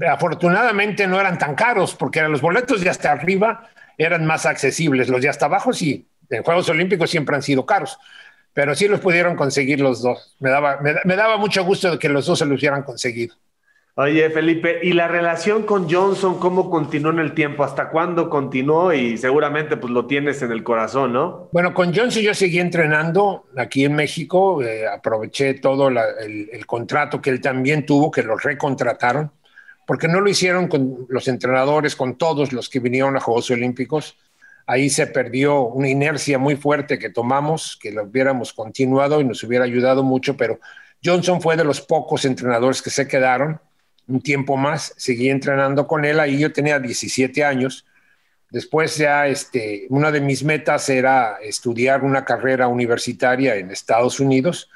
afortunadamente 0.09 1.07
no 1.07 1.21
eran 1.21 1.39
tan 1.39 1.55
caros, 1.55 1.95
porque 1.95 2.23
los 2.23 2.41
boletos 2.41 2.81
de 2.81 2.91
hasta 2.91 3.13
arriba 3.13 3.69
eran 3.97 4.27
más 4.27 4.47
accesibles. 4.47 5.09
Los 5.09 5.23
de 5.23 5.29
hasta 5.29 5.47
abajo 5.47 5.73
sí, 5.73 6.09
en 6.31 6.43
Juegos 6.43 6.69
Olímpicos 6.69 7.11
siempre 7.11 7.37
han 7.37 7.43
sido 7.43 7.67
caros 7.67 7.99
pero 8.59 8.75
sí 8.75 8.89
los 8.89 8.99
pudieron 8.99 9.37
conseguir 9.37 9.81
los 9.81 10.03
dos. 10.03 10.35
Me 10.41 10.51
daba, 10.51 10.81
me, 10.81 11.15
daba 11.15 11.37
mucho 11.37 11.65
gusto 11.65 11.93
de 11.93 11.99
que 12.01 12.09
los 12.09 12.27
dos 12.27 12.41
se 12.41 12.45
los 12.45 12.59
hubieran 12.59 12.83
conseguido. 12.83 13.37
Oye, 14.01 14.31
Felipe, 14.31 14.79
¿y 14.81 14.93
la 14.93 15.09
relación 15.09 15.65
con 15.65 15.91
Johnson 15.91 16.39
cómo 16.39 16.71
continuó 16.71 17.11
en 17.11 17.19
el 17.19 17.35
tiempo? 17.35 17.65
¿Hasta 17.65 17.89
cuándo 17.89 18.31
continuó? 18.31 18.93
Y 18.93 19.19
seguramente 19.19 19.77
pues 19.77 19.93
lo 19.93 20.07
tienes 20.07 20.41
en 20.41 20.53
el 20.53 20.63
corazón, 20.63 21.13
¿no? 21.13 21.49
Bueno, 21.51 21.75
con 21.75 21.93
Johnson 21.93 22.23
yo 22.23 22.33
seguí 22.33 22.61
entrenando 22.61 23.47
aquí 23.57 23.85
en 23.85 23.97
México, 23.97 24.63
eh, 24.63 24.87
aproveché 24.87 25.55
todo 25.55 25.89
el, 25.89 25.99
el, 26.53 26.65
contrato 26.65 27.21
que 27.21 27.31
él 27.31 27.41
también 27.41 27.85
tuvo, 27.85 28.09
que 28.13 28.23
lo 28.23 28.37
recontrataron, 28.37 29.33
porque 29.85 30.07
no 30.07 30.21
lo 30.21 30.31
hicieron 30.31 30.69
con 30.69 31.07
los 31.09 31.27
entrenadores, 31.27 31.97
con 31.97 32.17
todos 32.17 32.53
los 32.53 32.69
que 32.69 32.79
vinieron 32.79 33.17
a 33.17 33.21
Juegos 33.21 33.51
Olímpicos 33.51 34.17
ahí 34.69 34.91
se 34.91 35.09
perdió 35.09 35.63
una 35.63 35.89
inercia 35.89 36.39
muy 36.39 36.55
fuerte 36.55 37.01
que 37.01 37.11
tomamos, 37.11 37.77
que 37.83 37.91
lo 37.91 38.05
hubiéramos 38.05 38.53
continuado 38.53 39.21
y 39.21 39.25
nos 39.25 39.43
hubiera 39.43 39.65
ayudado 39.65 40.05
mucho, 40.05 40.37
pero 40.37 40.61
Johnson 41.03 41.41
fue 41.41 41.57
de 41.57 41.65
los 41.65 41.81
pocos 41.81 42.25
entrenadores 42.27 42.83
que 42.83 42.91
se 42.91 43.09
quedaron 43.09 43.61
un 44.09 44.21
tiempo 44.21 44.57
más, 44.57 44.95
seguí 44.97 45.29
entrenando 45.29 45.87
con 45.87 46.05
él, 46.05 46.19
ahí 46.19 46.39
yo 46.39 46.53
tenía 46.53 46.79
17 46.79 47.45
años. 47.45 47.87
Después 48.51 48.97
ya 48.97 49.27
este, 49.27 49.87
una 49.91 50.11
de 50.11 50.21
mis 50.21 50.43
metas 50.43 50.89
era 50.89 51.39
estudiar 51.43 52.03
una 52.03 52.25
carrera 52.25 52.67
universitaria 52.67 53.57
en 53.57 53.71
Estados 53.71 54.19
Unidos 54.21 54.71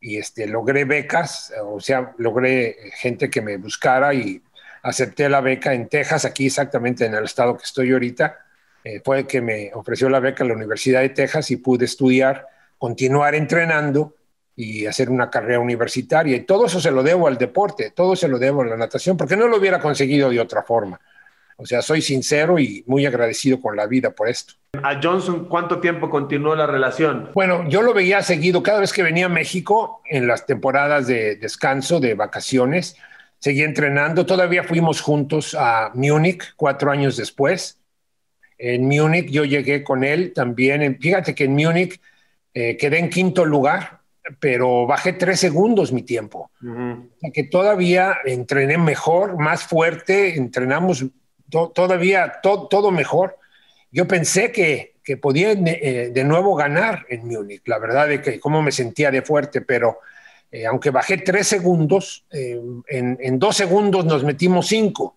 y 0.00 0.16
este, 0.16 0.46
logré 0.46 0.84
becas, 0.86 1.52
o 1.62 1.78
sea, 1.78 2.14
logré 2.16 2.76
gente 2.94 3.28
que 3.28 3.42
me 3.42 3.58
buscara 3.58 4.14
y 4.14 4.42
acepté 4.82 5.28
la 5.28 5.42
beca 5.42 5.74
en 5.74 5.88
Texas, 5.88 6.24
aquí 6.24 6.46
exactamente 6.46 7.04
en 7.04 7.14
el 7.14 7.24
estado 7.24 7.56
que 7.56 7.64
estoy 7.64 7.92
ahorita 7.92 8.38
eh, 8.82 9.02
fue 9.04 9.26
que 9.26 9.42
me 9.42 9.70
ofreció 9.74 10.08
la 10.08 10.20
beca 10.20 10.42
a 10.42 10.46
la 10.46 10.54
Universidad 10.54 11.02
de 11.02 11.10
Texas 11.10 11.50
y 11.50 11.56
pude 11.56 11.84
estudiar, 11.84 12.46
continuar 12.78 13.34
entrenando 13.34 14.14
y 14.60 14.86
hacer 14.86 15.10
una 15.10 15.30
carrera 15.30 15.60
universitaria. 15.60 16.36
Y 16.36 16.40
todo 16.40 16.66
eso 16.66 16.80
se 16.80 16.90
lo 16.90 17.02
debo 17.02 17.26
al 17.28 17.38
deporte, 17.38 17.90
todo 17.90 18.16
se 18.16 18.28
lo 18.28 18.38
debo 18.38 18.62
a 18.62 18.66
la 18.66 18.76
natación, 18.76 19.16
porque 19.16 19.36
no 19.36 19.48
lo 19.48 19.56
hubiera 19.56 19.80
conseguido 19.80 20.30
de 20.30 20.40
otra 20.40 20.62
forma. 20.62 21.00
O 21.56 21.66
sea, 21.66 21.82
soy 21.82 22.00
sincero 22.00 22.58
y 22.58 22.82
muy 22.86 23.04
agradecido 23.04 23.60
con 23.60 23.76
la 23.76 23.86
vida 23.86 24.10
por 24.10 24.28
esto. 24.28 24.54
¿A 24.82 24.98
Johnson 25.02 25.46
cuánto 25.46 25.78
tiempo 25.78 26.08
continuó 26.08 26.54
la 26.56 26.66
relación? 26.66 27.30
Bueno, 27.34 27.68
yo 27.68 27.82
lo 27.82 27.92
veía 27.92 28.22
seguido 28.22 28.62
cada 28.62 28.80
vez 28.80 28.92
que 28.92 29.02
venía 29.02 29.26
a 29.26 29.28
México 29.28 30.00
en 30.08 30.26
las 30.26 30.46
temporadas 30.46 31.06
de 31.06 31.36
descanso, 31.36 32.00
de 32.00 32.14
vacaciones. 32.14 32.96
Seguí 33.38 33.62
entrenando. 33.62 34.24
Todavía 34.24 34.64
fuimos 34.64 35.00
juntos 35.00 35.54
a 35.58 35.90
Múnich 35.94 36.54
cuatro 36.56 36.90
años 36.90 37.16
después 37.16 37.80
en 38.60 38.86
Múnich 38.86 39.30
yo 39.30 39.44
llegué 39.44 39.82
con 39.82 40.04
él 40.04 40.32
también. 40.34 40.98
Fíjate 41.00 41.34
que 41.34 41.44
en 41.44 41.54
Múnich 41.54 41.98
eh, 42.52 42.76
quedé 42.76 42.98
en 42.98 43.08
quinto 43.08 43.44
lugar, 43.44 43.99
pero 44.38 44.86
bajé 44.86 45.12
tres 45.14 45.40
segundos 45.40 45.92
mi 45.92 46.02
tiempo. 46.02 46.50
que 47.32 47.44
todavía 47.44 48.18
entrené 48.24 48.78
mejor, 48.78 49.38
más 49.38 49.64
fuerte, 49.64 50.36
entrenamos 50.36 51.04
todavía 51.48 52.40
todo 52.42 52.90
mejor. 52.90 53.38
Yo 53.90 54.06
pensé 54.06 54.52
que, 54.52 54.94
que 55.02 55.16
podía 55.16 55.52
eh, 55.52 56.10
de 56.12 56.24
nuevo 56.24 56.54
ganar 56.54 57.06
en 57.08 57.26
Múnich, 57.26 57.62
la 57.66 57.78
verdad 57.78 58.08
de 58.08 58.22
que 58.22 58.38
cómo 58.38 58.62
me 58.62 58.72
sentía 58.72 59.10
de 59.10 59.22
fuerte, 59.22 59.60
pero 59.60 59.98
eh, 60.52 60.66
aunque 60.66 60.90
bajé 60.90 61.18
tres 61.18 61.46
segundos, 61.48 62.24
en, 62.30 62.84
en, 62.88 63.38
dos 63.38 63.56
segundos 63.56 64.04
nos 64.04 64.24
metimos 64.24 64.66
cinco 64.66 65.16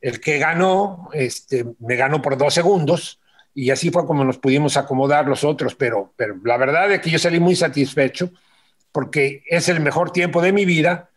el 0.00 0.20
que 0.20 0.38
ganó, 0.38 1.10
este, 1.12 1.64
me 1.80 1.96
ganó 1.96 2.22
por 2.22 2.36
dos 2.36 2.54
segundos 2.54 3.19
y 3.54 3.70
así 3.70 3.90
fue 3.90 4.06
como 4.06 4.24
nos 4.24 4.38
pudimos 4.38 4.76
acomodar 4.76 5.26
los 5.26 5.44
otros, 5.44 5.74
pero, 5.74 6.12
pero 6.16 6.36
la 6.44 6.56
verdad 6.56 6.90
es 6.92 7.00
que 7.00 7.10
yo 7.10 7.18
salí 7.18 7.40
muy 7.40 7.56
satisfecho 7.56 8.30
porque 8.92 9.42
es 9.46 9.68
el 9.68 9.80
mejor 9.80 10.10
tiempo 10.10 10.42
de 10.42 10.52
mi 10.52 10.64
vida, 10.64 11.10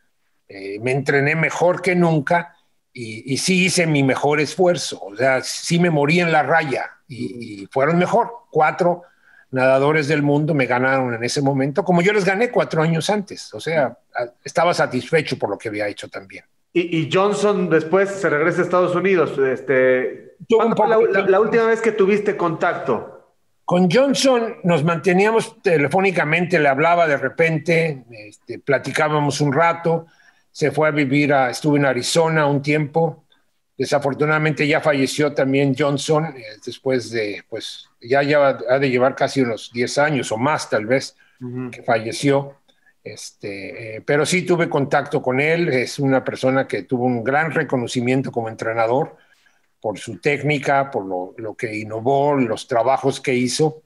eh, 0.48 0.80
me 0.82 0.92
entrené 0.92 1.36
mejor 1.36 1.82
que 1.82 1.96
nunca 1.96 2.56
y, 2.96 3.38
sí 3.38 3.66
hice 3.66 3.88
mi 3.88 4.04
mejor 4.04 4.40
esfuerzo, 4.40 5.00
o 5.02 5.16
sea, 5.16 5.42
sí 5.42 5.80
me 5.80 5.90
morí 5.90 6.20
en 6.20 6.32
la 6.32 6.44
raya 6.44 6.92
y, 7.08 7.64
y 7.64 7.66
fueron 7.68 7.98
mejor, 7.98 8.32
cuatro 8.52 9.04
nadadores 9.50 10.08
del 10.08 10.22
mundo 10.22 10.54
me 10.54 10.66
ganaron 10.66 11.14
en 11.14 11.24
ese 11.24 11.42
momento, 11.42 11.84
como 11.84 12.02
yo 12.02 12.14
les 12.14 12.26
gané 12.26 12.52
cuatro 12.52 12.82
años 12.82 13.10
antes, 13.10 13.54
o 13.54 13.60
sea, 13.60 13.98
estaba 14.44 14.74
satisfecho 14.74 15.38
por 15.38 15.50
lo 15.50 15.58
que 15.58 15.70
había 15.70 15.88
hecho 15.88 16.08
también. 16.08 16.44
Y, 16.76 17.08
Johnson 17.14 17.70
después 17.70 18.10
se 18.10 18.28
regresa 18.30 18.62
a 18.62 18.64
Estados 18.64 18.96
Unidos. 18.96 19.38
Este, 19.38 20.33
¿Cuándo 20.50 20.76
fue 20.76 20.88
la, 20.88 21.40
última 21.40 21.66
vez 21.66 21.82
que 21.82 21.92
tuviste 21.92 22.36
contacto? 22.36 23.34
Con 23.66 23.90
Johnson 23.90 24.58
nos 24.64 24.84
manteníamos 24.84 25.62
telefónicamente, 25.62 26.60
le 26.60 26.68
hablaba 26.68 27.08
de 27.08 27.18
repente, 27.18 28.04
este, 28.12 28.60
platicábamos 28.60 29.40
un 29.42 29.54
rato, 29.54 30.08
se 30.52 30.72
fue 30.72 30.88
a 30.88 30.92
vivir, 30.92 31.34
a, 31.34 31.50
estuvo 31.50 31.78
en 31.78 31.86
Arizona 31.86 32.46
un 32.46 32.62
tiempo, 32.62 33.24
desafortunadamente 33.78 34.68
ya 34.68 34.82
falleció 34.82 35.34
también 35.34 35.76
Johnson, 35.78 36.26
eh, 36.26 36.44
después 36.66 37.10
de, 37.12 37.44
pues 37.50 37.90
ya, 38.02 38.22
ya 38.22 38.60
ha 38.70 38.80
de 38.80 38.90
llevar 38.90 39.16
casi 39.16 39.42
unos 39.42 39.72
10 39.74 39.98
años 39.98 40.32
o 40.32 40.38
más 40.38 40.70
tal 40.70 40.86
vez, 40.86 41.16
que 41.72 41.84
falleció. 41.84 42.56
Este, 43.04 43.98
eh, 43.98 44.02
pero 44.02 44.26
sí 44.26 44.44
tuve 44.44 44.70
contacto 44.70 45.22
con 45.22 45.42
él, 45.42 45.68
es 45.68 46.00
una 46.00 46.24
persona 46.24 46.68
que 46.68 46.84
tuvo 46.84 47.06
un 47.06 47.22
gran 47.22 47.52
reconocimiento 47.52 48.32
como 48.32 48.48
entrenador 48.48 49.18
por 49.84 50.00
su 50.00 50.18
técnica, 50.20 50.90
por 50.90 51.36
lo, 51.38 51.56
que 51.56 51.78
innovó, 51.78 52.36
los 52.36 52.68
trabajos 52.68 53.20
que 53.20 53.36
hizo. 53.36 53.84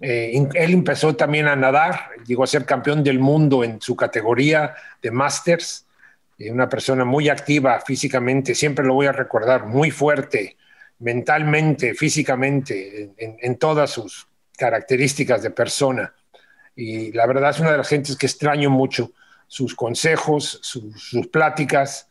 Eh, 0.00 0.32
él 0.54 0.72
empezó 0.72 1.14
también 1.14 1.46
a 1.46 1.54
nadar, 1.54 2.08
llegó 2.26 2.42
a 2.42 2.48
ser 2.48 2.64
campeón 2.64 3.04
del 3.04 3.18
mundo 3.18 3.62
en 3.62 3.80
su 3.80 3.94
categoría 3.94 4.74
de 5.02 5.10
Masters, 5.10 5.86
eh, 6.38 6.50
una 6.50 6.68
persona 6.68 7.04
muy 7.04 7.28
activa 7.28 7.78
físicamente, 7.80 8.54
siempre 8.54 8.84
lo 8.84 8.94
voy 8.94 9.06
a 9.06 9.12
recordar, 9.12 9.66
muy 9.66 9.90
fuerte 9.90 10.56
mentalmente, 10.98 11.94
físicamente, 11.94 13.12
en 13.18 13.58
todas 13.58 13.90
sus 13.90 14.26
características 14.56 15.42
de 15.42 15.50
persona 15.50 16.14
y 16.76 17.12
la 17.12 17.26
verdad 17.26 17.50
es 17.50 17.60
una 17.60 17.72
de 17.72 17.78
las 17.78 17.88
gentes 17.88 18.16
que 18.16 18.26
extraño 18.26 18.70
mucho, 18.70 19.12
sus 19.46 19.74
consejos, 19.74 20.58
sus 20.62 21.28
pláticas, 21.28 22.08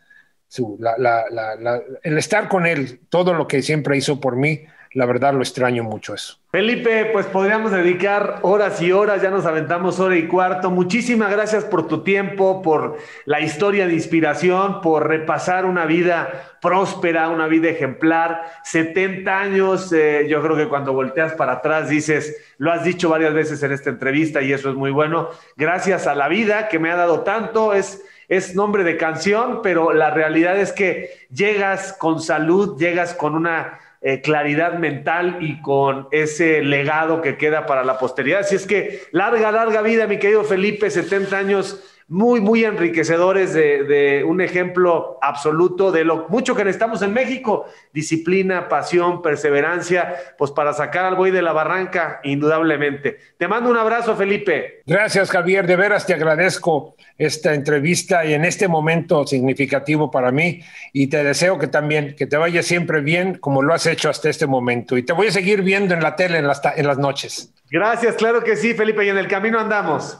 el 2.04 2.18
estar 2.18 2.48
con 2.48 2.66
él, 2.66 3.00
todo 3.10 3.34
lo 3.34 3.48
que 3.48 3.62
siempre 3.62 3.98
hizo 3.98 4.20
por 4.20 4.36
mí, 4.36 4.66
la 4.94 5.08
verdad 5.08 5.34
lo 5.34 5.42
extraño 5.42 5.84
mucho 5.84 6.14
eso. 6.14 6.38
Felipe, 6.52 7.06
pues 7.12 7.26
podríamos 7.26 7.72
dedicar 7.72 8.40
horas 8.44 8.80
y 8.80 8.92
horas, 8.92 9.24
ya 9.24 9.32
nos 9.32 9.48
aventamos 9.48 10.00
hora 10.00 10.16
y 10.16 10.28
cuarto. 10.28 10.70
Muchísimas 10.70 11.32
gracias 11.32 11.64
por 11.64 11.88
tu 11.88 12.04
tiempo, 12.04 12.62
por 12.62 12.98
la 13.26 13.42
historia 13.42 13.88
de 13.88 13.94
inspiración, 13.94 14.82
por 14.82 15.08
repasar 15.08 15.66
una 15.66 15.88
vida 15.88 16.58
próspera, 16.62 17.30
una 17.30 17.48
vida 17.48 17.70
ejemplar. 17.70 18.44
70 18.64 19.40
años, 19.40 19.92
eh, 19.92 20.28
yo 20.30 20.44
creo 20.44 20.56
que 20.56 20.70
cuando 20.70 20.94
volteas 20.94 21.34
para 21.34 21.54
atrás 21.54 21.90
dices, 21.90 22.38
lo 22.60 22.72
has 22.72 22.84
dicho 22.84 23.10
varias 23.10 23.34
veces 23.34 23.64
en 23.64 23.72
esta 23.72 23.90
entrevista 23.90 24.44
y 24.44 24.54
eso 24.54 24.70
es 24.70 24.76
muy 24.76 24.92
bueno. 24.92 25.30
Gracias 25.58 26.06
a 26.06 26.14
la 26.14 26.28
vida 26.28 26.68
que 26.68 26.78
me 26.78 26.92
ha 26.92 26.96
dado 26.96 27.22
tanto, 27.22 27.74
es 27.74 28.04
es 28.38 28.56
nombre 28.56 28.84
de 28.84 28.98
canción, 28.98 29.62
pero 29.62 29.94
la 29.94 30.10
realidad 30.10 30.58
es 30.60 30.72
que 30.72 31.28
llegas 31.32 31.94
con 31.94 32.20
salud, 32.22 32.80
llegas 32.80 33.14
con 33.14 33.36
una 33.36 33.80
eh, 34.02 34.22
claridad 34.22 34.80
mental 34.80 35.38
y 35.40 35.62
con 35.62 36.08
ese 36.12 36.62
legado 36.62 37.22
que 37.22 37.38
queda 37.38 37.66
para 37.66 37.84
la 37.84 38.00
posteridad. 38.00 38.42
Así 38.42 38.56
es 38.56 38.66
que 38.66 39.04
larga, 39.12 39.52
larga 39.52 39.82
vida, 39.82 40.08
mi 40.08 40.18
querido 40.18 40.44
Felipe, 40.44 40.90
70 40.90 41.38
años 41.38 41.93
muy, 42.08 42.42
muy 42.42 42.64
enriquecedores 42.66 43.54
de, 43.54 44.24
un 44.26 44.42
ejemplo 44.42 45.18
absoluto 45.22 45.92
de 45.92 46.04
lo 46.04 46.28
mucho 46.30 46.56
que 46.56 46.64
necesitamos 46.64 47.02
en 47.02 47.14
México. 47.14 47.66
Disciplina, 47.94 48.68
pasión, 48.68 49.22
perseverancia, 49.22 50.16
pues 50.38 50.52
para 50.52 50.74
sacar 50.74 51.06
al 51.06 51.16
buey 51.16 51.32
de 51.32 51.42
la 51.42 51.54
barranca, 51.54 52.20
indudablemente. 52.24 53.18
Te 53.38 53.48
mando 53.48 53.70
un 53.70 53.78
abrazo, 53.78 54.16
Felipe. 54.16 54.82
Gracias, 54.86 55.32
Javier. 55.32 55.66
De 55.66 55.76
veras 55.76 56.06
te 56.06 56.14
agradezco 56.14 56.96
esta 57.18 57.54
entrevista 57.54 58.26
y 58.26 58.34
en 58.34 58.46
este 58.46 58.68
momento 58.68 59.26
significativo 59.26 60.12
para 60.12 60.32
mí. 60.32 60.62
Y 60.92 61.08
te 61.08 61.24
deseo 61.24 61.58
que 61.58 61.68
también, 61.68 62.16
que 62.16 62.28
te 62.28 62.38
vaya 62.38 62.64
siempre 62.64 63.02
bien 63.02 63.36
como 63.36 63.62
lo 63.62 63.74
has 63.74 63.86
hecho 63.86 64.10
hasta 64.10 64.30
este 64.30 64.48
momento. 64.48 64.98
Y 64.98 65.04
te 65.04 65.14
voy 65.14 65.28
a 65.28 65.32
seguir 65.32 65.62
viendo 65.62 65.94
en 65.94 66.02
la 66.02 66.16
tele 66.16 66.38
en 66.38 66.48
las, 66.48 66.62
en 66.76 66.88
las 66.88 66.98
noches. 66.98 67.54
Gracias, 67.72 68.16
claro 68.16 68.44
que 68.44 68.56
sí, 68.56 68.74
Felipe. 68.74 69.06
Y 69.06 69.10
en 69.10 69.18
el 69.18 69.28
camino 69.28 69.60
andamos. 69.60 70.20